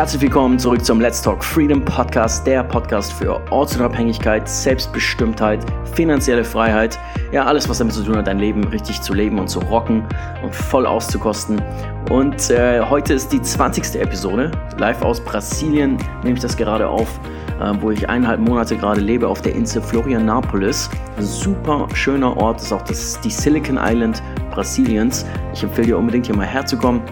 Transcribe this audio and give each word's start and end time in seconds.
Herzlich 0.00 0.22
willkommen 0.22 0.58
zurück 0.58 0.82
zum 0.82 0.98
Let's 0.98 1.20
Talk 1.20 1.44
Freedom 1.44 1.84
Podcast, 1.84 2.46
der 2.46 2.64
Podcast 2.64 3.12
für 3.12 3.38
Ortsunabhängigkeit, 3.52 4.48
Selbstbestimmtheit, 4.48 5.62
finanzielle 5.92 6.42
Freiheit. 6.42 6.98
Ja, 7.32 7.44
alles, 7.44 7.68
was 7.68 7.76
damit 7.76 7.92
zu 7.92 8.02
tun 8.02 8.16
hat, 8.16 8.26
dein 8.26 8.38
Leben 8.38 8.64
richtig 8.68 9.02
zu 9.02 9.12
leben 9.12 9.38
und 9.38 9.48
zu 9.48 9.58
rocken 9.58 10.02
und 10.42 10.54
voll 10.54 10.86
auszukosten. 10.86 11.60
Und 12.08 12.48
äh, 12.48 12.80
heute 12.80 13.12
ist 13.12 13.30
die 13.30 13.42
20. 13.42 14.00
Episode, 14.00 14.50
live 14.78 15.02
aus 15.02 15.20
Brasilien, 15.20 15.98
nehme 16.22 16.36
ich 16.36 16.40
das 16.40 16.56
gerade 16.56 16.88
auf, 16.88 17.20
äh, 17.60 17.74
wo 17.82 17.90
ich 17.90 18.08
eineinhalb 18.08 18.40
Monate 18.40 18.78
gerade 18.78 19.02
lebe 19.02 19.28
auf 19.28 19.42
der 19.42 19.54
Insel 19.54 19.82
Florianapolis. 19.82 20.88
Super 21.18 21.86
schöner 21.92 22.34
Ort, 22.38 22.56
das 22.56 22.64
ist 22.64 22.72
auch 22.72 22.84
das, 22.84 23.20
die 23.20 23.30
Silicon 23.30 23.78
Island 23.78 24.22
Brasiliens. 24.50 25.26
Ich 25.52 25.62
empfehle 25.62 25.88
dir 25.88 25.98
unbedingt 25.98 26.24
hier 26.24 26.36
mal 26.36 26.46
herzukommen. 26.46 27.02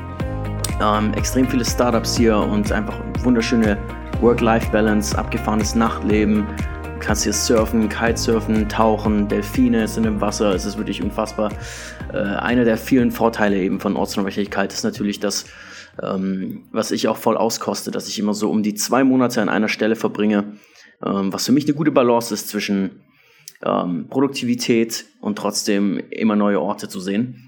Ähm, 0.80 1.12
extrem 1.14 1.48
viele 1.48 1.64
Startups 1.64 2.16
hier 2.16 2.36
und 2.36 2.70
einfach 2.70 3.00
wunderschöne 3.24 3.76
Work-Life-Balance, 4.20 5.18
abgefahrenes 5.18 5.74
Nachtleben. 5.74 6.46
Du 6.84 6.98
kannst 7.00 7.24
hier 7.24 7.32
surfen, 7.32 7.88
Kitesurfen, 7.88 8.68
tauchen, 8.68 9.26
Delfine 9.26 9.88
sind 9.88 10.06
im 10.06 10.20
Wasser. 10.20 10.54
Es 10.54 10.64
ist 10.64 10.78
wirklich 10.78 11.02
unfassbar. 11.02 11.52
Äh, 12.12 12.18
einer 12.18 12.64
der 12.64 12.76
vielen 12.76 13.10
Vorteile 13.10 13.60
eben 13.60 13.80
von 13.80 13.96
Ortsunabhängigkeit 13.96 14.72
ist 14.72 14.84
natürlich 14.84 15.18
das, 15.18 15.46
ähm, 16.00 16.66
was 16.70 16.92
ich 16.92 17.08
auch 17.08 17.16
voll 17.16 17.36
auskoste, 17.36 17.90
dass 17.90 18.08
ich 18.08 18.20
immer 18.20 18.34
so 18.34 18.48
um 18.48 18.62
die 18.62 18.74
zwei 18.74 19.02
Monate 19.02 19.42
an 19.42 19.48
einer 19.48 19.68
Stelle 19.68 19.96
verbringe, 19.96 20.58
ähm, 21.04 21.32
was 21.32 21.46
für 21.46 21.52
mich 21.52 21.64
eine 21.64 21.74
gute 21.74 21.90
Balance 21.90 22.32
ist 22.32 22.48
zwischen 22.48 23.00
ähm, 23.64 24.06
Produktivität 24.08 25.06
und 25.20 25.36
trotzdem 25.36 26.00
immer 26.10 26.36
neue 26.36 26.60
Orte 26.60 26.88
zu 26.88 27.00
sehen. 27.00 27.47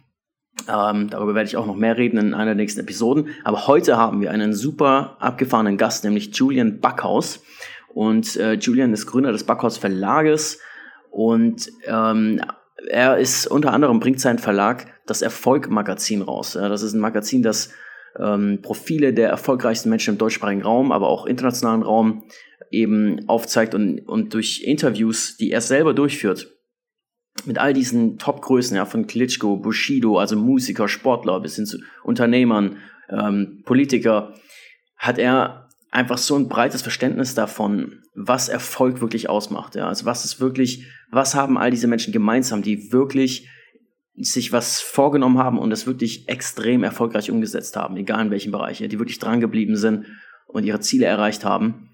Ähm, 0.69 1.09
darüber 1.11 1.35
werde 1.35 1.49
ich 1.49 1.57
auch 1.57 1.67
noch 1.67 1.77
mehr 1.77 1.97
reden 1.97 2.19
in 2.19 2.35
einer 2.35 2.47
der 2.47 2.55
nächsten 2.55 2.81
Episoden. 2.81 3.29
Aber 3.45 3.67
heute 3.67 3.97
haben 3.97 4.21
wir 4.21 4.31
einen 4.31 4.53
super 4.53 5.17
abgefahrenen 5.21 5.77
Gast, 5.77 6.05
nämlich 6.05 6.35
Julian 6.35 6.81
Backhaus. 6.81 7.43
Und 7.93 8.37
äh, 8.37 8.55
Julian 8.55 8.93
ist 8.93 9.07
Gründer 9.07 9.33
des 9.33 9.45
Backhaus 9.45 9.79
Verlages 9.79 10.61
und 11.11 11.71
ähm, 11.87 12.41
er 12.89 13.19
ist 13.19 13.47
unter 13.47 13.73
anderem 13.73 14.01
bringt 14.01 14.21
sein 14.21 14.39
Verlag 14.39 14.87
das 15.07 15.23
Erfolg 15.23 15.69
Magazin 15.69 16.23
raus. 16.23 16.53
Das 16.53 16.83
ist 16.83 16.95
ein 16.95 17.01
Magazin, 17.01 17.43
das 17.43 17.71
ähm, 18.19 18.61
Profile 18.63 19.13
der 19.13 19.29
erfolgreichsten 19.29 19.91
Menschen 19.91 20.15
im 20.15 20.19
deutschsprachigen 20.19 20.63
Raum, 20.63 20.93
aber 20.93 21.09
auch 21.09 21.27
internationalen 21.27 21.83
Raum 21.83 22.25
eben 22.71 23.29
aufzeigt 23.29 23.75
und, 23.75 24.01
und 24.01 24.35
durch 24.35 24.63
Interviews, 24.65 25.37
die 25.37 25.51
er 25.51 25.61
selber 25.61 25.95
durchführt, 25.95 26.49
mit 27.45 27.59
all 27.59 27.73
diesen 27.73 28.19
Top-Größen, 28.19 28.77
ja, 28.77 28.85
von 28.85 29.07
Klitschko, 29.07 29.57
Bushido, 29.57 30.19
also 30.19 30.37
Musiker, 30.37 30.89
Sportler 30.89 31.41
bis 31.41 31.57
hin 31.57 31.67
zu 31.67 31.79
Unternehmern, 32.03 32.79
ähm, 33.09 33.63
Politiker, 33.65 34.35
hat 34.97 35.19
er 35.19 35.69
einfach 35.91 36.19
so 36.19 36.37
ein 36.37 36.49
breites 36.49 36.83
Verständnis 36.83 37.35
davon, 37.35 38.03
was 38.15 38.49
Erfolg 38.49 39.01
wirklich 39.01 39.29
ausmacht. 39.29 39.75
Ja. 39.75 39.89
Also 39.89 40.05
was 40.05 40.25
ist 40.25 40.41
wirklich, 40.41 40.87
was 41.11 41.35
haben 41.35 41.59
all 41.59 41.71
diese 41.71 41.89
Menschen 41.89 42.13
gemeinsam, 42.13 42.63
die 42.63 42.93
wirklich 42.93 43.49
sich 44.17 44.53
was 44.53 44.81
vorgenommen 44.81 45.39
haben 45.39 45.59
und 45.59 45.71
das 45.71 45.87
wirklich 45.87 46.29
extrem 46.29 46.83
erfolgreich 46.85 47.31
umgesetzt 47.31 47.77
haben, 47.77 47.97
egal 47.97 48.27
in 48.27 48.31
welchem 48.31 48.53
Bereich, 48.53 48.81
ja, 48.81 48.89
die 48.89 48.99
wirklich 48.99 49.19
dran 49.19 49.41
geblieben 49.41 49.77
sind 49.77 50.07
und 50.47 50.65
ihre 50.65 50.81
Ziele 50.81 51.07
erreicht 51.07 51.45
haben. 51.45 51.90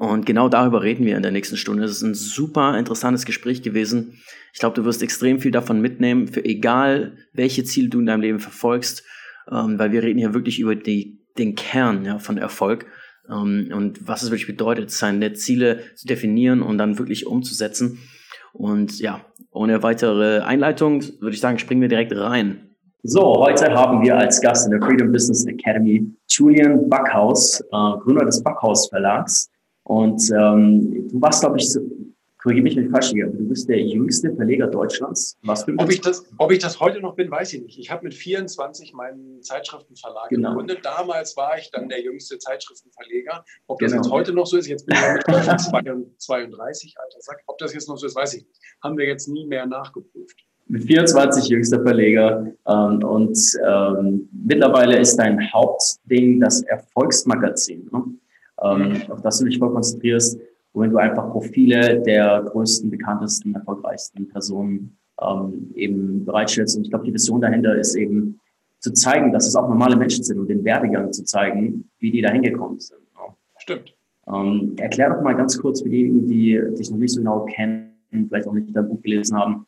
Und 0.00 0.24
genau 0.24 0.48
darüber 0.48 0.82
reden 0.82 1.04
wir 1.04 1.14
in 1.14 1.22
der 1.22 1.30
nächsten 1.30 1.58
Stunde. 1.58 1.84
Es 1.84 1.90
ist 1.90 2.00
ein 2.00 2.14
super 2.14 2.78
interessantes 2.78 3.26
Gespräch 3.26 3.60
gewesen. 3.60 4.18
Ich 4.54 4.58
glaube, 4.58 4.74
du 4.74 4.86
wirst 4.86 5.02
extrem 5.02 5.40
viel 5.40 5.50
davon 5.50 5.82
mitnehmen, 5.82 6.26
für 6.26 6.42
egal 6.42 7.18
welche 7.34 7.64
Ziele 7.64 7.90
du 7.90 8.00
in 8.00 8.06
deinem 8.06 8.22
Leben 8.22 8.40
verfolgst, 8.40 9.04
ähm, 9.52 9.78
weil 9.78 9.92
wir 9.92 10.02
reden 10.02 10.18
hier 10.18 10.32
wirklich 10.32 10.58
über 10.58 10.74
die, 10.74 11.20
den 11.36 11.54
Kern 11.54 12.06
ja, 12.06 12.18
von 12.18 12.38
Erfolg 12.38 12.86
ähm, 13.28 13.68
und 13.74 14.08
was 14.08 14.22
es 14.22 14.30
wirklich 14.30 14.46
bedeutet, 14.46 14.90
seine 14.90 15.34
Ziele 15.34 15.80
zu 15.96 16.06
definieren 16.06 16.62
und 16.62 16.78
dann 16.78 16.98
wirklich 16.98 17.26
umzusetzen. 17.26 17.98
Und 18.54 19.00
ja, 19.00 19.26
ohne 19.50 19.82
weitere 19.82 20.40
Einleitung 20.40 21.02
würde 21.20 21.34
ich 21.34 21.42
sagen, 21.42 21.58
springen 21.58 21.82
wir 21.82 21.88
direkt 21.88 22.16
rein. 22.16 22.70
So, 23.02 23.34
heute 23.36 23.70
haben 23.74 24.02
wir 24.02 24.16
als 24.16 24.40
Gast 24.40 24.64
in 24.64 24.72
der 24.72 24.80
Freedom 24.80 25.12
Business 25.12 25.44
Academy 25.44 26.10
Julian 26.26 26.88
Backhaus, 26.88 27.60
äh, 27.60 27.98
Gründer 28.02 28.24
des 28.24 28.42
Backhaus 28.42 28.88
Verlags. 28.88 29.50
Und 29.90 30.22
ähm, 30.30 31.08
du 31.08 31.20
warst, 31.20 31.40
glaube 31.40 31.58
ich, 31.58 31.68
korrigiere 32.38 32.62
mich, 32.62 32.76
wenn 32.76 32.84
ich 32.84 32.90
falsch 32.92 33.10
liege, 33.10 33.26
aber 33.26 33.36
du 33.36 33.48
bist 33.48 33.68
der 33.68 33.80
jüngste 33.80 34.32
Verleger 34.36 34.68
Deutschlands. 34.68 35.36
Was 35.42 35.64
für 35.64 35.74
ob, 35.76 35.90
ich 35.90 36.00
das, 36.00 36.24
ob 36.38 36.52
ich 36.52 36.60
das 36.60 36.78
heute 36.78 37.00
noch 37.00 37.16
bin, 37.16 37.28
weiß 37.28 37.54
ich 37.54 37.62
nicht. 37.62 37.76
Ich 37.76 37.90
habe 37.90 38.04
mit 38.04 38.14
24 38.14 38.92
meinen 38.92 39.42
Zeitschriftenverlag 39.42 40.28
genau. 40.28 40.50
gegründet. 40.50 40.78
Damals 40.84 41.36
war 41.36 41.58
ich 41.58 41.72
dann 41.72 41.88
der 41.88 42.04
jüngste 42.04 42.38
Zeitschriftenverleger. 42.38 43.44
Ob 43.66 43.80
das 43.80 43.90
genau. 43.90 44.04
jetzt 44.04 44.12
heute 44.12 44.32
noch 44.32 44.46
so 44.46 44.58
ist, 44.58 44.68
jetzt 44.68 44.86
bin 44.86 44.96
ich 44.96 45.02
32, 46.18 46.94
alter 47.04 47.20
Sack. 47.20 47.42
Ob 47.48 47.58
das 47.58 47.74
jetzt 47.74 47.88
noch 47.88 47.96
so 47.96 48.06
ist, 48.06 48.14
weiß 48.14 48.34
ich 48.34 48.44
nicht. 48.44 48.60
Haben 48.84 48.96
wir 48.96 49.08
jetzt 49.08 49.26
nie 49.26 49.44
mehr 49.44 49.66
nachgeprüft 49.66 50.36
mit 50.68 50.84
24 50.84 51.48
jüngster 51.48 51.82
Verleger 51.82 52.46
ähm, 52.68 53.02
und 53.02 53.36
ähm, 53.68 54.28
mittlerweile 54.30 55.00
ist 55.00 55.16
dein 55.16 55.52
Hauptding 55.52 56.38
das 56.38 56.62
Erfolgsmagazin. 56.62 57.90
Ne? 57.92 58.04
Ähm, 58.62 59.02
auf 59.08 59.22
das 59.22 59.38
du 59.38 59.46
dich 59.46 59.58
voll 59.58 59.72
konzentrierst, 59.72 60.38
wohin 60.72 60.90
du 60.90 60.98
einfach 60.98 61.30
Profile 61.30 62.00
der 62.02 62.42
größten, 62.42 62.90
bekanntesten, 62.90 63.54
erfolgreichsten 63.54 64.28
Personen 64.28 64.96
ähm, 65.20 65.70
eben 65.74 66.24
bereitstellst. 66.24 66.76
Und 66.76 66.84
ich 66.84 66.90
glaube, 66.90 67.04
die 67.04 67.14
Vision 67.14 67.40
dahinter 67.40 67.76
ist 67.76 67.94
eben 67.94 68.38
zu 68.78 68.92
zeigen, 68.92 69.32
dass 69.32 69.46
es 69.46 69.56
auch 69.56 69.68
normale 69.68 69.96
Menschen 69.96 70.24
sind 70.24 70.38
und 70.38 70.48
den 70.48 70.64
Werdegang 70.64 71.12
zu 71.12 71.24
zeigen, 71.24 71.88
wie 71.98 72.10
die 72.10 72.22
da 72.22 72.30
hingekommen 72.30 72.80
sind. 72.80 73.00
Ja. 73.14 73.34
Stimmt. 73.58 73.94
Ähm, 74.32 74.74
erklär 74.78 75.10
doch 75.10 75.22
mal 75.22 75.34
ganz 75.34 75.58
kurz 75.58 75.82
für 75.82 75.88
diejenigen, 75.88 76.26
die 76.26 76.60
dich 76.78 76.90
noch 76.90 76.98
nicht 76.98 77.12
so 77.12 77.20
genau 77.20 77.44
kennen, 77.44 77.92
vielleicht 78.28 78.46
auch 78.46 78.52
nicht 78.52 78.74
dein 78.74 78.88
Buch 78.88 79.02
gelesen 79.02 79.36
haben, 79.36 79.66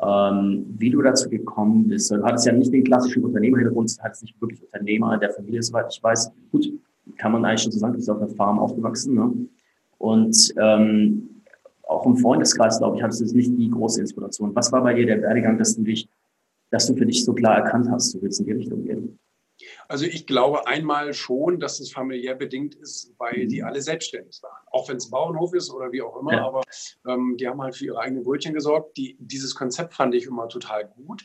ähm, 0.00 0.66
wie 0.78 0.90
du 0.90 1.00
dazu 1.02 1.28
gekommen 1.28 1.88
bist. 1.88 2.10
Du 2.10 2.22
hattest 2.22 2.46
ja 2.46 2.52
nicht 2.52 2.72
den 2.72 2.84
klassischen 2.84 3.24
Unternehmerhintergrund, 3.24 3.96
du 3.96 4.02
hattest 4.02 4.22
nicht 4.22 4.40
wirklich 4.40 4.62
Unternehmer 4.62 5.16
der 5.18 5.30
Familie, 5.30 5.62
soweit 5.62 5.86
ich 5.90 6.02
weiß. 6.02 6.30
Gut, 6.50 6.70
kann 7.16 7.32
man 7.32 7.44
eigentlich 7.44 7.62
schon 7.62 7.72
so 7.72 7.78
sagen, 7.78 7.92
du 7.92 7.98
bist 7.98 8.10
auf 8.10 8.18
einer 8.18 8.28
Farm 8.28 8.58
aufgewachsen. 8.58 9.14
Ne? 9.14 9.32
Und 9.98 10.54
ähm, 10.58 11.42
auch 11.82 12.06
im 12.06 12.16
Freundeskreis, 12.16 12.78
glaube 12.78 12.96
ich, 12.96 13.02
hattest 13.02 13.20
du 13.20 13.36
nicht 13.36 13.50
die 13.58 13.70
große 13.70 14.00
Inspiration. 14.00 14.54
Was 14.54 14.70
war 14.72 14.82
bei 14.82 14.94
dir 14.94 15.06
der 15.06 15.20
Werdegang, 15.22 15.58
dass 15.58 15.76
du 15.76 15.82
dich, 15.82 16.08
dass 16.70 16.86
du 16.86 16.94
für 16.94 17.06
dich 17.06 17.24
so 17.24 17.32
klar 17.34 17.56
erkannt 17.56 17.90
hast, 17.90 18.14
du 18.14 18.22
willst 18.22 18.40
in 18.40 18.46
die 18.46 18.52
Richtung 18.52 18.84
gehen? 18.84 19.18
Also 19.88 20.04
ich 20.04 20.26
glaube 20.26 20.66
einmal 20.66 21.14
schon, 21.14 21.60
dass 21.60 21.80
es 21.80 21.92
familiär 21.92 22.34
bedingt 22.34 22.74
ist, 22.74 23.14
weil 23.18 23.46
die 23.46 23.60
mhm. 23.60 23.68
alle 23.68 23.82
selbstständig 23.82 24.40
waren. 24.42 24.66
Auch 24.70 24.88
wenn 24.88 24.96
es 24.96 25.10
Bauernhof 25.10 25.54
ist 25.54 25.70
oder 25.70 25.92
wie 25.92 26.02
auch 26.02 26.16
immer, 26.16 26.32
ja. 26.32 26.46
aber 26.46 26.62
ähm, 27.06 27.36
die 27.38 27.48
haben 27.48 27.60
halt 27.62 27.76
für 27.76 27.86
ihre 27.86 27.98
eigenen 27.98 28.24
Brötchen 28.24 28.54
gesorgt. 28.54 28.96
Die, 28.96 29.16
dieses 29.18 29.54
Konzept 29.54 29.94
fand 29.94 30.14
ich 30.14 30.26
immer 30.26 30.48
total 30.48 30.88
gut, 30.88 31.24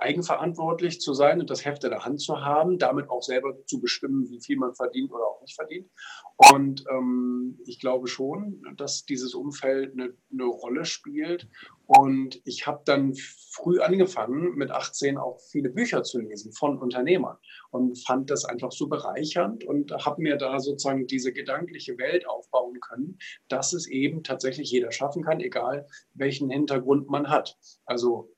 eigenverantwortlich 0.00 1.00
zu 1.00 1.14
sein 1.14 1.40
und 1.40 1.50
das 1.50 1.64
Heft 1.64 1.84
in 1.84 1.90
der 1.90 2.04
Hand 2.04 2.20
zu 2.20 2.40
haben, 2.40 2.78
damit 2.78 3.08
auch 3.10 3.22
selber 3.22 3.54
zu 3.66 3.80
bestimmen, 3.80 4.28
wie 4.28 4.40
viel 4.40 4.56
man 4.56 4.74
verdient 4.74 5.12
oder 5.12 5.24
auch 5.24 5.40
nicht 5.42 5.54
verdient. 5.54 5.88
Und 6.36 6.84
ähm, 6.90 7.58
ich 7.66 7.80
glaube 7.80 8.08
schon, 8.08 8.62
dass 8.76 9.04
dieses 9.04 9.34
Umfeld 9.34 9.92
eine, 9.92 10.14
eine 10.32 10.44
Rolle 10.44 10.84
spielt. 10.84 11.48
Und 11.86 12.40
ich 12.44 12.66
habe 12.66 12.82
dann 12.84 13.14
früh 13.14 13.80
angefangen, 13.80 14.54
mit 14.56 14.70
18 14.70 15.18
auch 15.18 15.40
viele 15.50 15.70
Bücher 15.70 16.02
zu 16.02 16.20
lesen 16.20 16.52
von 16.52 16.78
Unternehmern 16.78 17.36
und 17.70 17.96
fand 18.04 18.30
das 18.30 18.44
einfach 18.44 18.72
so 18.72 18.88
bereichernd 18.88 19.64
und 19.64 19.92
habe 19.92 20.20
mir 20.20 20.36
da 20.36 20.58
sozusagen 20.58 21.06
diese 21.06 21.32
gedankliche 21.32 21.96
Welt 21.98 22.28
aufbauen 22.28 22.80
können, 22.80 23.18
dass 23.48 23.72
es 23.72 23.86
eben 23.86 24.24
tatsächlich 24.24 24.70
jeder 24.70 24.90
schaffen 24.90 25.22
kann, 25.22 25.40
egal 25.40 25.86
welchen 26.14 26.50
Hintergrund 26.50 27.08
man 27.08 27.30
hat. 27.30 27.56
Also 27.84 28.32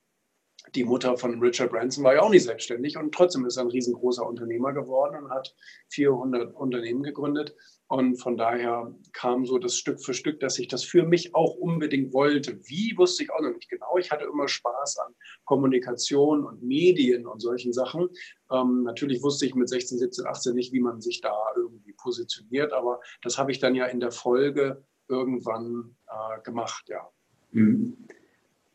die 0.74 0.84
Mutter 0.84 1.16
von 1.16 1.40
Richard 1.40 1.70
Branson 1.70 2.04
war 2.04 2.14
ja 2.14 2.22
auch 2.22 2.30
nicht 2.30 2.44
selbstständig 2.44 2.98
und 2.98 3.14
trotzdem 3.14 3.46
ist 3.46 3.56
er 3.56 3.64
ein 3.64 3.70
riesengroßer 3.70 4.26
Unternehmer 4.26 4.72
geworden 4.72 5.24
und 5.24 5.30
hat 5.30 5.54
400 5.90 6.54
Unternehmen 6.54 7.02
gegründet. 7.02 7.54
Und 7.90 8.16
von 8.16 8.36
daher 8.36 8.94
kam 9.14 9.46
so 9.46 9.58
das 9.58 9.76
Stück 9.76 10.04
für 10.04 10.12
Stück, 10.12 10.40
dass 10.40 10.58
ich 10.58 10.68
das 10.68 10.84
für 10.84 11.04
mich 11.04 11.34
auch 11.34 11.54
unbedingt 11.54 12.12
wollte. 12.12 12.58
Wie 12.68 12.94
wusste 12.98 13.22
ich 13.22 13.32
auch 13.32 13.40
noch 13.40 13.54
nicht 13.54 13.70
genau. 13.70 13.96
Ich 13.96 14.10
hatte 14.10 14.26
immer 14.26 14.46
Spaß 14.46 14.98
an 14.98 15.14
Kommunikation 15.44 16.44
und 16.44 16.62
Medien 16.62 17.26
und 17.26 17.40
solchen 17.40 17.72
Sachen. 17.72 18.10
Ähm, 18.52 18.82
natürlich 18.82 19.22
wusste 19.22 19.46
ich 19.46 19.54
mit 19.54 19.70
16, 19.70 19.98
17, 19.98 20.26
18 20.26 20.54
nicht, 20.54 20.72
wie 20.74 20.80
man 20.80 21.00
sich 21.00 21.22
da 21.22 21.32
irgendwie 21.56 21.94
positioniert, 21.94 22.74
aber 22.74 23.00
das 23.22 23.38
habe 23.38 23.52
ich 23.52 23.58
dann 23.58 23.74
ja 23.74 23.86
in 23.86 24.00
der 24.00 24.12
Folge 24.12 24.84
irgendwann 25.08 25.96
äh, 26.08 26.42
gemacht, 26.42 26.84
ja. 26.88 27.08
Mhm. 27.52 27.96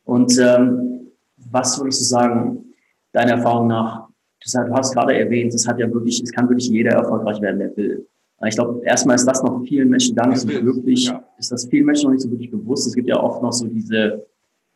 Und 0.05 0.37
ähm, 0.39 1.11
was 1.37 1.79
würdest 1.79 2.01
du 2.01 2.05
sagen, 2.05 2.73
deiner 3.11 3.33
Erfahrung 3.33 3.67
nach? 3.67 4.07
Du 4.43 4.73
hast 4.73 4.93
gerade 4.93 5.15
erwähnt, 5.15 5.53
es 5.53 5.67
hat 5.67 5.79
ja 5.79 5.91
wirklich, 5.93 6.21
es 6.21 6.31
kann 6.31 6.49
wirklich 6.49 6.67
jeder 6.67 6.93
erfolgreich 6.93 7.39
werden, 7.39 7.59
der 7.59 7.77
will. 7.77 8.09
Ich 8.47 8.55
glaube, 8.55 8.81
erstmal 8.85 9.15
ist 9.15 9.25
das 9.25 9.43
noch 9.43 9.63
vielen 9.63 9.89
Menschen 9.89 10.15
gar 10.15 10.27
nicht 10.27 10.39
so 10.39 10.49
wirklich, 10.49 11.05
ja. 11.05 11.23
ist 11.37 11.51
das 11.51 11.65
vielen 11.65 11.85
Menschen 11.85 12.05
noch 12.05 12.13
nicht 12.13 12.21
so 12.21 12.31
wirklich 12.31 12.51
bewusst. 12.51 12.87
Es 12.87 12.95
gibt 12.95 13.07
ja 13.07 13.21
oft 13.21 13.41
noch 13.41 13.53
so 13.53 13.67
diese 13.67 14.25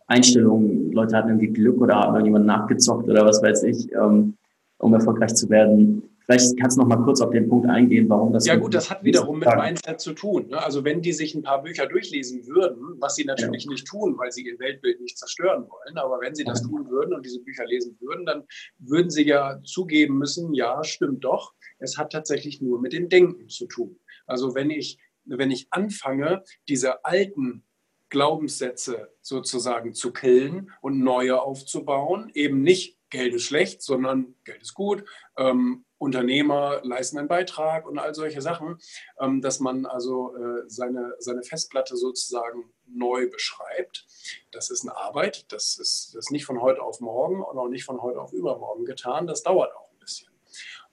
Einstellung, 0.07 0.91
Leute 0.91 1.17
hatten 1.17 1.29
irgendwie 1.29 1.47
Glück 1.47 1.79
oder 1.81 1.95
haben 1.95 2.13
irgendjemand 2.13 2.45
nachgezockt 2.45 3.09
oder 3.09 3.25
was 3.25 3.41
weiß 3.43 3.63
ich, 3.63 3.91
ähm, 3.93 4.35
um 4.77 4.93
erfolgreich 4.93 5.35
zu 5.35 5.49
werden. 5.49 6.03
Vielleicht 6.27 6.59
kannst 6.59 6.75
du 6.75 6.81
noch 6.81 6.89
mal 6.89 7.01
kurz 7.03 7.21
auf 7.21 7.31
den 7.31 7.47
Punkt 7.47 7.69
eingehen, 7.69 8.09
warum 8.09 8.33
das. 8.33 8.45
Ja, 8.45 8.55
gut, 8.55 8.73
das 8.73 8.89
hat 8.89 9.01
wiederum 9.01 9.39
mit 9.39 9.47
Mindset 9.47 10.01
zu 10.01 10.11
tun. 10.11 10.47
Ne? 10.49 10.61
Also, 10.61 10.83
wenn 10.83 11.01
die 11.01 11.13
sich 11.13 11.33
ein 11.35 11.41
paar 11.41 11.63
Bücher 11.63 11.87
durchlesen 11.87 12.45
würden, 12.47 12.97
was 12.99 13.15
sie 13.15 13.23
natürlich 13.23 13.63
ja. 13.63 13.71
nicht 13.71 13.87
tun, 13.87 14.17
weil 14.17 14.33
sie 14.33 14.45
ihr 14.45 14.59
Weltbild 14.59 14.99
nicht 14.99 15.17
zerstören 15.17 15.65
wollen, 15.69 15.97
aber 15.97 16.19
wenn 16.19 16.35
sie 16.35 16.43
das 16.43 16.61
tun 16.61 16.89
würden 16.89 17.13
und 17.13 17.25
diese 17.25 17.39
Bücher 17.39 17.65
lesen 17.65 17.95
würden, 18.01 18.25
dann 18.25 18.43
würden 18.77 19.09
sie 19.09 19.25
ja 19.25 19.61
zugeben 19.63 20.17
müssen, 20.17 20.53
ja, 20.53 20.83
stimmt 20.83 21.23
doch, 21.23 21.53
es 21.79 21.97
hat 21.97 22.11
tatsächlich 22.11 22.61
nur 22.61 22.79
mit 22.81 22.93
dem 22.93 23.09
Denken 23.09 23.49
zu 23.49 23.67
tun. 23.67 23.99
Also, 24.25 24.55
wenn 24.55 24.69
ich, 24.69 24.99
wenn 25.25 25.51
ich 25.51 25.67
anfange, 25.71 26.43
diese 26.67 27.05
alten 27.05 27.63
Glaubenssätze 28.09 29.13
sozusagen 29.21 29.93
zu 29.93 30.13
killen 30.13 30.71
und 30.81 30.99
neue 30.99 31.41
aufzubauen, 31.41 32.31
eben 32.33 32.61
nicht 32.61 32.97
Geld 33.09 33.33
ist 33.33 33.43
schlecht, 33.43 33.81
sondern 33.81 34.35
Geld 34.43 34.61
ist 34.61 34.73
gut. 34.73 35.05
Ähm, 35.37 35.85
Unternehmer 35.97 36.81
leisten 36.83 37.17
einen 37.17 37.27
Beitrag 37.27 37.87
und 37.87 37.97
all 37.97 38.13
solche 38.13 38.41
Sachen, 38.41 38.79
ähm, 39.19 39.41
dass 39.41 39.59
man 39.59 39.85
also 39.85 40.35
äh, 40.35 40.63
seine, 40.67 41.15
seine 41.19 41.43
Festplatte 41.43 41.95
sozusagen 41.95 42.71
neu 42.85 43.29
beschreibt. 43.29 44.05
Das 44.51 44.69
ist 44.69 44.83
eine 44.83 44.95
Arbeit, 44.95 45.51
das 45.51 45.77
ist, 45.77 46.13
das 46.13 46.25
ist 46.25 46.31
nicht 46.31 46.45
von 46.45 46.61
heute 46.61 46.81
auf 46.81 46.99
morgen 46.99 47.41
und 47.41 47.57
auch 47.57 47.69
nicht 47.69 47.85
von 47.85 48.01
heute 48.01 48.21
auf 48.21 48.33
übermorgen 48.33 48.85
getan. 48.85 49.25
Das 49.25 49.41
dauert 49.41 49.73
auch 49.75 49.91
ein 49.91 49.99
bisschen. 49.99 50.29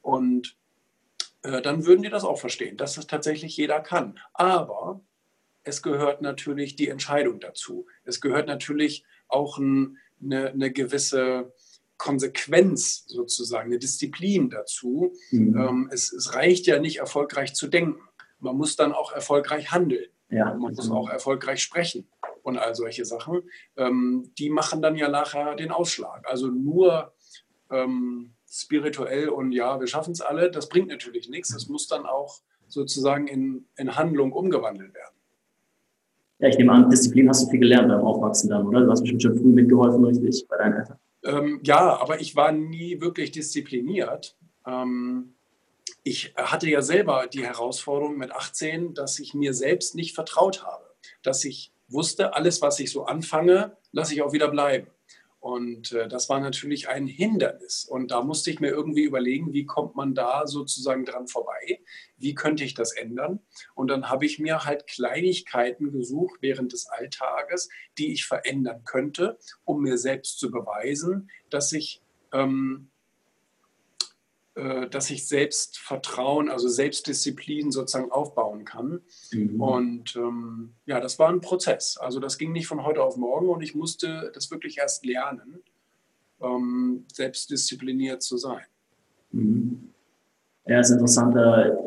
Und 0.01 0.57
äh, 1.45 1.63
dann 1.63 1.87
würden 1.87 2.03
die 2.03 2.11
das 2.11 2.25
auch 2.25 2.39
verstehen, 2.39 2.77
dass 2.77 2.95
das 2.95 3.07
tatsächlich 3.07 3.57
jeder 3.57 3.81
kann. 3.81 4.19
Aber 4.33 5.01
es 5.63 5.83
gehört 5.83 6.23
natürlich 6.23 6.75
die 6.75 6.89
Entscheidung 6.89 7.39
dazu. 7.39 7.87
Es 8.05 8.21
gehört 8.21 8.49
natürlich 8.49 9.05
auch 9.29 9.59
ein, 9.59 9.99
eine, 10.23 10.51
eine 10.51 10.73
gewisse 10.73 11.53
Konsequenz 11.97 13.05
sozusagen, 13.07 13.71
eine 13.71 13.79
Disziplin 13.79 14.51
dazu. 14.51 15.13
Mhm. 15.31 15.57
Ähm, 15.57 15.91
es, 15.93 16.13
es, 16.13 16.35
reicht 16.35 16.67
ja 16.67 16.79
nicht, 16.79 16.99
erfolgreich 16.99 17.55
zu 17.55 17.69
denken. 17.69 18.01
Man 18.41 18.57
muss 18.57 18.77
dann 18.77 18.93
auch 18.93 19.13
erfolgreich 19.13 19.71
handeln. 19.71 20.11
Ja. 20.31 20.47
Man 20.47 20.59
muss 20.59 20.91
auch 20.91 21.09
erfolgreich 21.09 21.63
sprechen 21.63 22.09
und 22.43 22.59
all 22.59 22.75
solche 22.75 23.05
Sachen. 23.05 23.43
Ähm, 23.77 24.33
die 24.39 24.51
machen 24.51 24.83
dann 24.83 24.97
ja 24.97 25.09
nachher 25.09 25.55
den 25.55 25.71
Ausschlag. 25.71 26.27
Also 26.29 26.49
nur 26.49 27.15
ähm, 27.71 28.34
spirituell 28.55 29.29
und 29.29 29.53
ja, 29.53 29.81
wir 29.81 29.87
schaffen 29.87 30.13
es 30.13 30.21
alle, 30.21 30.51
das 30.51 30.69
bringt 30.69 30.89
natürlich 30.89 31.29
nichts. 31.29 31.53
Das 31.53 31.69
muss 31.69 31.89
dann 31.89 32.07
auch 32.07 32.41
sozusagen 32.69 33.27
in, 33.27 33.67
in 33.77 33.97
Handlung 33.97 34.33
umgewandelt 34.33 34.95
werden. 34.95 35.15
Ja, 36.39 36.49
ich 36.49 36.59
nehme 36.59 36.73
an, 36.73 36.91
Disziplin 36.91 37.29
hast 37.29 37.45
du 37.45 37.51
viel 37.51 37.61
gelernt 37.61 37.89
beim 37.89 38.01
Aufwachsen 38.01 38.51
dann, 38.51 38.67
oder? 38.67 38.81
Du 38.81 38.91
hast 38.91 39.01
bestimmt 39.01 39.23
schon 39.23 39.39
früh 39.39 39.53
mitgeholfen, 39.53 40.05
richtig, 40.05 40.47
bei 40.49 40.57
deinen 40.57 40.75
Eltern. 40.75 40.99
Ähm, 41.25 41.61
ja, 41.65 41.97
aber 41.97 42.21
ich 42.21 42.37
war 42.37 42.53
nie 42.53 43.01
wirklich 43.01 43.33
diszipliniert. 43.33 44.37
Ähm, 44.67 45.35
ich 46.03 46.35
hatte 46.37 46.69
ja 46.69 46.83
selber 46.83 47.27
die 47.33 47.45
Herausforderung 47.45 48.19
mit 48.19 48.33
18, 48.33 48.95
dass 48.95 49.19
ich 49.19 49.35
mir 49.35 49.55
selbst 49.55 49.95
nicht 49.95 50.15
vertraut 50.15 50.65
habe. 50.65 50.85
Dass 51.23 51.45
ich 51.45 51.73
wusste, 51.89 52.35
alles, 52.35 52.63
was 52.63 52.79
ich 52.79 52.91
so 52.91 53.05
anfange, 53.07 53.77
lasse 53.93 54.15
ich 54.15 54.23
auch 54.23 54.33
wieder 54.33 54.49
bleiben. 54.49 54.89
Und 55.45 55.93
äh, 55.93 56.09
das 56.09 56.31
war 56.31 56.41
natürlich 56.41 56.89
ein 56.89 57.07
Hindernis. 57.07 57.85
Und 57.85 58.13
da 58.13 58.23
musste 58.23 58.51
ich 58.51 58.61
mir 58.61 58.71
irgendwie 58.71 59.03
überlegen, 59.03 59.53
wie 59.53 59.67
kommt 59.67 59.95
man 59.95 60.15
da 60.15 60.47
sozusagen 60.47 61.05
dran 61.05 61.29
vorbei? 61.29 61.83
Wie 62.17 62.35
könnte 62.35 62.65
ich 62.65 62.73
das 62.73 62.97
ändern? 62.97 63.41
Und 63.75 63.89
dann 63.89 64.09
habe 64.09 64.25
ich 64.25 64.39
mir 64.39 64.65
halt 64.65 64.87
Kleinigkeiten 64.87 65.93
gesucht 65.93 66.39
während 66.41 66.73
des 66.73 66.87
Alltages, 66.87 67.69
die 67.99 68.15
ich 68.15 68.25
verändern 68.25 68.85
könnte, 68.85 69.39
um 69.67 69.83
mir 69.83 69.99
selbst 69.99 70.39
zu 70.39 70.51
beweisen, 70.51 71.29
dass 71.51 71.73
ich 71.73 72.01
ähm, 72.33 72.89
äh, 72.89 72.94
dass 74.55 75.11
ich 75.11 75.27
Selbstvertrauen, 75.27 76.49
also 76.49 76.69
Selbstdisziplin 76.69 77.73
sozusagen 77.73 78.13
aufbauen 78.13 78.65
kann. 78.65 79.01
Mhm. 79.33 79.61
Und 79.61 80.15
ähm, 80.15 80.75
ja, 80.87 81.01
das 81.01 81.19
war 81.19 81.29
ein 81.29 81.41
Prozess. 81.41 81.97
Also 81.97 82.21
das 82.21 82.39
ging 82.39 82.53
nicht 82.53 82.69
von 82.69 82.85
heute 82.85 83.03
auf 83.03 83.17
morgen 83.17 83.49
und 83.49 83.63
ich 83.63 83.75
musste 83.75 84.31
das 84.33 84.53
wirklich 84.53 84.79
erst 84.79 85.05
lernen, 85.05 85.61
ähm, 86.41 87.05
selbstdiszipliniert 87.13 88.23
zu 88.23 88.37
sein. 88.37 88.63
Mhm. 89.33 89.89
Ja, 90.67 90.79
es 90.79 90.89
ist 90.89 90.95
interessant. 90.95 91.37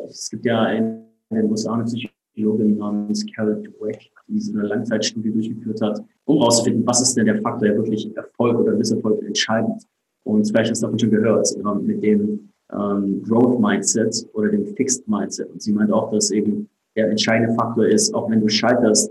Es 0.08 0.28
gibt 0.28 0.44
ja 0.44 0.62
eine 0.62 1.08
Psychologin 1.24 2.76
namens 2.76 3.24
Carol 3.34 3.62
Dweck, 3.62 4.10
die 4.26 4.40
so 4.40 4.52
eine 4.52 4.68
Langzeitstudie 4.68 5.30
durchgeführt 5.32 5.80
hat, 5.80 6.04
um 6.26 6.36
herauszufinden, 6.36 6.86
was 6.86 7.00
ist 7.00 7.14
denn 7.14 7.24
der 7.24 7.40
Faktor, 7.40 7.68
der 7.68 7.76
wirklich 7.78 8.14
Erfolg 8.14 8.58
oder 8.58 8.72
Misserfolg 8.74 9.22
entscheidend. 9.24 9.84
Und 10.24 10.46
vielleicht 10.46 10.70
hast 10.70 10.82
du 10.82 10.86
davon 10.86 10.98
schon 10.98 11.10
gehört, 11.10 11.48
mit 11.82 12.02
dem 12.02 12.50
ähm, 12.72 13.22
Growth 13.22 13.60
Mindset 13.60 14.26
oder 14.34 14.48
dem 14.48 14.66
Fixed 14.74 15.06
Mindset. 15.08 15.50
Und 15.50 15.62
sie 15.62 15.72
meint 15.72 15.92
auch, 15.92 16.10
dass 16.10 16.30
eben 16.30 16.68
der 16.96 17.10
entscheidende 17.10 17.54
Faktor 17.54 17.86
ist, 17.86 18.14
auch 18.14 18.30
wenn 18.30 18.40
du 18.40 18.48
scheiterst, 18.48 19.10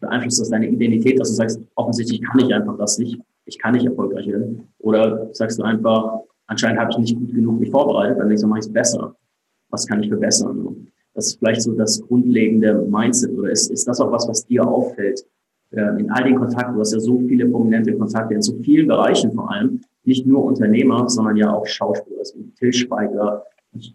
beeinflusst 0.00 0.40
das 0.40 0.50
deine 0.50 0.68
Identität, 0.68 1.18
dass 1.18 1.30
du 1.30 1.34
sagst, 1.34 1.60
offensichtlich 1.74 2.22
kann 2.22 2.40
ich 2.40 2.54
einfach 2.54 2.76
das 2.76 2.98
nicht, 2.98 3.20
ich 3.46 3.58
kann 3.58 3.74
nicht 3.74 3.86
erfolgreich 3.86 4.26
werden. 4.26 4.68
Oder 4.78 5.28
sagst 5.32 5.58
du 5.58 5.62
einfach, 5.62 6.20
anscheinend 6.46 6.80
habe 6.80 6.90
ich 6.92 6.98
nicht 6.98 7.18
gut 7.18 7.34
genug 7.34 7.60
mich 7.60 7.70
vorbereitet, 7.70 8.18
dann 8.18 8.28
denkst 8.28 8.42
du, 8.42 8.48
mache 8.48 8.60
ich 8.60 8.66
es 8.66 8.72
besser. 8.72 9.14
Was 9.70 9.86
kann 9.86 10.02
ich 10.02 10.08
verbessern? 10.08 10.88
Das 11.14 11.28
ist 11.28 11.38
vielleicht 11.38 11.62
so 11.62 11.72
das 11.72 12.02
grundlegende 12.02 12.74
Mindset 12.88 13.32
oder 13.32 13.50
ist, 13.50 13.70
ist 13.70 13.86
das 13.86 14.00
auch 14.00 14.10
was, 14.12 14.28
was 14.28 14.44
dir 14.46 14.66
auffällt? 14.66 15.24
In 15.70 16.10
all 16.10 16.24
den 16.24 16.36
Kontakten, 16.36 16.74
du 16.74 16.80
hast 16.80 16.92
ja 16.92 17.00
so 17.00 17.18
viele 17.20 17.46
prominente 17.46 17.96
Kontakte 17.96 18.34
in 18.34 18.42
so 18.42 18.54
vielen 18.62 18.86
Bereichen 18.86 19.32
vor 19.32 19.50
allem, 19.50 19.80
nicht 20.04 20.26
nur 20.26 20.44
Unternehmer, 20.44 21.08
sondern 21.08 21.36
ja 21.36 21.52
auch 21.52 21.66
Schauspieler, 21.66 22.18
also 22.18 22.38
Till 22.58 22.72
Schweiger, 22.72 23.44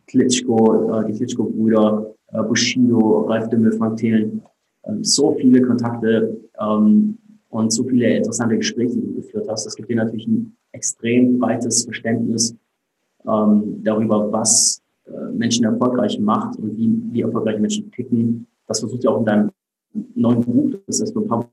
Klitschko, 0.08 1.00
äh, 1.00 1.06
die 1.06 1.14
Klitschko-Brüder, 1.14 2.14
äh, 2.34 2.44
Bushido, 2.44 3.22
Ralf 3.22 3.50
Dümmel, 3.50 3.72
Frank 3.74 3.98
Thelen, 3.98 4.42
ähm, 4.86 5.04
so 5.04 5.36
viele 5.36 5.62
Kontakte 5.62 6.38
ähm, 6.60 7.18
und 7.50 7.72
so 7.72 7.84
viele 7.84 8.18
interessante 8.18 8.58
Gespräche, 8.58 8.96
die 8.96 9.08
du 9.08 9.16
geführt 9.16 9.48
hast. 9.50 9.66
Das 9.66 9.76
gibt 9.76 9.90
dir 9.90 9.96
natürlich 9.96 10.28
ein 10.28 10.56
extrem 10.72 11.40
breites 11.40 11.84
Verständnis 11.84 12.56
ähm, 13.26 13.82
darüber, 13.84 14.32
was 14.32 14.82
äh, 15.06 15.32
Menschen 15.34 15.66
erfolgreich 15.66 16.20
macht 16.20 16.58
und 16.58 16.78
wie, 16.78 17.02
wie 17.12 17.22
erfolgreiche 17.22 17.60
Menschen 17.60 17.92
ticken. 17.92 18.48
Das 18.68 18.80
versucht 18.80 19.04
ja 19.04 19.12
auch 19.12 19.20
in 19.20 19.26
deinem 19.26 19.52
neuen 20.16 20.42
Buch, 20.42 20.72
das 20.86 21.00
ist 21.00 21.16
ein 21.16 21.28
paar 21.28 21.50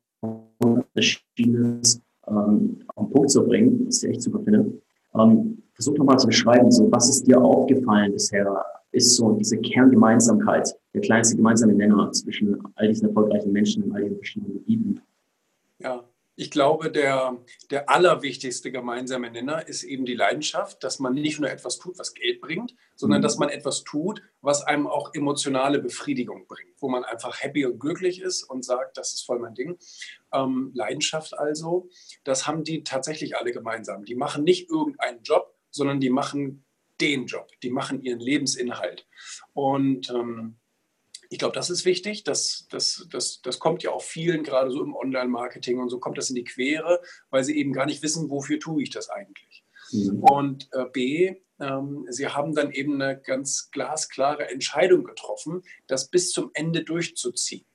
Monate 0.60 0.86
erschienen 0.94 1.80
ist, 1.80 2.02
ähm, 2.28 2.78
auf 2.94 3.06
den 3.06 3.12
Punkt 3.12 3.30
zu 3.30 3.44
bringen, 3.44 3.86
was 3.86 4.02
ich 4.02 4.10
echt 4.10 4.22
super 4.22 4.40
finde. 4.40 4.72
Ähm, 5.14 5.62
versuch 5.74 5.94
doch 5.94 6.04
mal 6.04 6.18
zu 6.18 6.26
beschreiben, 6.26 6.70
so, 6.70 6.90
was 6.90 7.08
ist 7.08 7.26
dir 7.26 7.40
aufgefallen 7.40 8.12
bisher? 8.12 8.64
Ist 8.92 9.16
so 9.16 9.32
diese 9.32 9.58
Kerngemeinsamkeit, 9.58 10.74
der 10.94 11.02
kleinste 11.02 11.36
gemeinsame 11.36 11.74
Nenner 11.74 12.10
zwischen 12.12 12.56
all 12.76 12.88
diesen 12.88 13.08
erfolgreichen 13.08 13.52
Menschen 13.52 13.82
in 13.84 13.92
all 13.92 14.02
diesen 14.02 14.16
verschiedenen 14.16 14.54
Gebieten? 14.54 15.00
Ich 16.38 16.50
glaube, 16.50 16.90
der, 16.90 17.42
der 17.70 17.88
allerwichtigste 17.88 18.70
gemeinsame 18.70 19.30
Nenner 19.30 19.66
ist 19.66 19.82
eben 19.82 20.04
die 20.04 20.14
Leidenschaft, 20.14 20.84
dass 20.84 20.98
man 20.98 21.14
nicht 21.14 21.40
nur 21.40 21.50
etwas 21.50 21.78
tut, 21.78 21.98
was 21.98 22.12
Geld 22.12 22.42
bringt, 22.42 22.74
sondern 22.94 23.20
mhm. 23.20 23.22
dass 23.22 23.38
man 23.38 23.48
etwas 23.48 23.84
tut, 23.84 24.22
was 24.42 24.62
einem 24.62 24.86
auch 24.86 25.14
emotionale 25.14 25.78
Befriedigung 25.78 26.46
bringt, 26.46 26.74
wo 26.78 26.90
man 26.90 27.04
einfach 27.04 27.40
happy 27.40 27.64
und 27.64 27.78
glücklich 27.78 28.20
ist 28.20 28.42
und 28.42 28.66
sagt, 28.66 28.98
das 28.98 29.14
ist 29.14 29.22
voll 29.22 29.38
mein 29.38 29.54
Ding. 29.54 29.78
Ähm, 30.32 30.72
Leidenschaft 30.74 31.38
also, 31.38 31.88
das 32.22 32.46
haben 32.46 32.64
die 32.64 32.84
tatsächlich 32.84 33.36
alle 33.36 33.52
gemeinsam. 33.52 34.04
Die 34.04 34.14
machen 34.14 34.44
nicht 34.44 34.68
irgendeinen 34.68 35.22
Job, 35.22 35.56
sondern 35.70 36.00
die 36.00 36.10
machen 36.10 36.66
den 37.00 37.26
Job, 37.26 37.48
die 37.62 37.70
machen 37.70 38.02
ihren 38.02 38.20
Lebensinhalt. 38.20 39.06
Und 39.54 40.10
ähm, 40.10 40.56
ich 41.30 41.38
glaube, 41.38 41.54
das 41.54 41.70
ist 41.70 41.84
wichtig. 41.84 42.24
Das, 42.24 42.66
das, 42.70 43.06
das, 43.10 43.40
das 43.42 43.58
kommt 43.58 43.82
ja 43.82 43.90
auch 43.90 44.02
vielen, 44.02 44.42
gerade 44.42 44.70
so 44.70 44.82
im 44.82 44.94
Online-Marketing 44.94 45.78
und 45.78 45.88
so, 45.88 45.98
kommt 45.98 46.18
das 46.18 46.30
in 46.30 46.36
die 46.36 46.44
Quere, 46.44 47.00
weil 47.30 47.44
sie 47.44 47.56
eben 47.56 47.72
gar 47.72 47.86
nicht 47.86 48.02
wissen, 48.02 48.30
wofür 48.30 48.58
tue 48.60 48.82
ich 48.82 48.90
das 48.90 49.08
eigentlich. 49.08 49.64
Mhm. 49.92 50.22
Und 50.22 50.68
äh, 50.72 50.84
B, 50.92 51.36
ähm, 51.60 52.06
sie 52.08 52.28
haben 52.28 52.54
dann 52.54 52.70
eben 52.70 53.00
eine 53.00 53.20
ganz 53.20 53.70
glasklare 53.70 54.48
Entscheidung 54.50 55.04
getroffen, 55.04 55.62
das 55.86 56.08
bis 56.08 56.30
zum 56.30 56.50
Ende 56.54 56.84
durchzuziehen. 56.84 57.66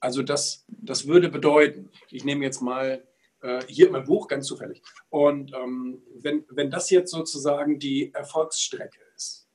Also 0.00 0.22
das, 0.22 0.66
das 0.68 1.06
würde 1.06 1.28
bedeuten, 1.28 1.90
ich 2.10 2.24
nehme 2.24 2.44
jetzt 2.44 2.60
mal 2.60 3.06
äh, 3.40 3.62
hier 3.68 3.90
mein 3.90 4.04
Buch, 4.04 4.28
ganz 4.28 4.46
zufällig, 4.46 4.82
und 5.08 5.52
ähm, 5.54 6.02
wenn, 6.16 6.44
wenn 6.50 6.70
das 6.70 6.90
jetzt 6.90 7.10
sozusagen 7.10 7.78
die 7.78 8.12
Erfolgsstrecke 8.12 9.00
ist, 9.16 9.48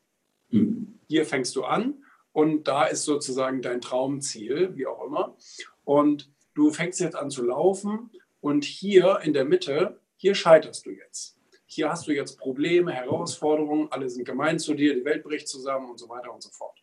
mhm. 0.49 0.99
hier 1.07 1.25
fängst 1.25 1.55
du 1.55 1.65
an 1.65 2.03
und 2.39 2.69
da 2.69 2.85
ist 2.85 3.03
sozusagen 3.03 3.61
dein 3.61 3.81
Traumziel, 3.81 4.73
wie 4.77 4.87
auch 4.87 5.03
immer. 5.03 5.35
Und 5.83 6.31
du 6.53 6.71
fängst 6.71 7.01
jetzt 7.01 7.17
an 7.17 7.29
zu 7.29 7.43
laufen 7.43 8.11
und 8.39 8.63
hier 8.63 9.19
in 9.23 9.33
der 9.33 9.43
Mitte, 9.43 9.99
hier 10.15 10.35
scheiterst 10.35 10.85
du 10.85 10.91
jetzt. 10.91 11.37
Hier 11.65 11.89
hast 11.89 12.07
du 12.07 12.13
jetzt 12.13 12.39
Probleme, 12.39 12.93
Herausforderungen, 12.93 13.91
alle 13.91 14.09
sind 14.09 14.23
gemein 14.23 14.57
zu 14.57 14.73
dir, 14.73 14.95
die 14.95 15.03
Welt 15.03 15.23
bricht 15.23 15.49
zusammen 15.49 15.89
und 15.89 15.97
so 15.97 16.07
weiter 16.07 16.33
und 16.33 16.41
so 16.41 16.49
fort. 16.49 16.81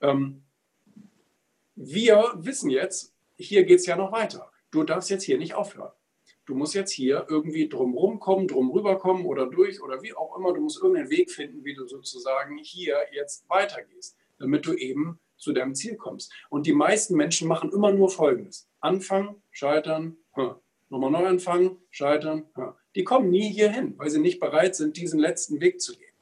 Ähm, 0.00 0.44
wir 1.74 2.34
wissen 2.36 2.70
jetzt, 2.70 3.12
hier 3.36 3.64
geht 3.64 3.80
es 3.80 3.86
ja 3.86 3.96
noch 3.96 4.12
weiter. 4.12 4.52
Du 4.70 4.84
darfst 4.84 5.10
jetzt 5.10 5.24
hier 5.24 5.38
nicht 5.38 5.54
aufhören. 5.54 5.90
du 6.44 6.54
musst 6.54 6.74
jetzt 6.74 6.92
hier 6.92 7.26
irgendwie 7.28 7.68
drumherum 7.68 8.20
kommen, 8.20 8.46
drum 8.46 8.70
rüberkommen 8.70 9.26
oder 9.26 9.46
durch 9.46 9.82
oder 9.82 10.00
wie 10.02 10.14
auch 10.14 10.36
immer. 10.38 10.52
Du 10.52 10.60
musst 10.60 10.80
irgendeinen 10.80 11.10
Weg 11.10 11.32
finden, 11.32 11.64
wie 11.64 11.74
du 11.74 11.88
sozusagen 11.88 12.56
hier 12.58 12.98
jetzt 13.12 13.48
weitergehst, 13.48 14.16
damit 14.42 14.66
du 14.66 14.74
eben 14.74 15.18
zu 15.38 15.52
deinem 15.52 15.74
Ziel 15.74 15.96
kommst. 15.96 16.32
Und 16.50 16.66
die 16.66 16.72
meisten 16.72 17.16
Menschen 17.16 17.48
machen 17.48 17.72
immer 17.72 17.92
nur 17.92 18.10
Folgendes. 18.10 18.68
Anfangen, 18.80 19.42
scheitern, 19.50 20.16
hm. 20.34 20.54
nochmal 20.88 21.10
neu 21.10 21.26
anfangen, 21.26 21.78
scheitern. 21.90 22.46
Hm. 22.54 22.72
Die 22.94 23.04
kommen 23.04 23.30
nie 23.30 23.50
hierhin, 23.50 23.98
weil 23.98 24.10
sie 24.10 24.20
nicht 24.20 24.40
bereit 24.40 24.76
sind, 24.76 24.96
diesen 24.96 25.18
letzten 25.18 25.60
Weg 25.60 25.80
zu 25.80 25.96
gehen. 25.96 26.12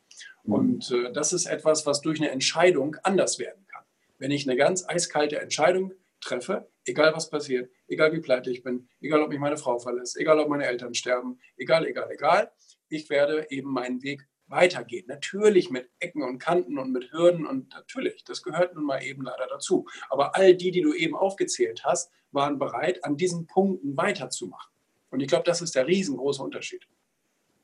Mhm. 0.44 0.52
Und 0.52 0.90
äh, 0.90 1.12
das 1.12 1.32
ist 1.32 1.46
etwas, 1.46 1.86
was 1.86 2.00
durch 2.00 2.20
eine 2.20 2.30
Entscheidung 2.30 2.96
anders 3.02 3.38
werden 3.38 3.66
kann. 3.66 3.84
Wenn 4.18 4.30
ich 4.30 4.48
eine 4.48 4.56
ganz 4.56 4.88
eiskalte 4.88 5.40
Entscheidung 5.40 5.92
treffe, 6.20 6.70
egal 6.84 7.12
was 7.14 7.30
passiert, 7.30 7.70
egal 7.88 8.12
wie 8.12 8.20
pleite 8.20 8.50
ich 8.50 8.62
bin, 8.62 8.88
egal 9.00 9.22
ob 9.22 9.30
mich 9.30 9.38
meine 9.38 9.56
Frau 9.56 9.78
verlässt, 9.78 10.16
egal 10.16 10.38
ob 10.38 10.48
meine 10.48 10.66
Eltern 10.66 10.94
sterben, 10.94 11.38
egal, 11.56 11.86
egal, 11.86 12.10
egal, 12.10 12.52
ich 12.88 13.08
werde 13.10 13.46
eben 13.50 13.72
meinen 13.72 14.02
Weg 14.02 14.28
weitergehen. 14.50 15.06
Natürlich 15.08 15.70
mit 15.70 15.88
Ecken 15.98 16.22
und 16.22 16.38
Kanten 16.38 16.78
und 16.78 16.92
mit 16.92 17.12
Hürden 17.12 17.46
und 17.46 17.72
natürlich, 17.72 18.24
das 18.24 18.42
gehört 18.42 18.74
nun 18.74 18.84
mal 18.84 19.02
eben 19.02 19.22
leider 19.22 19.46
dazu. 19.48 19.86
Aber 20.10 20.36
all 20.36 20.54
die, 20.54 20.70
die 20.70 20.82
du 20.82 20.92
eben 20.92 21.14
aufgezählt 21.14 21.82
hast, 21.84 22.10
waren 22.32 22.58
bereit, 22.58 23.04
an 23.04 23.16
diesen 23.16 23.46
Punkten 23.46 23.96
weiterzumachen. 23.96 24.70
Und 25.10 25.20
ich 25.20 25.28
glaube, 25.28 25.44
das 25.44 25.62
ist 25.62 25.74
der 25.74 25.86
riesengroße 25.86 26.42
Unterschied. 26.42 26.86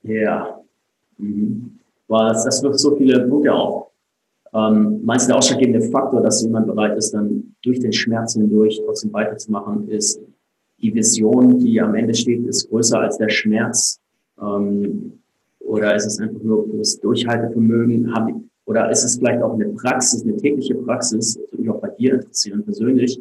Ja, 0.03 0.61
mhm. 1.19 1.79
das, 2.09 2.45
das 2.45 2.63
wirft 2.63 2.79
so 2.79 2.97
viele 2.97 3.27
Punkte 3.29 3.53
auf. 3.53 3.91
Ähm, 4.55 5.05
meinst 5.05 5.27
du, 5.27 5.29
der 5.29 5.39
ausschlaggebende 5.39 5.91
Faktor, 5.91 6.23
dass 6.23 6.43
jemand 6.43 6.67
bereit 6.67 6.97
ist, 6.97 7.13
dann 7.13 7.55
durch 7.63 7.81
den 7.81 7.93
Schmerz 7.93 8.35
hindurch 8.35 8.81
trotzdem 8.85 9.13
weiterzumachen, 9.13 9.89
ist 9.89 10.21
die 10.79 10.95
Vision, 10.95 11.59
die 11.59 11.81
am 11.81 11.95
Ende 11.95 12.15
steht, 12.15 12.47
ist 12.47 12.69
größer 12.69 13.01
als 13.01 13.19
der 13.19 13.29
Schmerz? 13.29 14.01
Ähm, 14.41 15.21
oder 15.67 15.95
ist 15.95 16.07
es 16.07 16.19
einfach 16.21 16.43
nur 16.43 16.67
das 16.79 16.99
Durchhaltevermögen? 17.01 18.13
Oder 18.67 18.91
ist 18.91 19.05
es 19.05 19.17
vielleicht 19.17 19.43
auch 19.43 19.55
eine 19.55 19.67
Praxis, 19.69 20.23
eine 20.23 20.37
tägliche 20.37 20.75
Praxis, 20.75 21.35
das 21.35 21.53
würde 21.53 21.63
mich 21.63 21.71
auch 21.71 21.81
bei 21.81 21.89
dir 21.91 22.15
interessieren 22.15 22.65
persönlich, 22.65 23.21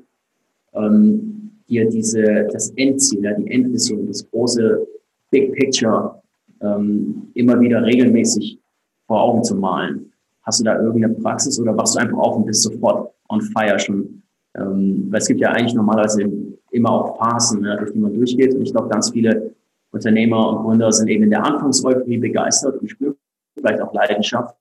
ähm, 0.73 1.51
dir 1.69 1.89
diese, 1.89 2.47
das 2.51 2.71
Endziel, 2.75 3.23
ja, 3.23 3.33
die 3.33 3.49
Endvision, 3.51 4.07
das 4.07 4.29
große 4.29 4.85
Big 5.31 5.53
Picture 5.53 6.21
ähm, 6.61 7.27
immer 7.33 7.59
wieder 7.59 7.83
regelmäßig 7.83 8.59
vor 9.07 9.21
Augen 9.21 9.43
zu 9.43 9.55
malen. 9.55 10.11
Hast 10.43 10.59
du 10.59 10.63
da 10.63 10.79
irgendeine 10.79 11.15
Praxis 11.15 11.59
oder 11.59 11.75
wachst 11.75 11.95
du 11.95 11.99
einfach 11.99 12.17
auf 12.17 12.37
und 12.37 12.45
bist 12.45 12.63
sofort 12.63 13.11
on 13.29 13.41
fire 13.41 13.79
schon? 13.79 14.21
Ähm, 14.55 15.07
weil 15.09 15.19
es 15.19 15.27
gibt 15.27 15.41
ja 15.41 15.49
eigentlich 15.49 15.73
normalerweise 15.73 16.23
immer 16.71 16.91
auch 16.91 17.17
Phasen, 17.17 17.63
ja, 17.63 17.75
durch 17.77 17.91
die 17.91 17.99
man 17.99 18.13
durchgeht. 18.13 18.53
Und 18.53 18.61
ich 18.61 18.71
glaube, 18.71 18.89
ganz 18.89 19.11
viele 19.11 19.51
Unternehmer 19.95 20.49
und 20.49 20.63
Gründer 20.63 20.91
sind 20.91 21.07
eben 21.07 21.23
in 21.23 21.29
der 21.29 21.43
Anfangseuphorie 21.43 22.17
begeistert 22.17 22.79
und 22.81 22.89
spüren 22.89 23.15
vielleicht 23.57 23.81
auch 23.81 23.93
Leidenschaft. 23.93 24.55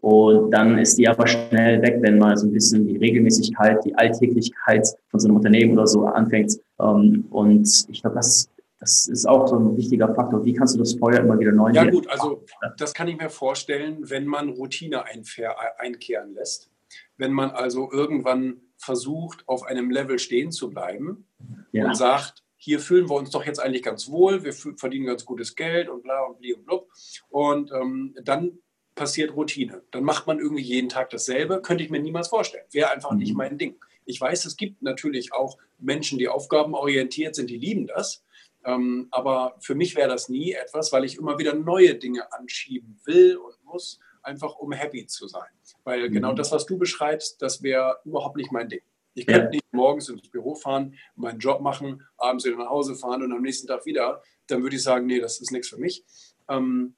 Und 0.00 0.50
dann 0.52 0.78
ist 0.78 0.96
die 0.96 1.08
aber 1.08 1.26
schnell 1.26 1.82
weg, 1.82 1.98
wenn 2.00 2.18
mal 2.18 2.36
so 2.36 2.46
ein 2.46 2.52
bisschen 2.52 2.86
die 2.86 2.96
Regelmäßigkeit, 2.96 3.84
die 3.84 3.94
Alltäglichkeit 3.94 4.86
von 5.08 5.18
so 5.18 5.28
einem 5.28 5.36
Unternehmen 5.36 5.72
oder 5.72 5.86
so 5.86 6.06
anfängt. 6.06 6.52
Ähm, 6.80 7.26
und 7.30 7.86
ich 7.88 8.00
glaube, 8.00 8.16
das, 8.16 8.48
das 8.78 9.08
ist 9.08 9.26
auch 9.26 9.48
so 9.48 9.56
ein 9.56 9.76
wichtiger 9.76 10.14
Faktor. 10.14 10.44
Wie 10.44 10.52
kannst 10.52 10.76
du 10.76 10.78
das 10.78 10.94
Feuer 10.94 11.20
immer 11.20 11.38
wieder 11.38 11.52
neu 11.52 11.72
Ja 11.72 11.84
gut, 11.90 12.08
also 12.08 12.44
das 12.76 12.94
kann 12.94 13.08
ich 13.08 13.18
mir 13.18 13.30
vorstellen, 13.30 13.98
wenn 14.02 14.26
man 14.26 14.50
Routine 14.50 15.04
einkehren 15.78 16.34
lässt. 16.34 16.70
Wenn 17.16 17.32
man 17.32 17.50
also 17.50 17.90
irgendwann 17.90 18.60
versucht, 18.76 19.42
auf 19.48 19.64
einem 19.64 19.90
Level 19.90 20.20
stehen 20.20 20.52
zu 20.52 20.70
bleiben 20.70 21.26
ja. 21.72 21.86
und 21.86 21.96
sagt, 21.96 22.44
hier 22.58 22.80
fühlen 22.80 23.08
wir 23.08 23.14
uns 23.14 23.30
doch 23.30 23.46
jetzt 23.46 23.60
eigentlich 23.60 23.84
ganz 23.84 24.10
wohl, 24.10 24.44
wir 24.44 24.52
verdienen 24.52 25.06
ganz 25.06 25.24
gutes 25.24 25.54
Geld 25.54 25.88
und 25.88 26.02
bla 26.02 26.24
und 26.24 26.38
bli 26.38 26.52
und 26.52 26.66
blub. 26.66 26.90
Und 27.30 27.70
ähm, 27.72 28.14
dann 28.22 28.58
passiert 28.96 29.34
Routine. 29.34 29.82
Dann 29.92 30.02
macht 30.02 30.26
man 30.26 30.40
irgendwie 30.40 30.62
jeden 30.62 30.88
Tag 30.88 31.10
dasselbe. 31.10 31.62
Könnte 31.62 31.84
ich 31.84 31.90
mir 31.90 32.00
niemals 32.00 32.28
vorstellen. 32.28 32.66
Wäre 32.72 32.90
einfach 32.90 33.12
nicht 33.12 33.30
mhm. 33.30 33.36
mein 33.36 33.58
Ding. 33.58 33.76
Ich 34.04 34.20
weiß, 34.20 34.44
es 34.44 34.56
gibt 34.56 34.82
natürlich 34.82 35.32
auch 35.32 35.56
Menschen, 35.78 36.18
die 36.18 36.28
aufgabenorientiert 36.28 37.36
sind, 37.36 37.48
die 37.48 37.58
lieben 37.58 37.86
das. 37.86 38.24
Ähm, 38.64 39.06
aber 39.12 39.54
für 39.60 39.76
mich 39.76 39.94
wäre 39.94 40.08
das 40.08 40.28
nie 40.28 40.52
etwas, 40.52 40.92
weil 40.92 41.04
ich 41.04 41.16
immer 41.16 41.38
wieder 41.38 41.54
neue 41.54 41.94
Dinge 41.94 42.32
anschieben 42.32 43.00
will 43.04 43.36
und 43.36 43.54
muss, 43.64 44.00
einfach 44.22 44.56
um 44.56 44.72
happy 44.72 45.06
zu 45.06 45.28
sein. 45.28 45.48
Weil 45.84 46.10
genau 46.10 46.32
mhm. 46.32 46.36
das, 46.36 46.50
was 46.50 46.66
du 46.66 46.76
beschreibst, 46.76 47.40
das 47.40 47.62
wäre 47.62 47.98
überhaupt 48.04 48.36
nicht 48.36 48.50
mein 48.50 48.68
Ding. 48.68 48.82
Ich 49.18 49.26
könnte 49.26 49.44
ja. 49.44 49.50
nicht 49.50 49.72
morgens 49.72 50.08
ins 50.08 50.28
Büro 50.28 50.54
fahren, 50.54 50.94
meinen 51.16 51.38
Job 51.38 51.60
machen, 51.60 52.02
abends 52.16 52.44
wieder 52.44 52.56
nach 52.56 52.70
Hause 52.70 52.94
fahren 52.94 53.22
und 53.22 53.32
am 53.32 53.42
nächsten 53.42 53.66
Tag 53.66 53.84
wieder. 53.84 54.22
Dann 54.46 54.62
würde 54.62 54.76
ich 54.76 54.82
sagen, 54.82 55.06
nee, 55.06 55.20
das 55.20 55.40
ist 55.40 55.50
nichts 55.50 55.68
für 55.68 55.78
mich. 55.78 56.04
Ähm, 56.48 56.94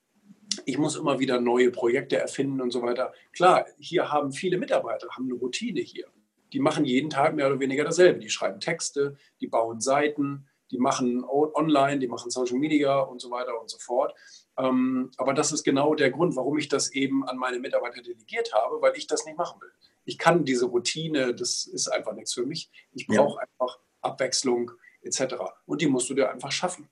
ich 0.65 0.79
muss 0.79 0.97
immer 0.97 1.19
wieder 1.19 1.41
neue 1.41 1.71
Projekte 1.71 2.19
erfinden 2.19 2.61
und 2.61 2.73
so 2.73 2.83
weiter. 2.83 3.13
Klar, 3.33 3.67
hier 3.79 4.11
haben 4.11 4.33
viele 4.33 4.59
Mitarbeiter, 4.59 5.09
haben 5.11 5.25
eine 5.25 5.35
Routine 5.35 5.81
hier. 5.81 6.07
Die 6.53 6.61
machen 6.61 6.85
jeden 6.85 7.11
Tag 7.11 7.35
mehr 7.35 7.47
oder 7.47 7.61
weniger 7.61 7.85
dasselbe. 7.85 8.19
Die 8.19 8.31
schreiben 8.31 8.61
Texte, 8.61 9.17
die 9.41 9.47
bauen 9.47 9.81
Seiten, 9.81 10.47
die 10.71 10.79
machen 10.79 11.25
online, 11.25 12.01
die 12.01 12.09
machen 12.09 12.31
Social 12.31 12.59
Media 12.59 13.01
und 13.01 13.21
so 13.21 13.31
weiter 13.31 13.61
und 13.61 13.71
so 13.71 13.79
fort. 13.79 14.15
Ähm, 14.59 15.11
aber 15.17 15.33
das 15.33 15.53
ist 15.53 15.65
genau 15.65 15.95
der 15.95 16.11
Grund, 16.11 16.37
warum 16.37 16.59
ich 16.59 16.69
das 16.69 16.93
eben 16.93 17.27
an 17.27 17.39
meine 17.39 17.61
Mitarbeiter 17.61 18.03
delegiert 18.03 18.53
habe, 18.53 18.83
weil 18.83 18.97
ich 18.97 19.07
das 19.07 19.25
nicht 19.25 19.39
machen 19.39 19.61
will 19.61 19.71
ich 20.05 20.19
kann 20.19 20.45
diese 20.45 20.67
Routine, 20.67 21.35
das 21.35 21.67
ist 21.67 21.89
einfach 21.89 22.15
nichts 22.15 22.35
für 22.35 22.47
mich. 22.47 22.71
Ich 22.93 23.07
brauche 23.07 23.39
ja. 23.39 23.43
einfach 23.43 23.79
Abwechslung 24.01 24.71
etc. 25.03 25.37
Und 25.67 25.81
die 25.81 25.87
musst 25.87 26.11
du 26.11 26.15
dir 26.15 26.31
einfach 26.31 26.51
schaffen. 26.51 26.89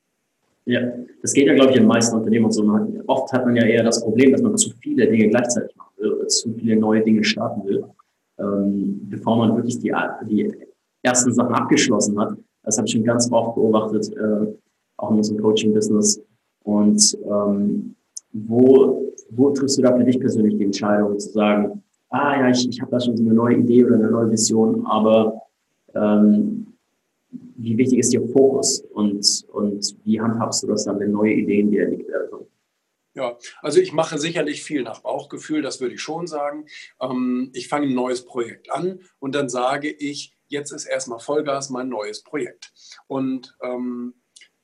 Ja, 0.65 0.81
das 1.23 1.33
geht 1.33 1.47
ja, 1.47 1.55
glaube 1.55 1.71
ich, 1.71 1.77
in 1.77 1.85
den 1.85 1.89
meisten 1.89 2.15
Unternehmen 2.15 2.53
so. 2.53 2.63
Man, 2.63 3.03
oft 3.07 3.33
hat 3.33 3.47
man 3.47 3.57
ja 3.57 3.65
eher 3.65 3.83
das 3.83 4.03
Problem, 4.03 4.33
dass 4.33 4.43
man 4.43 4.57
zu 4.57 4.71
viele 4.83 5.09
Dinge 5.09 5.29
gleichzeitig 5.29 5.75
machen 5.77 5.95
will 5.97 6.13
oder 6.13 6.29
zu 6.29 6.53
viele 6.53 6.77
neue 6.77 7.03
Dinge 7.03 7.25
starten 7.25 7.67
will, 7.67 7.85
ähm, 8.39 9.01
bevor 9.09 9.37
man 9.37 9.57
wirklich 9.57 9.79
die, 9.79 9.95
die 10.29 10.55
ersten 11.03 11.33
Sachen 11.33 11.55
abgeschlossen 11.55 12.21
hat. 12.21 12.37
Das 12.65 12.77
habe 12.77 12.87
ich 12.87 12.93
schon 12.93 13.05
ganz 13.05 13.33
oft 13.33 13.55
beobachtet, 13.55 14.15
äh, 14.15 14.53
auch 14.99 15.11
in 15.11 15.17
unserem 15.17 15.41
Coaching-Business. 15.41 16.23
Und 16.65 17.19
ähm, 17.25 17.95
wo, 18.33 19.11
wo 19.31 19.51
triffst 19.51 19.79
du 19.79 19.83
da 19.83 19.97
für 19.97 20.05
dich 20.05 20.21
persönlich 20.21 20.59
die 20.59 20.65
Entscheidung 20.65 21.19
zu 21.19 21.31
sagen, 21.31 21.83
ah 22.11 22.41
ja, 22.41 22.51
ich, 22.51 22.69
ich 22.69 22.81
habe 22.81 22.91
da 22.91 23.01
schon 23.01 23.17
so 23.17 23.23
eine 23.23 23.35
neue 23.35 23.57
Idee 23.57 23.85
oder 23.85 23.97
eine 23.97 24.11
neue 24.11 24.31
Vision, 24.31 24.87
aber 24.87 25.43
ähm, 25.95 26.75
wie 27.31 27.77
wichtig 27.77 27.99
ist 27.99 28.13
dir 28.13 28.27
Fokus 28.29 28.81
und, 28.93 29.45
und 29.53 29.97
wie 30.05 30.21
handhabst 30.21 30.63
du 30.63 30.69
das 30.69 30.85
dann, 30.85 30.99
wenn 31.01 31.13
neue 31.13 31.33
Ideen 31.33 31.71
dir 31.71 31.85
entwickelt 31.85 32.09
werden? 32.09 32.29
Ja, 33.15 33.37
also 33.63 33.81
ich 33.81 33.93
mache 33.93 34.17
sicherlich 34.17 34.63
viel 34.63 34.83
nach 34.83 35.01
Bauchgefühl, 35.01 35.61
das 35.61 35.81
würde 35.81 35.97
ich 35.97 36.01
schon 36.01 36.29
sagen. 36.29 36.67
Ähm, 37.01 37.51
ich 37.53 37.67
fange 37.67 37.87
ein 37.87 37.95
neues 37.95 38.25
Projekt 38.25 38.71
an 38.71 39.01
und 39.19 39.35
dann 39.35 39.49
sage 39.49 39.91
ich, 39.91 40.37
jetzt 40.47 40.71
ist 40.71 40.87
erstmal 40.87 41.19
Vollgas 41.19 41.69
mein 41.69 41.89
neues 41.89 42.23
Projekt. 42.23 42.73
Und 43.09 43.57
ähm, 43.61 44.15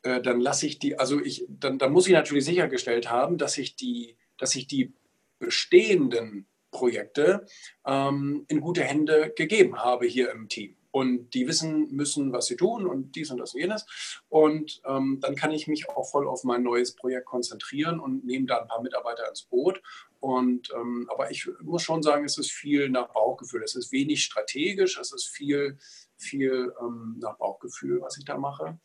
äh, 0.02 0.22
dann 0.22 0.40
lasse 0.40 0.66
ich 0.66 0.78
die, 0.78 0.98
also 0.98 1.20
ich, 1.20 1.46
dann, 1.48 1.78
dann 1.78 1.92
muss 1.92 2.06
ich 2.06 2.12
natürlich 2.12 2.44
sichergestellt 2.44 3.10
haben, 3.10 3.38
dass 3.38 3.58
ich 3.58 3.74
die, 3.74 4.16
dass 4.38 4.54
ich 4.54 4.68
die 4.68 4.94
bestehenden 5.40 6.46
Projekte 6.74 7.46
ähm, 7.86 8.44
in 8.48 8.60
gute 8.60 8.82
Hände 8.82 9.32
gegeben 9.34 9.78
habe 9.78 10.06
hier 10.06 10.30
im 10.32 10.48
Team. 10.48 10.76
Und 10.90 11.30
die 11.34 11.48
wissen 11.48 11.90
müssen, 11.90 12.32
was 12.32 12.46
sie 12.46 12.56
tun 12.56 12.86
und 12.86 13.16
dies 13.16 13.30
und 13.30 13.38
das 13.38 13.54
und 13.54 13.60
jenes. 13.60 13.86
Und 14.28 14.80
ähm, 14.86 15.18
dann 15.20 15.34
kann 15.34 15.50
ich 15.50 15.66
mich 15.66 15.88
auch 15.88 16.08
voll 16.08 16.28
auf 16.28 16.44
mein 16.44 16.62
neues 16.62 16.94
Projekt 16.94 17.26
konzentrieren 17.26 17.98
und 17.98 18.24
nehme 18.24 18.46
da 18.46 18.58
ein 18.58 18.68
paar 18.68 18.82
Mitarbeiter 18.82 19.28
ins 19.28 19.42
Boot. 19.42 19.82
Und, 20.20 20.70
ähm, 20.74 21.08
aber 21.10 21.30
ich 21.30 21.48
muss 21.62 21.82
schon 21.82 22.02
sagen, 22.02 22.24
es 22.24 22.38
ist 22.38 22.52
viel 22.52 22.88
nach 22.90 23.08
Bauchgefühl. 23.08 23.62
Es 23.62 23.74
ist 23.74 23.90
wenig 23.90 24.22
strategisch, 24.22 24.98
es 24.98 25.12
ist 25.12 25.26
viel, 25.26 25.78
viel 26.16 26.72
ähm, 26.80 27.16
nach 27.20 27.38
Bauchgefühl, 27.38 28.00
was 28.00 28.16
ich 28.18 28.24
da 28.24 28.38
mache. 28.38 28.78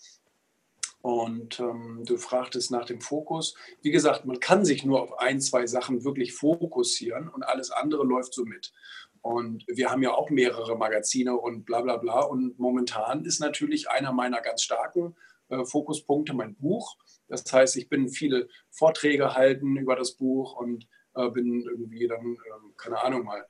Und 1.01 1.59
ähm, 1.59 2.03
du 2.05 2.17
fragtest 2.17 2.71
nach 2.71 2.85
dem 2.85 2.99
Fokus. 2.99 3.55
Wie 3.81 3.91
gesagt, 3.91 4.25
man 4.25 4.39
kann 4.39 4.65
sich 4.65 4.83
nur 4.83 5.01
auf 5.01 5.19
ein, 5.19 5.39
zwei 5.39 5.65
Sachen 5.65 6.03
wirklich 6.03 6.33
fokussieren 6.33 7.29
und 7.29 7.43
alles 7.43 7.71
andere 7.71 8.03
läuft 8.03 8.33
so 8.33 8.43
mit. 8.43 8.73
Und 9.21 9.65
wir 9.67 9.89
haben 9.89 10.03
ja 10.03 10.13
auch 10.13 10.29
mehrere 10.29 10.77
Magazine 10.77 11.37
und 11.37 11.65
bla 11.65 11.81
bla 11.81 11.97
bla. 11.97 12.21
Und 12.21 12.59
momentan 12.59 13.25
ist 13.25 13.39
natürlich 13.39 13.89
einer 13.89 14.11
meiner 14.11 14.41
ganz 14.41 14.61
starken 14.61 15.15
äh, 15.49 15.65
Fokuspunkte 15.65 16.33
mein 16.33 16.55
Buch. 16.55 16.97
Das 17.27 17.43
heißt, 17.51 17.77
ich 17.77 17.89
bin 17.89 18.09
viele 18.09 18.47
Vorträge 18.69 19.35
halten 19.35 19.77
über 19.77 19.95
das 19.95 20.13
Buch 20.13 20.55
und 20.55 20.87
äh, 21.15 21.29
bin 21.29 21.63
irgendwie 21.63 22.07
dann, 22.07 22.33
äh, 22.33 22.73
keine 22.77 23.01
Ahnung 23.03 23.23
mal, 23.23 23.45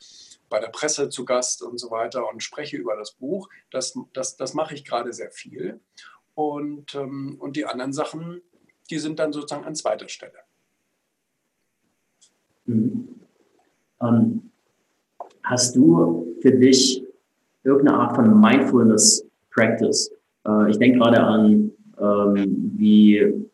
bei 0.49 0.59
der 0.59 0.69
Presse 0.69 1.09
zu 1.09 1.25
Gast 1.25 1.61
und 1.61 1.77
so 1.77 1.91
weiter 1.91 2.27
und 2.29 2.41
spreche 2.41 2.77
über 2.77 2.95
das 2.95 3.13
Buch. 3.13 3.49
Das, 3.69 3.97
das, 4.13 4.37
das 4.37 4.53
mache 4.53 4.73
ich 4.73 4.85
gerade 4.85 5.13
sehr 5.13 5.31
viel. 5.31 5.81
Und, 6.39 6.95
ähm, 6.95 7.35
und 7.37 7.57
die 7.57 7.65
anderen 7.65 7.91
Sachen, 7.91 8.39
die 8.89 8.97
sind 8.97 9.19
dann 9.19 9.33
sozusagen 9.33 9.65
an 9.65 9.75
zweiter 9.75 10.07
Stelle. 10.07 10.39
Mhm. 12.63 13.09
Ähm, 14.01 14.49
hast 15.43 15.75
du 15.75 16.33
für 16.41 16.53
dich 16.53 17.03
irgendeine 17.65 17.97
Art 17.97 18.15
von 18.15 18.39
Mindfulness 18.39 19.25
Practice? 19.51 20.13
Äh, 20.47 20.69
ich 20.69 20.77
denke 20.77 20.99
gerade 20.99 21.19
an 21.19 21.71
ähm, 21.99 22.71
wie 22.77 23.45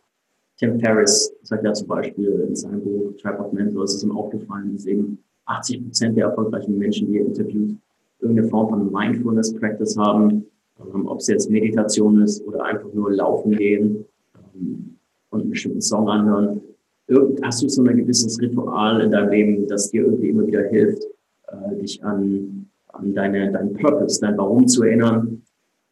Tim 0.59 0.79
Ferriss 0.79 1.33
sagt 1.41 1.65
ja 1.65 1.73
zum 1.73 1.87
Beispiel 1.87 2.45
in 2.47 2.55
seinem 2.55 2.83
Buch 2.83 3.13
Tribe 3.17 3.39
of 3.39 3.51
Mentors, 3.51 3.95
ist 3.95 4.03
ihm 4.03 4.15
aufgefallen, 4.15 4.73
dass 4.73 4.85
eben 4.85 5.17
80 5.45 5.83
Prozent 5.83 6.17
der 6.17 6.27
erfolgreichen 6.27 6.77
Menschen, 6.77 7.07
die 7.07 7.17
er 7.17 7.25
interviewt, 7.25 7.75
irgendeine 8.19 8.47
Form 8.47 8.69
von 8.69 8.91
Mindfulness 8.91 9.55
Practice 9.55 9.97
haben, 9.97 10.45
ähm, 10.79 11.08
ob 11.08 11.20
es 11.20 11.27
jetzt 11.27 11.50
Meditation 11.50 12.22
ist 12.22 12.46
oder 12.46 12.63
einfach 12.63 12.91
nur 12.94 13.12
laufen 13.12 13.51
gehen 13.55 14.05
ähm, 14.36 14.98
und 15.29 15.41
einen 15.41 15.50
bestimmten 15.50 15.82
Song 15.82 16.10
anhören. 16.10 16.62
Irgend, 17.08 17.39
hast 17.46 17.62
du 17.62 17.70
so 17.70 17.84
ein 17.84 17.98
gewisses 17.98 18.39
Ritual 18.41 19.01
in 19.01 19.12
deinem 19.12 19.29
Leben, 19.29 19.67
das 19.67 19.91
dir 19.91 20.03
irgendwie 20.03 20.29
immer 20.29 20.48
wieder 20.48 20.63
hilft, 20.70 21.03
äh, 21.48 21.75
dich 21.79 22.03
an, 22.03 22.70
an 22.88 23.13
deine, 23.13 23.51
deinen 23.51 23.74
Purpose, 23.74 24.20
dein 24.20 24.38
Warum 24.38 24.67
zu 24.67 24.84
erinnern? 24.84 25.44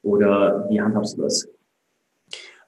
Oder 0.02 0.68
wie 0.70 0.82
handhabst 0.82 1.18
du 1.18 1.22
das? 1.22 1.48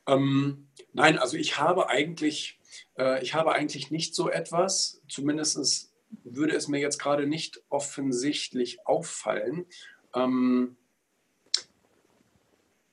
Ähm, 0.07 0.67
nein, 0.93 1.17
also 1.17 1.37
ich 1.37 1.59
habe 1.59 1.89
eigentlich, 1.89 2.59
äh, 2.97 3.21
ich 3.23 3.33
habe 3.33 3.53
eigentlich 3.53 3.91
nicht 3.91 4.15
so 4.15 4.29
etwas, 4.29 5.01
zumindest 5.07 5.91
würde 6.23 6.55
es 6.55 6.67
mir 6.67 6.79
jetzt 6.79 6.99
gerade 6.99 7.27
nicht 7.27 7.61
offensichtlich 7.69 8.85
auffallen. 8.85 9.65
Ähm, 10.13 10.77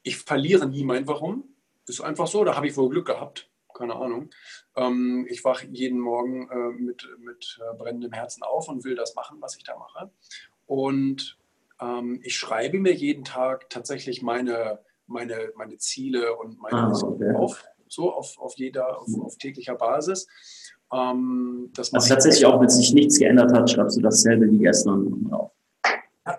ich 0.03 0.19
verliere 0.19 0.67
nie 0.67 0.85
mein 0.85 1.07
Warum. 1.07 1.45
Ist 1.87 2.01
einfach 2.01 2.27
so, 2.27 2.45
da 2.45 2.57
habe 2.57 2.67
ich 2.67 2.77
wohl 2.77 2.89
Glück 2.89 3.07
gehabt. 3.07 3.49
Keine 3.75 3.97
Ahnung. 3.97 4.31
Ähm, 4.77 5.27
ich 5.29 5.45
wache 5.45 5.67
jeden 5.67 5.99
Morgen 5.99 6.49
äh, 6.51 6.81
mit, 6.81 7.09
mit 7.19 7.59
äh, 7.61 7.77
brennendem 7.77 8.13
Herzen 8.13 8.43
auf 8.43 8.69
und 8.69 8.85
will 8.85 8.95
das 8.95 9.15
machen, 9.15 9.39
was 9.41 9.57
ich 9.57 9.65
da 9.65 9.77
mache. 9.77 10.11
Und 10.67 11.39
ähm, 11.81 12.21
ich 12.23 12.37
schreibe 12.37 12.79
mir 12.79 12.93
jeden 12.93 13.25
Tag 13.25 13.71
tatsächlich 13.71 14.23
meine, 14.23 14.81
meine, 15.07 15.53
meine 15.57 15.79
Ziele 15.79 16.37
und 16.37 16.61
meine 16.61 16.77
ah, 16.77 16.93
okay. 17.03 17.35
auf, 17.35 17.65
so 17.89 18.13
auf, 18.13 18.39
auf 18.39 18.55
jeder, 18.57 19.01
auf, 19.01 19.09
auf 19.21 19.37
täglicher 19.39 19.75
Basis. 19.75 20.29
Ähm, 20.93 21.71
das 21.75 21.93
also 21.93 22.09
tatsächlich 22.09 22.45
auch, 22.47 22.61
wenn 22.61 22.69
sich 22.69 22.93
nichts 22.93 23.19
geändert 23.19 23.53
hat, 23.53 23.71
schreibst 23.71 23.97
du 23.97 24.03
dasselbe 24.03 24.51
wie 24.51 24.59
gestern 24.59 25.29
auf. 25.33 25.53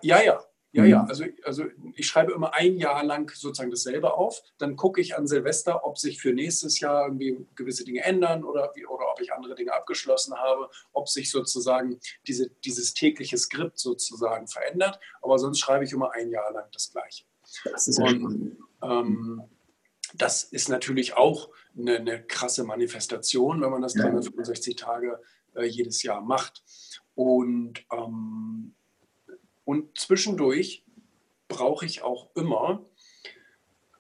Ja, 0.02 0.22
ja, 0.22 0.40
ja, 0.74 0.86
ja. 0.86 1.04
Mhm. 1.04 1.10
Also, 1.10 1.26
also 1.44 1.66
ich 1.96 2.08
schreibe 2.08 2.32
immer 2.32 2.56
ein 2.56 2.78
Jahr 2.78 3.04
lang 3.04 3.32
sozusagen 3.34 3.70
dasselbe 3.70 4.16
auf. 4.16 4.42
Dann 4.58 4.76
gucke 4.76 5.02
ich 5.02 5.16
an 5.16 5.28
Silvester, 5.28 5.86
ob 5.86 6.00
sich 6.00 6.20
für 6.20 6.34
nächstes 6.34 6.80
Jahr 6.80 7.06
irgendwie 7.06 7.46
gewisse 7.54 7.86
Dinge 7.86 8.04
ändern 8.04 8.44
oder, 8.44 8.72
wie, 8.74 8.86
oder 8.88 9.06
ob 9.12 9.22
ich 9.22 9.32
andere 9.32 9.54
Dinge 9.54 9.72
abgeschlossen 9.72 10.36
habe, 10.36 10.70
ob 10.92 11.08
sich 11.10 11.30
sozusagen 11.30 12.00
diese, 12.26 12.50
dieses 12.66 12.96
tägliche 12.96 13.38
Skript 13.38 13.78
sozusagen 13.78 14.48
verändert. 14.48 15.00
Aber 15.22 15.38
sonst 15.38 15.60
schreibe 15.60 15.86
ich 15.86 15.94
immer 15.94 16.12
ein 16.14 16.32
Jahr 16.32 16.52
lang 16.52 16.66
das 16.74 16.92
Gleiche. 16.92 17.26
Das 17.72 17.88
ist 17.88 18.00
Und, 18.00 18.58
ähm, 18.82 19.44
das 20.16 20.44
ist 20.44 20.70
natürlich 20.70 21.16
auch 21.16 21.50
eine, 21.78 21.98
eine, 21.98 22.24
krasse 22.24 22.64
Manifestation, 22.64 23.62
wenn 23.62 23.70
man 23.70 23.84
das 23.84 23.94
365 23.94 24.76
Tage 24.76 25.20
äh, 25.56 25.66
jedes 25.66 26.02
Jahr 26.02 26.22
macht. 26.22 26.64
Und, 27.14 27.86
ähm, 27.92 28.74
und 29.66 29.98
zwischendurch 29.98 30.84
brauche 31.48 31.86
ich 31.86 32.02
auch 32.02 32.30
immer 32.36 32.86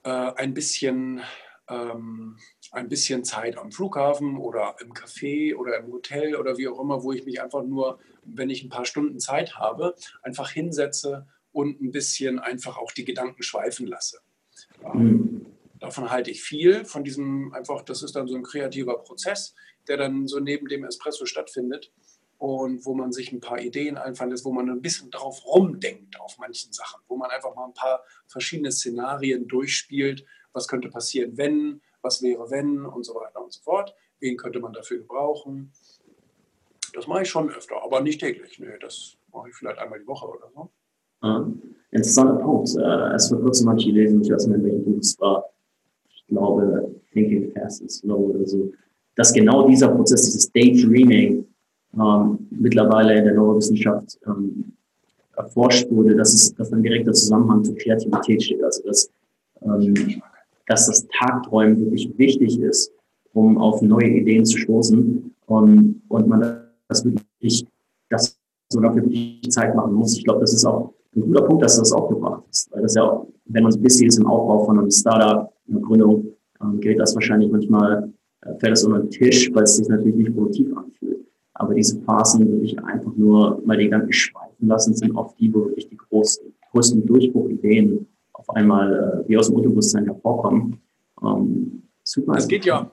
äh, 0.04 0.10
ein 0.10 0.54
bisschen 0.54 1.22
ähm, 1.70 2.38
ein 2.72 2.90
bisschen 2.90 3.24
Zeit 3.24 3.58
am 3.58 3.72
Flughafen 3.72 4.38
oder 4.38 4.76
im 4.82 4.94
Café 4.94 5.56
oder 5.56 5.78
im 5.78 5.92
Hotel 5.92 6.36
oder 6.36 6.58
wie 6.58 6.68
auch 6.68 6.80
immer, 6.80 7.04
wo 7.04 7.12
ich 7.12 7.26
mich 7.26 7.42
einfach 7.42 7.64
nur, 7.64 8.00
wenn 8.24 8.50
ich 8.50 8.64
ein 8.64 8.70
paar 8.70 8.86
Stunden 8.86 9.20
Zeit 9.20 9.56
habe, 9.56 9.96
einfach 10.24 10.52
hinsetze 10.52 11.28
und 11.52 11.82
ein 11.82 11.92
bisschen 11.92 12.40
einfach 12.40 12.78
auch 12.78 12.92
die 12.92 13.06
Gedanken 13.06 13.44
schweifen 13.44 13.88
lasse. 13.88 14.20
Mhm. 14.94 15.46
Davon 15.80 16.10
halte 16.10 16.32
ich 16.32 16.42
viel, 16.42 16.86
von 16.86 17.04
diesem 17.04 17.54
einfach, 17.54 17.82
das 17.84 18.04
ist 18.04 18.16
dann 18.16 18.28
so 18.28 18.36
ein 18.36 18.44
kreativer 18.44 18.98
Prozess, 19.00 19.54
der 19.88 19.98
dann 19.98 20.28
so 20.28 20.40
neben 20.40 20.68
dem 20.68 20.86
Espresso 20.86 21.26
stattfindet 21.26 21.92
und 22.44 22.86
wo 22.86 22.94
man 22.94 23.14
sich 23.14 23.32
ein 23.32 23.40
paar 23.40 23.62
Ideen 23.62 23.96
einfallen 23.98 24.32
lässt, 24.32 24.44
wo 24.44 24.52
man 24.52 24.70
ein 24.70 24.82
bisschen 24.82 25.10
drauf 25.10 25.46
rumdenkt 25.46 26.20
auf 26.20 26.38
manchen 26.40 26.74
Sachen, 26.74 27.00
wo 27.08 27.16
man 27.16 27.32
einfach 27.32 27.56
mal 27.56 27.68
ein 27.68 27.74
paar 27.74 28.04
verschiedene 28.28 28.70
Szenarien 28.70 29.48
durchspielt, 29.48 30.26
was 30.52 30.68
könnte 30.68 30.90
passieren, 30.90 31.38
wenn, 31.38 31.80
was 32.02 32.22
wäre, 32.22 32.52
wenn 32.52 32.86
und 32.86 33.06
so 33.06 33.16
weiter 33.16 33.42
und 33.42 33.54
so 33.54 33.62
fort, 33.62 33.96
wen 34.20 34.36
könnte 34.36 34.60
man 34.60 34.74
dafür 34.74 34.98
gebrauchen. 34.98 35.72
Das 36.94 37.08
mache 37.08 37.22
ich 37.22 37.30
schon 37.30 37.50
öfter, 37.50 37.82
aber 37.82 38.02
nicht 38.02 38.20
täglich. 38.20 38.60
Nee, 38.60 38.78
das 38.82 39.16
mache 39.32 39.48
ich 39.48 39.56
vielleicht 39.56 39.80
einmal 39.80 40.02
die 40.02 40.08
Woche 40.08 40.28
oder 40.28 40.52
so. 40.54 40.70
Ah, 41.22 41.48
interessanter 41.92 42.44
Punkt. 42.44 42.76
Äh, 42.76 43.14
erst 43.14 43.30
vor 43.30 43.40
kurzem 43.40 43.68
manche 43.68 43.90
lesen, 43.90 44.22
ich 44.22 44.30
weiß 44.30 44.48
nicht, 44.48 44.58
in 44.58 44.66
welchem 44.66 44.84
Buch 44.84 45.00
es 45.00 45.18
war, 45.18 45.50
glaube, 46.28 46.94
Thinking 47.14 47.54
Fast 47.54 47.84
and 47.84 47.90
Slow 47.90 48.36
oder 48.36 48.46
so, 48.46 48.74
dass 49.16 49.32
genau 49.32 49.66
dieser 49.66 49.88
Prozess, 49.96 50.26
dieses 50.26 50.52
Daydreaming, 50.52 51.48
ähm, 51.96 52.48
mittlerweile 52.52 53.18
in 53.18 53.26
der 53.26 53.34
Neurowissenschaft 53.34 54.20
ähm, 54.26 54.74
erforscht 55.36 55.90
wurde, 55.92 56.16
dass 56.16 56.34
es, 56.34 56.54
dass 56.56 56.72
ein 56.72 56.84
direkter 56.84 57.14
Zusammenhang 57.14 57.64
zur 57.64 57.76
Kreativität 57.76 58.44
steht. 58.44 58.64
Also 58.64 58.84
dass, 58.84 59.10
ähm, 59.62 59.94
dass 60.68 60.88
das 60.88 61.08
Tagträumen 61.20 61.80
wirklich 61.80 62.12
wichtig 62.18 62.60
ist, 62.60 62.92
um 63.34 63.58
auf 63.58 63.82
neue 63.82 64.10
Ideen 64.10 64.46
zu 64.46 64.58
stoßen 64.58 65.36
und, 65.48 66.02
und 66.08 66.28
man 66.28 66.64
das 66.88 67.04
wirklich, 67.06 67.66
das 68.10 68.38
so 68.70 68.80
dafür 68.80 69.04
wirklich 69.04 69.42
Zeit 69.50 69.76
machen 69.76 69.94
muss. 69.94 70.18
Ich 70.18 70.24
glaube, 70.24 70.42
das 70.42 70.54
ist 70.54 70.66
auch 70.66 70.94
ein 71.16 71.22
guter 71.22 71.44
Punkt, 71.44 71.64
dass 71.64 71.76
du 71.76 71.82
das 71.82 71.92
auch 71.92 72.10
gebracht 72.10 72.44
hast, 72.48 72.72
weil 72.72 72.82
das 72.82 72.96
ja 72.96 73.04
auch, 73.04 73.28
wenn 73.46 73.64
man 73.64 73.72
so 73.72 73.80
ein 73.80 73.84
bisschen 73.84 74.08
ist 74.08 74.18
im 74.18 74.28
Aufbau 74.28 74.66
von 74.66 74.80
einem 74.80 74.92
Startup, 74.92 75.52
einer 75.70 75.80
Gründung, 75.80 76.28
ähm, 76.62 76.80
gilt 76.80 77.00
das 77.00 77.14
wahrscheinlich 77.16 77.52
manchmal, 77.52 78.12
äh, 78.42 78.56
fällt 78.60 78.72
das 78.72 78.84
unter 78.84 79.00
den 79.00 79.10
Tisch, 79.10 79.54
weil 79.54 79.64
es 79.64 79.78
sich 79.78 79.88
natürlich 79.88 80.16
nicht 80.16 80.36
produktiv 80.36 80.76
anfühlt. 80.76 81.13
Aber 81.56 81.74
diese 81.74 82.02
Phasen 82.02 82.52
wirklich 82.52 82.82
einfach 82.84 83.14
nur 83.16 83.62
mal 83.66 83.78
die 83.78 83.86
Gedanken 83.86 84.12
schweifen 84.12 84.68
lassen, 84.68 84.96
sind 84.96 85.16
oft 85.16 85.40
die, 85.40 85.54
wo 85.54 85.66
wirklich 85.66 85.90
die 85.90 85.98
größten, 85.98 86.54
größten 86.72 87.06
Durchbruchideen 87.06 88.08
auf 88.34 88.50
einmal 88.50 89.24
äh, 89.26 89.30
wie 89.30 89.38
aus 89.38 89.48
dem 89.48 89.58
Unterbewusstsein 89.58 90.06
hervorkommen. 90.06 90.82
Ähm, 91.22 91.84
super. 92.04 92.36
Es 92.38 92.48
geht 92.48 92.66
ja, 92.66 92.92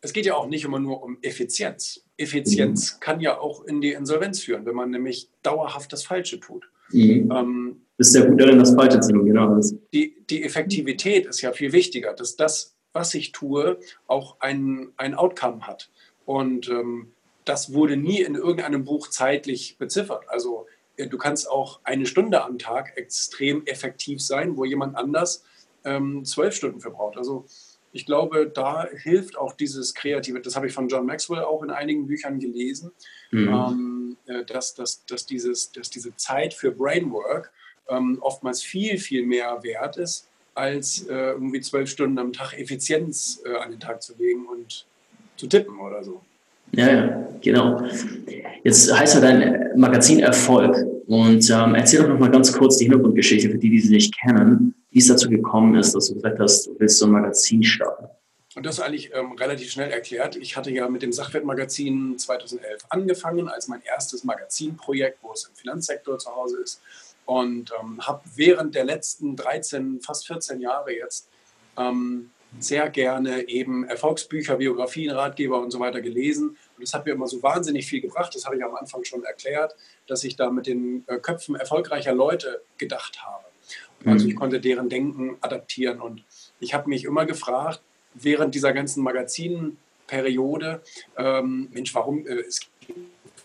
es 0.00 0.12
geht 0.12 0.26
ja 0.26 0.34
auch 0.34 0.48
nicht 0.48 0.64
immer 0.64 0.78
nur 0.78 1.02
um 1.02 1.18
Effizienz. 1.22 2.04
Effizienz 2.16 2.94
mhm. 2.94 3.00
kann 3.00 3.20
ja 3.20 3.38
auch 3.38 3.64
in 3.64 3.80
die 3.80 3.92
Insolvenz 3.92 4.40
führen, 4.40 4.64
wenn 4.64 4.74
man 4.74 4.90
nämlich 4.90 5.30
dauerhaft 5.42 5.92
das 5.92 6.04
Falsche 6.04 6.40
tut. 6.40 6.70
Mhm. 6.92 7.30
Ähm, 7.30 7.76
Bist 7.98 8.14
ja 8.14 8.24
gut 8.24 8.40
darin, 8.40 8.58
das 8.58 8.74
Falsche 8.74 9.00
zu 9.00 9.12
tun, 9.12 9.26
genau. 9.26 9.60
Die, 9.92 10.16
die 10.30 10.42
Effektivität 10.42 11.26
ist 11.26 11.42
ja 11.42 11.52
viel 11.52 11.72
wichtiger, 11.72 12.14
dass 12.14 12.36
das 12.36 12.78
was 12.92 13.14
ich 13.14 13.32
tue, 13.32 13.78
auch 14.06 14.40
ein, 14.40 14.88
ein 14.96 15.14
Outcome 15.14 15.66
hat. 15.66 15.90
Und 16.24 16.68
ähm, 16.68 17.12
das 17.48 17.72
wurde 17.72 17.96
nie 17.96 18.20
in 18.20 18.34
irgendeinem 18.34 18.84
Buch 18.84 19.08
zeitlich 19.08 19.76
beziffert. 19.78 20.28
Also 20.28 20.66
äh, 20.96 21.06
du 21.06 21.16
kannst 21.16 21.50
auch 21.50 21.80
eine 21.84 22.06
Stunde 22.06 22.44
am 22.44 22.58
Tag 22.58 22.96
extrem 22.96 23.64
effektiv 23.66 24.20
sein, 24.20 24.56
wo 24.56 24.64
jemand 24.64 24.96
anders 24.96 25.44
ähm, 25.84 26.24
zwölf 26.24 26.54
Stunden 26.54 26.80
verbraucht. 26.80 27.16
Also 27.16 27.46
ich 27.92 28.04
glaube, 28.04 28.50
da 28.52 28.86
hilft 28.86 29.38
auch 29.38 29.54
dieses 29.54 29.94
Kreative, 29.94 30.40
das 30.40 30.56
habe 30.56 30.66
ich 30.66 30.74
von 30.74 30.88
John 30.88 31.06
Maxwell 31.06 31.42
auch 31.42 31.62
in 31.62 31.70
einigen 31.70 32.06
Büchern 32.06 32.38
gelesen, 32.38 32.92
mhm. 33.30 33.48
ähm, 33.48 34.16
äh, 34.26 34.44
dass, 34.44 34.74
dass, 34.74 35.06
dass, 35.06 35.24
dieses, 35.24 35.72
dass 35.72 35.88
diese 35.88 36.14
Zeit 36.16 36.52
für 36.52 36.70
Brainwork 36.70 37.50
ähm, 37.88 38.18
oftmals 38.20 38.62
viel, 38.62 38.98
viel 38.98 39.24
mehr 39.24 39.62
wert 39.62 39.96
ist 39.96 40.28
als 40.54 41.06
äh, 41.06 41.14
irgendwie 41.14 41.60
zwölf 41.60 41.88
Stunden 41.88 42.18
am 42.18 42.32
Tag 42.32 42.52
Effizienz 42.58 43.40
äh, 43.46 43.56
an 43.56 43.70
den 43.70 43.80
Tag 43.80 44.02
zu 44.02 44.14
legen 44.18 44.46
und 44.46 44.86
zu 45.36 45.46
tippen 45.46 45.78
oder 45.78 46.02
so. 46.04 46.20
Ja, 46.72 46.92
ja, 46.92 47.28
genau. 47.40 47.82
Jetzt 48.64 48.92
heißt 48.92 49.14
ja 49.16 49.20
dein 49.20 49.70
Magazin 49.76 50.20
Erfolg. 50.20 50.76
Und 51.06 51.48
ähm, 51.50 51.74
erzähl 51.74 52.02
doch 52.02 52.08
noch 52.08 52.18
mal 52.18 52.30
ganz 52.30 52.52
kurz 52.52 52.76
die 52.76 52.84
Hintergrundgeschichte 52.84 53.48
für 53.50 53.58
die, 53.58 53.70
die 53.70 53.80
sie 53.80 53.94
nicht 53.94 54.14
kennen, 54.18 54.74
wie 54.90 54.98
es 54.98 55.08
dazu 55.08 55.30
gekommen 55.30 55.74
ist, 55.76 55.94
dass 55.94 56.08
du 56.08 56.14
gesagt 56.14 56.38
hast, 56.38 56.66
du 56.66 56.76
willst 56.78 56.98
so 56.98 57.06
ein 57.06 57.12
Magazin 57.12 57.62
starten. 57.62 58.06
Und 58.54 58.66
das 58.66 58.80
eigentlich 58.80 59.10
ähm, 59.14 59.32
relativ 59.32 59.70
schnell 59.70 59.90
erklärt. 59.90 60.36
Ich 60.36 60.56
hatte 60.56 60.70
ja 60.70 60.88
mit 60.88 61.02
dem 61.02 61.12
Sachwertmagazin 61.12 62.18
2011 62.18 62.86
angefangen 62.90 63.48
als 63.48 63.68
mein 63.68 63.80
erstes 63.82 64.24
Magazinprojekt, 64.24 65.18
wo 65.22 65.32
es 65.32 65.44
im 65.44 65.54
Finanzsektor 65.54 66.18
zu 66.18 66.34
Hause 66.34 66.58
ist 66.62 66.82
und 67.28 67.72
ähm, 67.78 68.00
habe 68.06 68.22
während 68.36 68.74
der 68.74 68.84
letzten 68.84 69.36
13, 69.36 70.00
fast 70.00 70.26
14 70.26 70.60
Jahre 70.60 70.92
jetzt 70.92 71.28
ähm, 71.76 72.30
sehr 72.58 72.88
gerne 72.88 73.48
eben 73.48 73.84
Erfolgsbücher, 73.84 74.56
Biografien, 74.56 75.10
Ratgeber 75.10 75.60
und 75.60 75.70
so 75.70 75.80
weiter 75.80 76.00
gelesen. 76.00 76.50
Und 76.50 76.82
das 76.82 76.94
hat 76.94 77.06
mir 77.06 77.12
immer 77.12 77.26
so 77.26 77.42
wahnsinnig 77.42 77.86
viel 77.86 78.00
gebracht. 78.00 78.34
Das 78.34 78.46
habe 78.46 78.56
ich 78.56 78.64
am 78.64 78.74
Anfang 78.74 79.04
schon 79.04 79.22
erklärt, 79.24 79.76
dass 80.06 80.24
ich 80.24 80.36
da 80.36 80.50
mit 80.50 80.66
den 80.66 81.04
äh, 81.06 81.18
Köpfen 81.18 81.56
erfolgreicher 81.56 82.14
Leute 82.14 82.62
gedacht 82.78 83.22
habe. 83.24 83.44
Also 84.04 84.26
ich 84.26 84.34
mhm. 84.34 84.38
konnte 84.38 84.60
deren 84.60 84.88
Denken 84.88 85.36
adaptieren. 85.40 86.00
Und 86.00 86.24
ich 86.60 86.74
habe 86.74 86.88
mich 86.88 87.04
immer 87.04 87.26
gefragt, 87.26 87.80
während 88.14 88.54
dieser 88.54 88.72
ganzen 88.72 89.02
Magazinperiode, 89.02 90.82
ähm, 91.16 91.68
Mensch, 91.72 91.94
warum, 91.94 92.26
äh, 92.26 92.40
es 92.40 92.60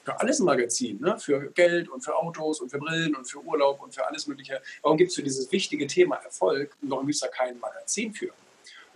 für 0.03 0.19
alles 0.19 0.39
ein 0.39 0.45
Magazin, 0.45 0.99
ne? 0.99 1.17
für 1.17 1.51
Geld 1.51 1.89
und 1.89 2.01
für 2.01 2.15
Autos 2.15 2.59
und 2.59 2.69
für 2.69 2.77
Brillen 2.77 3.15
und 3.15 3.25
für 3.25 3.39
Urlaub 3.39 3.81
und 3.81 3.95
für 3.95 4.05
alles 4.05 4.27
Mögliche. 4.27 4.61
Warum 4.81 4.97
gibt 4.97 5.09
es 5.09 5.15
für 5.15 5.23
dieses 5.23 5.51
wichtige 5.51 5.87
Thema 5.87 6.17
Erfolg 6.17 6.75
noch 6.81 6.99
am 6.99 7.07
liebsten 7.07 7.29
kein 7.31 7.57
Magazin 7.59 8.13
für? 8.13 8.31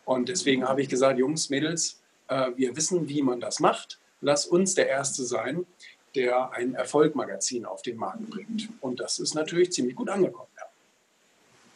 Und 0.08 0.30
deswegen 0.30 0.63
habe 0.63 0.82
ich 0.82 0.88
gesagt, 0.88 1.20
Jungs, 1.20 1.50
Mädels, 1.50 2.00
äh, 2.30 2.52
wir 2.56 2.78
wissen, 2.78 3.10
wie 3.10 3.22
man 3.22 3.41
das 3.41 3.60
macht. 3.60 4.00
Lass 4.22 4.46
uns 4.46 4.74
der 4.74 4.88
Erste 4.88 5.24
sein, 5.24 5.65
der 6.15 6.54
ein 6.54 6.76
Erfolgmagazin 6.76 7.65
auf 7.65 7.82
den 7.82 7.98
Markt 7.98 8.30
bringt. 8.30 8.70
Und 8.80 9.02
das 9.02 9.20
ist 9.20 9.36
natürlich 9.36 9.74
ziemlich 9.74 9.96
gut 9.96 10.10
angekommen. 10.10 10.48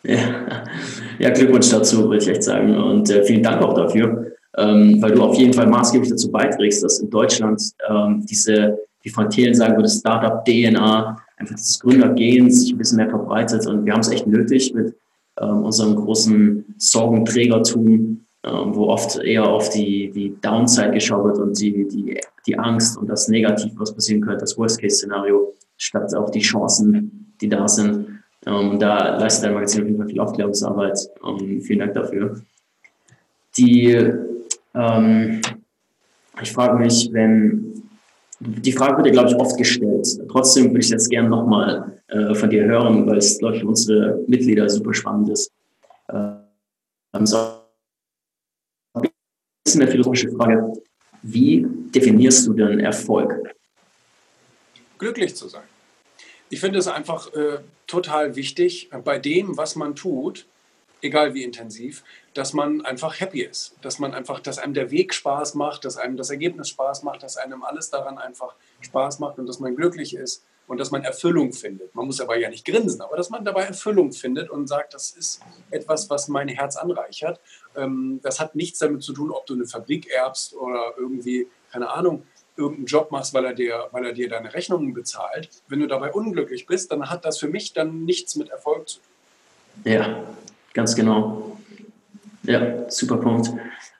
Ja, 0.04 0.64
ja, 1.20 1.30
Glückwunsch 1.30 1.70
dazu, 1.70 2.06
würde 2.06 2.24
ich 2.24 2.28
echt 2.30 2.44
sagen. 2.44 2.76
Und 2.76 3.10
äh, 3.10 3.24
vielen 3.26 3.44
Dank 3.44 3.62
auch 3.62 3.74
dafür, 3.74 4.32
ähm, 4.58 5.02
weil 5.02 5.12
du 5.12 5.24
auf 5.24 5.36
jeden 5.36 5.54
Fall 5.54 5.68
maßgeblich 5.68 6.10
dazu 6.10 6.32
beiträgst, 6.32 6.84
dass 6.84 7.00
in 7.00 7.10
Deutschland 7.10 7.62
ähm, 7.88 8.26
diese, 8.26 8.80
wie 9.04 9.10
von 9.10 9.30
Thelen 9.30 9.54
sagen 9.54 9.76
würde, 9.76 9.90
Startup-DNA, 9.90 11.22
einfach 11.36 11.56
dieses 11.56 11.80
Gründergehen 11.82 12.50
sich 12.50 12.72
ein 12.72 12.78
bisschen 12.78 12.98
mehr 12.98 13.10
verbreitet. 13.10 13.68
Und 13.68 13.86
wir 13.86 13.92
haben 13.92 14.00
es 14.00 14.10
echt 14.10 14.26
nötig 14.26 14.74
mit 14.74 14.96
unserem 15.40 15.96
großen 15.96 16.76
Sorgenträgertum, 16.78 18.26
ähm, 18.44 18.76
wo 18.76 18.88
oft 18.88 19.18
eher 19.20 19.48
auf 19.48 19.70
die, 19.70 20.12
die 20.12 20.36
Downside 20.42 20.92
geschaut 20.92 21.26
wird 21.26 21.38
und 21.38 21.60
die, 21.60 21.88
die, 21.88 22.20
die 22.48 22.58
Angst 22.58 22.98
und 22.98 23.08
das 23.08 23.28
Negativ, 23.28 23.72
was 23.76 23.94
passieren 23.94 24.22
könnte, 24.22 24.40
das 24.40 24.58
Worst-Case-Szenario, 24.58 25.54
statt 25.78 26.14
auch 26.16 26.30
die 26.32 26.40
Chancen, 26.40 27.34
die 27.40 27.50
da 27.50 27.68
sind. 27.68 28.20
Ähm, 28.46 28.80
da 28.80 29.18
leistet 29.20 29.46
dein 29.46 29.54
Magazin 29.54 29.82
auf 29.82 29.88
jeden 29.88 30.00
Fall 30.00 30.08
viel 30.08 30.20
Aufklärungsarbeit. 30.20 31.00
Ähm, 31.24 31.62
vielen 31.62 31.80
Dank 31.80 31.94
dafür. 31.94 32.42
Die, 33.58 34.12
ähm, 34.74 35.42
ich 36.42 36.52
frage 36.52 36.80
mich, 36.80 37.10
wenn, 37.12 37.84
die 38.40 38.72
Frage 38.72 38.98
wird 38.98 39.08
ja, 39.08 39.12
glaube 39.12 39.30
ich, 39.30 39.36
oft 39.36 39.58
gestellt. 39.58 40.08
Trotzdem 40.32 40.72
würde 40.72 40.80
ich 40.80 40.90
jetzt 40.90 41.10
gerne 41.10 41.30
nochmal 41.30 42.01
äh, 42.12 42.36
von 42.36 42.50
dir 42.50 42.66
hören, 42.66 43.08
weil 43.08 43.18
es, 43.18 43.40
glaube 43.40 43.56
ich, 43.56 43.62
für 43.62 43.68
unsere 43.70 44.20
Mitglieder 44.28 44.70
super 44.70 44.94
spannend 44.94 45.30
ist. 45.30 45.50
Ähm, 46.12 47.26
so 47.26 47.38
ein 48.94 49.10
eine 49.74 49.88
philosophische 49.88 50.30
Frage. 50.32 50.74
Wie 51.22 51.66
definierst 51.96 52.46
du 52.48 52.54
denn 52.54 52.82
Erfolg? 52.82 53.56
Glücklich 54.98 55.36
zu 55.36 55.48
sein. 55.48 55.64
Ich 56.50 56.60
finde 56.60 56.80
es 56.80 56.90
einfach 56.90 57.34
äh, 57.34 57.60
total 57.88 58.36
wichtig, 58.36 58.90
bei 59.06 59.18
dem, 59.18 59.56
was 59.56 59.78
man 59.78 59.96
tut, 59.96 60.46
egal 61.02 61.34
wie 61.34 61.44
intensiv, 61.44 62.04
dass 62.34 62.52
man 62.52 62.82
einfach 62.82 63.22
happy 63.22 63.42
ist, 63.42 63.78
dass 63.82 64.00
man 64.00 64.14
einfach, 64.14 64.42
dass 64.42 64.58
einem 64.58 64.74
der 64.74 64.92
Weg 64.92 65.14
Spaß 65.14 65.56
macht, 65.56 65.86
dass 65.86 65.96
einem 65.96 66.18
das 66.18 66.30
Ergebnis 66.30 66.68
Spaß 66.68 67.04
macht, 67.04 67.24
dass 67.24 67.38
einem 67.38 67.64
alles 67.64 67.90
daran 67.90 68.18
einfach 68.18 68.54
Spaß 68.82 69.20
macht 69.20 69.40
und 69.40 69.48
dass 69.48 69.62
man 69.62 69.78
glücklich 69.78 70.14
ist 70.14 70.44
und 70.72 70.80
dass 70.80 70.90
man 70.90 71.04
Erfüllung 71.04 71.52
findet. 71.52 71.94
Man 71.94 72.06
muss 72.06 72.16
dabei 72.16 72.40
ja 72.40 72.50
nicht 72.50 72.64
grinsen, 72.64 73.02
aber 73.02 73.18
dass 73.18 73.30
man 73.30 73.44
dabei 73.44 73.64
Erfüllung 73.64 74.14
findet 74.14 74.50
und 74.50 74.68
sagt, 74.68 74.94
das 74.94 75.12
ist 75.12 75.42
etwas, 75.70 76.10
was 76.10 76.30
mein 76.30 76.48
Herz 76.48 76.78
anreichert. 76.78 77.42
Ähm, 77.76 78.22
das 78.24 78.40
hat 78.40 78.56
nichts 78.56 78.80
damit 78.80 79.04
zu 79.04 79.12
tun, 79.12 79.32
ob 79.32 79.46
du 79.46 79.54
eine 79.54 79.66
Fabrik 79.66 80.10
erbst 80.10 80.56
oder 80.56 80.94
irgendwie, 80.98 81.48
keine 81.74 81.90
Ahnung, 81.90 82.24
irgendeinen 82.56 82.86
Job 82.86 83.12
machst, 83.12 83.34
weil 83.34 83.44
er, 83.44 83.54
dir, 83.54 83.90
weil 83.92 84.06
er 84.06 84.14
dir 84.14 84.30
deine 84.30 84.54
Rechnungen 84.54 84.94
bezahlt. 84.94 85.50
Wenn 85.68 85.82
du 85.82 85.88
dabei 85.88 86.14
unglücklich 86.14 86.66
bist, 86.66 86.90
dann 86.90 87.10
hat 87.10 87.26
das 87.26 87.38
für 87.38 87.50
mich 87.50 87.74
dann 87.74 88.06
nichts 88.06 88.38
mit 88.38 88.48
Erfolg 88.48 88.88
zu 88.88 89.00
tun. 89.00 89.92
Ja, 89.92 90.24
ganz 90.74 90.96
genau. 90.96 91.58
Ja, 92.44 92.90
super 92.90 93.18
Punkt. 93.18 93.52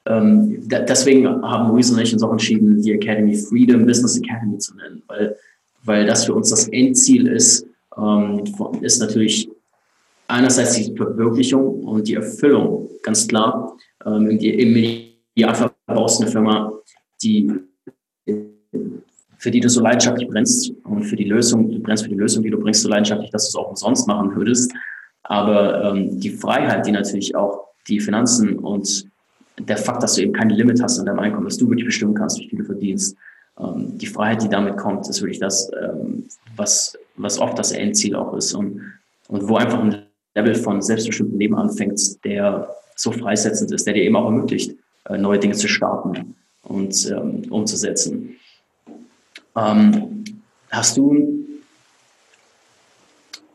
Ähm, 0.06 0.70
deswegen 0.70 1.28
haben 1.28 1.68
Maurice 1.68 1.94
und 1.94 2.00
ich 2.00 2.14
uns 2.14 2.24
auch 2.24 2.32
entschieden, 2.32 2.82
die 2.82 2.94
Academy 2.94 3.36
Freedom 3.36 3.86
Business 3.86 4.18
Academy 4.18 4.58
zu 4.58 4.74
nennen, 4.78 5.04
weil, 5.08 5.36
weil 5.84 6.06
das 6.06 6.26
für 6.26 6.34
uns 6.34 6.50
das 6.50 6.68
Endziel 6.68 7.28
ist, 7.28 7.66
ähm, 7.98 8.44
ist 8.82 9.00
natürlich 9.00 9.50
einerseits 10.28 10.74
die 10.76 10.96
Verwirklichung 10.96 11.84
und 11.84 12.08
die 12.08 12.16
Erfüllung, 12.16 12.90
ganz 13.04 13.28
klar. 13.28 13.76
Ähm, 14.06 14.30
Im 14.30 14.76
Idealfall 15.36 15.72
baust 15.86 16.20
du 16.20 16.24
eine 16.24 16.32
Firma, 16.32 16.72
die 17.22 17.52
für 19.42 19.50
die 19.50 19.60
du 19.60 19.70
so 19.70 19.82
leidenschaftlich 19.82 20.30
brennst 20.30 20.72
und 20.84 21.04
für 21.04 21.16
die 21.16 21.24
Lösung, 21.24 21.72
du 21.72 21.80
brennst 21.80 22.04
für 22.04 22.10
die 22.10 22.16
Lösung, 22.16 22.44
die 22.44 22.52
du 22.52 22.60
bringst, 22.60 22.84
so 22.84 22.90
leidenschaftlich, 22.90 23.32
dass 23.32 23.46
du 23.46 23.50
es 23.50 23.56
auch 23.56 23.72
umsonst 23.72 24.08
machen 24.08 24.36
würdest. 24.36 24.72
Aber 25.24 25.84
ähm, 25.84 26.20
die 26.20 26.30
Freiheit, 26.30 26.86
die 26.86 26.92
natürlich 26.92 27.36
auch 27.36 27.70
die 27.88 28.00
Finanzen 28.00 28.60
und 28.60 29.08
der 29.60 29.78
Fakt, 29.78 30.04
dass 30.04 30.14
du 30.14 30.22
eben 30.22 30.34
kein 30.34 30.52
Limit 30.52 30.84
hast 30.84 31.00
an 31.00 31.08
deinem 31.08 31.18
Einkommen, 31.18 31.46
dass 31.46 31.58
du 31.58 31.68
wirklich 31.68 31.86
bestimmen 31.86 32.14
kannst, 32.14 32.40
wie 32.40 32.50
viel 32.50 32.60
du 32.60 32.66
verdienst, 32.66 33.18
ähm, 33.62 33.98
die 33.98 34.08
Freiheit, 34.08 34.44
die 34.44 34.50
damit 34.50 34.78
kommt, 34.78 35.08
ist 35.08 35.22
wirklich 35.22 35.40
das, 35.40 35.70
ähm, 35.82 36.28
was, 36.56 36.98
was 37.16 37.40
oft 37.40 37.58
das 37.58 37.72
Endziel 37.72 38.16
auch 38.16 38.34
ist 38.34 38.54
und, 38.54 38.82
und 39.28 39.48
wo 39.48 39.56
einfach 39.56 39.80
ein 39.80 40.04
Level 40.36 40.56
von 40.56 40.82
selbstbestimmtem 40.82 41.38
Leben 41.38 41.56
anfängt, 41.56 42.24
der 42.24 42.74
so 42.96 43.12
freisetzend 43.12 43.72
ist, 43.72 43.86
der 43.86 43.94
dir 43.94 44.04
eben 44.04 44.16
auch 44.16 44.26
ermöglicht, 44.26 44.76
äh, 45.06 45.18
neue 45.18 45.40
Dinge 45.40 45.56
zu 45.56 45.68
starten 45.68 46.36
und 46.64 47.10
ähm, 47.12 47.44
umzusetzen. 47.50 48.36
Ähm, 49.56 50.24
hast 50.70 50.98
du, 50.98 51.46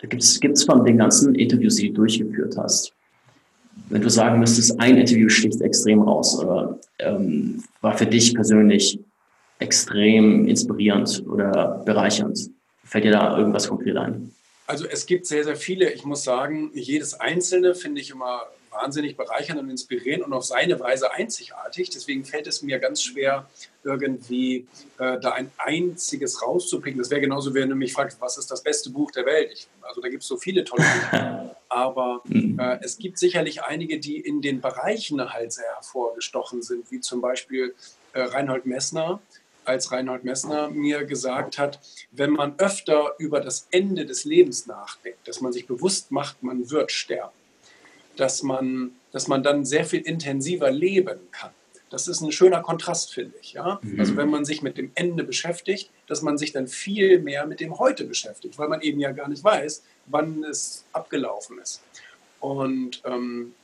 gibt 0.00 0.22
es 0.22 0.64
von 0.64 0.84
den 0.84 0.98
ganzen 0.98 1.34
Interviews, 1.34 1.76
die 1.76 1.88
du 1.88 1.94
durchgeführt 1.94 2.56
hast, 2.58 2.92
wenn 3.88 4.02
du 4.02 4.10
sagen 4.10 4.40
müsstest, 4.40 4.80
ein 4.80 4.96
Interview 4.96 5.28
sticht 5.28 5.60
extrem 5.60 6.02
raus 6.02 6.38
oder 6.38 6.78
ähm, 6.98 7.62
war 7.80 7.96
für 7.96 8.06
dich 8.06 8.34
persönlich 8.34 8.98
extrem 9.58 10.46
inspirierend 10.46 11.24
oder 11.26 11.82
bereichernd, 11.84 12.50
fällt 12.84 13.04
dir 13.04 13.12
da 13.12 13.36
irgendwas 13.36 13.68
konkret 13.68 13.96
ein? 13.96 14.32
Also 14.66 14.86
es 14.86 15.06
gibt 15.06 15.26
sehr, 15.26 15.44
sehr 15.44 15.56
viele. 15.56 15.92
Ich 15.92 16.04
muss 16.04 16.24
sagen, 16.24 16.70
jedes 16.74 17.14
einzelne 17.14 17.74
finde 17.74 18.00
ich 18.00 18.10
immer 18.10 18.42
wahnsinnig 18.70 19.16
bereichernd 19.16 19.60
und 19.60 19.70
inspirierend 19.70 20.24
und 20.24 20.32
auf 20.32 20.44
seine 20.44 20.78
Weise 20.80 21.12
einzigartig. 21.12 21.90
Deswegen 21.90 22.24
fällt 22.24 22.46
es 22.46 22.62
mir 22.62 22.78
ganz 22.78 23.02
schwer, 23.02 23.48
irgendwie 23.84 24.66
äh, 24.98 25.18
da 25.20 25.32
ein 25.32 25.50
einziges 25.56 26.42
rauszupicken. 26.42 26.98
Das 26.98 27.10
wäre 27.10 27.20
genauso, 27.20 27.54
wenn 27.54 27.68
du 27.68 27.76
mich 27.76 27.92
fragst, 27.92 28.20
was 28.20 28.38
ist 28.38 28.50
das 28.50 28.62
beste 28.62 28.90
Buch 28.90 29.10
der 29.12 29.24
Welt? 29.26 29.50
Ich, 29.52 29.68
also 29.82 30.00
da 30.00 30.08
gibt 30.08 30.22
es 30.22 30.28
so 30.28 30.36
viele 30.36 30.64
tolle 30.64 30.82
Bücher. 30.82 31.56
Aber 31.68 32.22
mhm. 32.24 32.58
äh, 32.58 32.78
es 32.82 32.98
gibt 32.98 33.18
sicherlich 33.18 33.62
einige, 33.62 33.98
die 33.98 34.18
in 34.18 34.42
den 34.42 34.60
Bereichen 34.60 35.32
halt 35.32 35.52
sehr 35.52 35.74
hervorgestochen 35.74 36.62
sind, 36.62 36.90
wie 36.90 37.00
zum 37.00 37.20
Beispiel 37.20 37.74
äh, 38.12 38.22
Reinhold 38.22 38.66
Messner, 38.66 39.20
als 39.66 39.92
Reinhold 39.92 40.24
Messner 40.24 40.70
mir 40.70 41.04
gesagt 41.04 41.58
hat, 41.58 41.80
wenn 42.10 42.30
man 42.30 42.58
öfter 42.58 43.14
über 43.18 43.40
das 43.40 43.68
Ende 43.70 44.06
des 44.06 44.24
Lebens 44.24 44.66
nachdenkt, 44.66 45.26
dass 45.26 45.40
man 45.40 45.52
sich 45.52 45.66
bewusst 45.66 46.10
macht, 46.10 46.42
man 46.42 46.70
wird 46.70 46.92
sterben, 46.92 47.34
dass 48.16 48.42
man, 48.42 48.92
dass 49.12 49.28
man 49.28 49.42
dann 49.42 49.64
sehr 49.64 49.84
viel 49.84 50.00
intensiver 50.00 50.70
leben 50.70 51.18
kann. 51.30 51.50
Das 51.90 52.08
ist 52.08 52.20
ein 52.20 52.32
schöner 52.32 52.62
Kontrast, 52.62 53.14
finde 53.14 53.34
ich. 53.40 53.52
Ja? 53.52 53.78
Mhm. 53.82 54.00
Also 54.00 54.16
wenn 54.16 54.28
man 54.28 54.44
sich 54.44 54.60
mit 54.60 54.76
dem 54.76 54.90
Ende 54.94 55.22
beschäftigt, 55.22 55.90
dass 56.08 56.20
man 56.20 56.36
sich 56.36 56.52
dann 56.52 56.66
viel 56.66 57.20
mehr 57.20 57.46
mit 57.46 57.60
dem 57.60 57.78
Heute 57.78 58.04
beschäftigt, 58.04 58.58
weil 58.58 58.68
man 58.68 58.80
eben 58.80 58.98
ja 58.98 59.12
gar 59.12 59.28
nicht 59.28 59.44
weiß, 59.44 59.84
wann 60.06 60.42
es 60.44 60.84
abgelaufen 60.92 61.58
ist. 61.58 61.82
Und 62.40 63.02
ähm, 63.04 63.54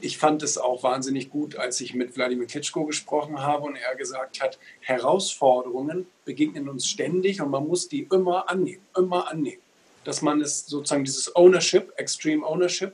ich 0.00 0.18
fand 0.18 0.42
es 0.42 0.58
auch 0.58 0.82
wahnsinnig 0.82 1.30
gut, 1.30 1.56
als 1.56 1.80
ich 1.80 1.94
mit 1.94 2.16
Wladimir 2.16 2.46
Klitschko 2.46 2.84
gesprochen 2.84 3.40
habe 3.40 3.64
und 3.64 3.76
er 3.76 3.96
gesagt 3.96 4.40
hat, 4.40 4.58
Herausforderungen 4.80 6.06
begegnen 6.24 6.68
uns 6.68 6.86
ständig 6.88 7.40
und 7.40 7.50
man 7.50 7.66
muss 7.66 7.88
die 7.88 8.06
immer 8.12 8.48
annehmen, 8.48 8.82
immer 8.96 9.28
annehmen. 9.28 9.62
Dass 10.04 10.22
man 10.22 10.40
es 10.40 10.66
sozusagen 10.66 11.04
dieses 11.04 11.34
Ownership, 11.34 11.92
Extreme 11.96 12.46
Ownership, 12.46 12.92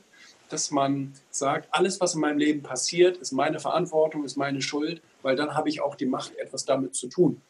dass 0.49 0.71
man 0.71 1.13
sagt, 1.31 1.67
alles, 1.71 1.99
was 2.01 2.15
in 2.15 2.21
meinem 2.21 2.37
Leben 2.37 2.61
passiert, 2.61 3.17
ist 3.17 3.31
meine 3.31 3.59
Verantwortung, 3.59 4.23
ist 4.23 4.37
meine 4.37 4.61
Schuld, 4.61 5.01
weil 5.21 5.35
dann 5.35 5.55
habe 5.55 5.69
ich 5.69 5.81
auch 5.81 5.95
die 5.95 6.05
Macht, 6.05 6.35
etwas 6.37 6.65
damit 6.65 6.95
zu 6.95 7.07
tun. 7.07 7.41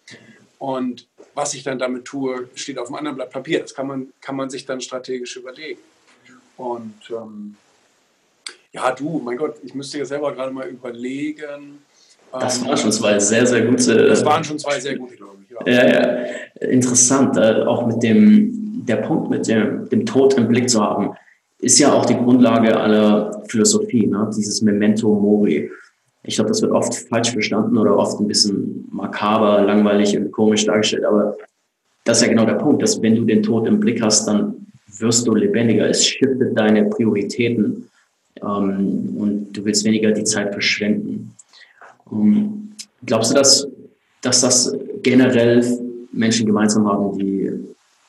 Und 0.59 1.07
was 1.33 1.53
ich 1.53 1.63
dann 1.63 1.79
damit 1.79 2.05
tue, 2.05 2.49
steht 2.55 2.77
auf 2.77 2.87
einem 2.87 2.95
anderen 2.95 3.17
Blatt 3.17 3.31
Papier. 3.31 3.59
Das 3.59 3.75
kann 3.75 3.87
man, 3.87 4.13
kann 4.21 4.35
man 4.35 4.49
sich 4.49 4.65
dann 4.65 4.79
strategisch 4.79 5.35
überlegen. 5.35 5.81
Und 6.57 6.95
ähm, 7.09 7.57
ja, 8.75 8.91
du, 8.91 9.21
mein 9.23 9.37
Gott, 9.37 9.55
ich 9.63 9.73
müsste 9.73 9.99
ja 9.99 10.05
selber 10.05 10.33
gerade 10.33 10.51
mal 10.51 10.67
überlegen. 10.67 11.79
Das 12.31 12.63
waren 12.65 12.77
schon 12.77 12.91
zwei 12.91 13.17
sehr, 13.19 13.45
sehr 13.47 13.61
gute. 13.61 14.07
Das 14.07 14.25
waren 14.25 14.43
schon 14.43 14.59
zwei 14.59 14.79
sehr 14.79 14.97
gute, 14.97 15.15
glaube 15.15 15.37
ich. 15.41 15.67
Ja, 15.67 15.87
ja, 15.87 15.87
ja. 15.87 16.67
interessant. 16.67 17.37
Äh, 17.37 17.63
auch 17.63 17.87
mit 17.87 18.03
dem, 18.03 18.83
der 18.85 18.97
Punkt 18.97 19.29
mit 19.29 19.47
dem, 19.47 19.87
dem 19.87 20.05
Tod 20.05 20.33
im 20.33 20.49
Blick 20.49 20.69
zu 20.69 20.83
haben, 20.83 21.11
ist 21.59 21.79
ja 21.79 21.93
auch 21.93 22.05
die 22.05 22.15
Grundlage 22.15 22.75
aller 22.77 23.41
Philosophie, 23.47 24.07
ne? 24.07 24.29
dieses 24.35 24.61
Memento 24.61 25.07
Mori. 25.07 25.71
Ich 26.23 26.35
glaube, 26.35 26.49
das 26.49 26.61
wird 26.61 26.73
oft 26.73 26.93
falsch 27.07 27.31
verstanden 27.31 27.77
oder 27.77 27.97
oft 27.97 28.19
ein 28.19 28.27
bisschen 28.27 28.89
makaber, 28.91 29.61
langweilig 29.61 30.17
und 30.17 30.31
komisch 30.31 30.65
dargestellt. 30.65 31.05
Aber 31.05 31.37
das 32.03 32.17
ist 32.17 32.23
ja 32.23 32.29
genau 32.29 32.45
der 32.45 32.55
Punkt, 32.55 32.81
dass 32.81 33.01
wenn 33.01 33.15
du 33.15 33.23
den 33.23 33.41
Tod 33.41 33.67
im 33.67 33.79
Blick 33.79 34.01
hast, 34.01 34.27
dann 34.27 34.67
wirst 34.99 35.25
du 35.25 35.35
lebendiger. 35.35 35.87
Es 35.87 36.05
shiftet 36.05 36.57
deine 36.57 36.85
Prioritäten 36.85 37.89
ähm, 38.41 39.15
und 39.17 39.53
du 39.53 39.65
willst 39.65 39.85
weniger 39.85 40.11
die 40.11 40.23
Zeit 40.23 40.51
verschwenden. 40.51 41.35
Ähm, 42.11 42.73
glaubst 43.05 43.31
du, 43.31 43.35
dass, 43.35 43.67
dass 44.21 44.41
das 44.41 44.75
generell 45.01 45.63
Menschen 46.11 46.45
gemeinsam 46.45 46.87
haben, 46.87 47.17
die, 47.17 47.51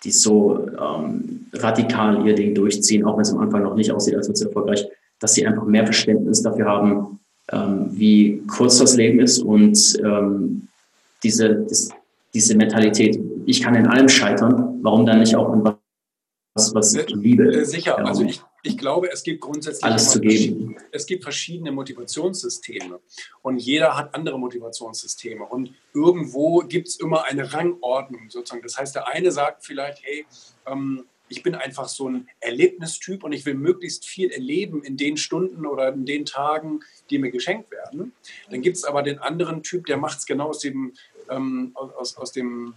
die 0.04 0.10
so 0.10 0.66
ähm, 0.68 1.46
radikal 1.52 2.26
ihr 2.26 2.34
Ding 2.34 2.54
durchziehen, 2.54 3.04
auch 3.04 3.16
wenn 3.16 3.22
es 3.22 3.32
am 3.32 3.40
Anfang 3.40 3.62
noch 3.62 3.74
nicht 3.74 3.90
aussieht, 3.90 4.14
als 4.14 4.28
wird 4.28 4.36
es 4.36 4.42
erfolgreich, 4.42 4.86
dass 5.20 5.34
sie 5.34 5.46
einfach 5.46 5.64
mehr 5.64 5.84
Verständnis 5.84 6.42
dafür 6.42 6.66
haben, 6.66 7.20
ähm, 7.52 7.88
wie 7.90 8.42
kurz 8.46 8.78
das 8.78 8.96
Leben 8.96 9.20
ist 9.20 9.38
und 9.38 9.98
ähm, 10.04 10.68
diese, 11.22 11.54
das, 11.68 11.90
diese 12.34 12.56
Mentalität, 12.56 13.18
ich 13.46 13.62
kann 13.62 13.74
in 13.74 13.86
allem 13.86 14.08
scheitern, 14.08 14.80
warum 14.82 15.06
dann 15.06 15.20
nicht 15.20 15.34
auch 15.36 15.52
in 15.52 15.64
was, 15.64 16.74
was 16.74 16.94
ich 16.94 17.08
liebe? 17.10 17.44
Äh, 17.52 17.64
sicher, 17.64 17.98
also 17.98 18.24
ich, 18.24 18.42
ich 18.66 18.76
glaube, 18.76 19.10
es 19.12 19.22
gibt 19.22 19.40
grundsätzlich 19.40 19.84
alles 19.84 20.10
zu 20.10 20.20
geben. 20.20 20.76
Es 20.90 21.06
gibt 21.06 21.22
verschiedene 21.22 21.70
Motivationssysteme 21.72 23.00
und 23.42 23.58
jeder 23.58 23.96
hat 23.96 24.14
andere 24.14 24.38
Motivationssysteme 24.38 25.44
und 25.44 25.72
irgendwo 25.94 26.58
gibt 26.58 26.88
es 26.88 26.96
immer 26.96 27.24
eine 27.24 27.52
Rangordnung 27.52 28.28
sozusagen. 28.28 28.62
Das 28.62 28.76
heißt, 28.76 28.94
der 28.94 29.08
eine 29.08 29.30
sagt 29.30 29.64
vielleicht, 29.64 30.02
hey, 30.04 30.26
ähm, 30.66 31.04
ich 31.28 31.42
bin 31.42 31.54
einfach 31.54 31.88
so 31.88 32.08
ein 32.08 32.28
Erlebnistyp 32.40 33.24
und 33.24 33.32
ich 33.32 33.44
will 33.46 33.54
möglichst 33.54 34.04
viel 34.04 34.30
erleben 34.30 34.82
in 34.82 34.96
den 34.96 35.16
Stunden 35.16 35.66
oder 35.66 35.92
in 35.92 36.06
den 36.06 36.24
Tagen, 36.24 36.80
die 37.10 37.18
mir 37.18 37.30
geschenkt 37.30 37.70
werden. 37.70 38.12
Dann 38.50 38.62
gibt 38.62 38.76
es 38.76 38.84
aber 38.84 39.02
den 39.02 39.18
anderen 39.18 39.62
Typ, 39.62 39.86
der 39.86 39.96
macht 39.96 40.18
es 40.18 40.26
genau 40.26 40.48
aus 40.48 40.60
dem, 40.60 40.94
ähm, 41.30 41.72
aus, 41.74 42.16
aus, 42.16 42.32
dem 42.32 42.74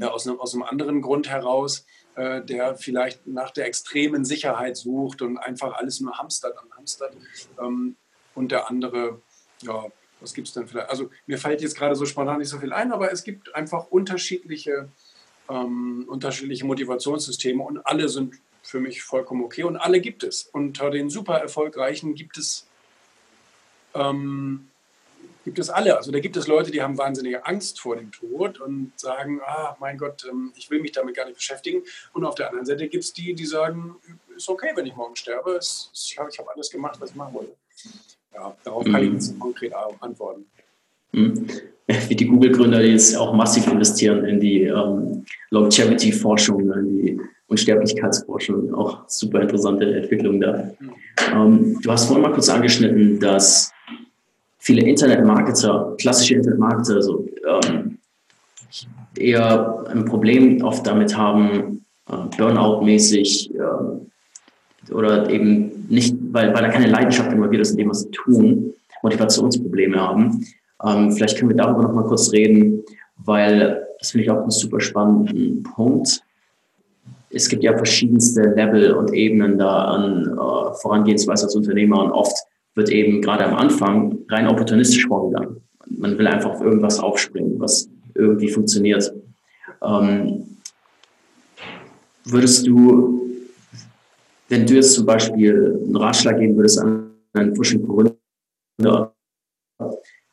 ja, 0.00 0.10
aus, 0.10 0.26
einem, 0.26 0.38
aus 0.38 0.54
einem 0.54 0.62
anderen 0.62 1.02
Grund 1.02 1.28
heraus, 1.28 1.84
äh, 2.16 2.42
der 2.42 2.76
vielleicht 2.76 3.26
nach 3.26 3.50
der 3.50 3.66
extremen 3.66 4.24
Sicherheit 4.24 4.76
sucht 4.76 5.22
und 5.22 5.38
einfach 5.38 5.74
alles 5.74 6.00
nur 6.00 6.18
hamstert 6.18 6.54
und 6.62 6.72
hamstert. 6.76 7.14
Ähm, 7.60 7.96
und 8.34 8.50
der 8.52 8.68
andere, 8.68 9.20
ja, 9.62 9.84
was 10.20 10.34
gibt 10.34 10.48
es 10.48 10.54
denn 10.54 10.66
vielleicht? 10.66 10.90
Also 10.90 11.10
mir 11.26 11.38
fällt 11.38 11.60
jetzt 11.60 11.76
gerade 11.76 11.94
so 11.94 12.06
spontan 12.06 12.38
nicht 12.38 12.48
so 12.48 12.58
viel 12.58 12.72
ein, 12.72 12.92
aber 12.92 13.12
es 13.12 13.24
gibt 13.24 13.54
einfach 13.54 13.86
unterschiedliche 13.88 14.88
ähm, 15.48 16.06
unterschiedliche 16.08 16.64
Motivationssysteme 16.64 17.62
und 17.62 17.86
alle 17.86 18.08
sind 18.08 18.34
für 18.62 18.80
mich 18.80 19.02
vollkommen 19.02 19.44
okay 19.44 19.64
und 19.64 19.76
alle 19.76 20.00
gibt 20.00 20.22
es. 20.22 20.44
Unter 20.44 20.90
den 20.90 21.10
super 21.10 21.38
erfolgreichen 21.38 22.14
gibt 22.14 22.38
es, 22.38 22.66
ähm, 23.94 24.68
gibt 25.44 25.58
es 25.58 25.70
alle. 25.70 25.96
Also 25.96 26.10
da 26.10 26.18
gibt 26.18 26.36
es 26.36 26.48
Leute, 26.48 26.70
die 26.70 26.82
haben 26.82 26.98
wahnsinnige 26.98 27.46
Angst 27.46 27.80
vor 27.80 27.96
dem 27.96 28.10
Tod 28.10 28.60
und 28.60 28.92
sagen, 28.96 29.40
ah, 29.44 29.76
mein 29.78 29.98
Gott, 29.98 30.26
ähm, 30.30 30.52
ich 30.56 30.70
will 30.70 30.80
mich 30.80 30.92
damit 30.92 31.14
gar 31.14 31.26
nicht 31.26 31.36
beschäftigen. 31.36 31.82
Und 32.12 32.24
auf 32.24 32.34
der 32.34 32.48
anderen 32.48 32.66
Seite 32.66 32.88
gibt 32.88 33.04
es 33.04 33.12
die, 33.12 33.34
die 33.34 33.44
sagen, 33.44 33.96
ist 34.34 34.48
okay, 34.48 34.70
wenn 34.74 34.86
ich 34.86 34.96
morgen 34.96 35.14
sterbe. 35.14 35.58
ich 35.60 36.18
habe 36.18 36.50
alles 36.54 36.70
gemacht, 36.70 36.96
was 37.00 37.10
ich 37.10 37.16
machen 37.16 37.34
wollte. 37.34 37.52
Ja, 38.34 38.56
darauf 38.64 38.84
kann 38.84 39.02
ich 39.02 39.08
mhm. 39.08 39.14
jetzt 39.14 39.38
konkret 39.38 39.72
antworten. 40.00 40.46
Mhm. 41.12 41.46
Wie 42.08 42.16
die 42.16 42.26
Google-Gründer, 42.26 42.80
die 42.80 42.88
jetzt 42.88 43.14
auch 43.16 43.34
massiv 43.34 43.66
investieren 43.68 44.24
in 44.24 44.40
die 44.40 44.62
ähm, 44.62 45.24
Longevity-Forschung, 45.50 46.72
in 46.72 46.88
die 46.88 47.20
Unsterblichkeitsforschung, 47.46 48.74
auch 48.74 49.08
super 49.08 49.42
interessante 49.42 49.94
Entwicklung 49.94 50.40
da. 50.40 50.70
Ähm, 51.32 51.78
du 51.82 51.90
hast 51.90 52.06
vorhin 52.06 52.22
mal 52.22 52.32
kurz 52.32 52.48
angeschnitten, 52.48 53.20
dass 53.20 53.73
viele 54.64 54.82
Internet-Marketer, 54.82 55.94
klassische 55.98 56.36
Internet-Marketer, 56.36 57.02
so, 57.02 57.26
ähm, 57.46 57.98
eher 59.16 59.84
ein 59.88 60.06
Problem 60.06 60.64
oft 60.64 60.86
damit 60.86 61.16
haben, 61.16 61.84
äh, 62.08 62.16
Burnout-mäßig 62.36 63.54
äh, 63.54 64.92
oder 64.92 65.28
eben 65.30 65.86
nicht, 65.88 66.16
weil, 66.32 66.52
weil 66.54 66.62
da 66.62 66.68
keine 66.68 66.86
Leidenschaft 66.86 67.30
involviert 67.30 67.62
ist 67.62 67.72
in 67.72 67.76
dem, 67.76 67.90
was 67.90 68.00
sie 68.00 68.10
tun, 68.10 68.72
Motivationsprobleme 69.02 70.00
haben. 70.00 70.44
Ähm, 70.82 71.12
vielleicht 71.12 71.38
können 71.38 71.50
wir 71.50 71.56
darüber 71.56 71.82
noch 71.82 71.92
mal 71.92 72.04
kurz 72.04 72.32
reden, 72.32 72.82
weil 73.18 73.86
das 73.98 74.12
finde 74.12 74.24
ich 74.24 74.30
auch 74.30 74.40
einen 74.40 74.50
super 74.50 74.80
spannenden 74.80 75.62
Punkt. 75.62 76.22
Es 77.28 77.48
gibt 77.48 77.62
ja 77.62 77.76
verschiedenste 77.76 78.40
Level 78.40 78.92
und 78.94 79.12
Ebenen 79.12 79.58
da 79.58 79.84
an 79.84 80.26
äh, 80.26 80.74
Vorangehensweise 80.80 81.44
als 81.44 81.54
Unternehmer 81.54 82.02
und 82.02 82.12
oft 82.12 82.34
wird 82.74 82.90
eben 82.90 83.22
gerade 83.22 83.44
am 83.46 83.54
Anfang 83.54 84.18
rein 84.28 84.48
opportunistisch 84.48 85.06
vorgegangen. 85.06 85.60
Man 85.86 86.18
will 86.18 86.26
einfach 86.26 86.50
auf 86.50 86.62
irgendwas 86.62 86.98
aufspringen, 86.98 87.58
was 87.60 87.88
irgendwie 88.14 88.48
funktioniert. 88.48 89.12
Ähm, 89.82 90.58
würdest 92.24 92.66
du, 92.66 93.22
wenn 94.48 94.66
du 94.66 94.74
jetzt 94.74 94.94
zum 94.94 95.06
Beispiel 95.06 95.80
einen 95.84 95.96
Ratschlag 95.96 96.38
geben 96.38 96.56
würdest 96.56 96.78
an 96.80 97.10
einen 97.32 97.54
frischen 97.54 97.86
Gründer, 97.86 99.12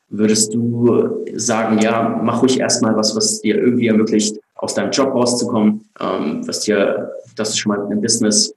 würdest 0.10 0.54
du 0.54 1.25
sagen, 1.36 1.80
ja, 1.80 2.19
mach 2.23 2.41
ruhig 2.41 2.60
erstmal 2.60 2.95
was, 2.95 3.15
was 3.15 3.41
dir 3.41 3.56
irgendwie 3.56 3.88
ermöglicht, 3.88 4.38
aus 4.56 4.75
deinem 4.75 4.91
Job 4.91 5.13
rauszukommen, 5.13 5.89
ähm, 5.99 6.47
was 6.47 6.62
dir, 6.62 7.12
dass 7.36 7.51
du 7.51 7.58
schon 7.58 7.71
mal 7.71 7.86
einem 7.86 8.01
Business 8.01 8.54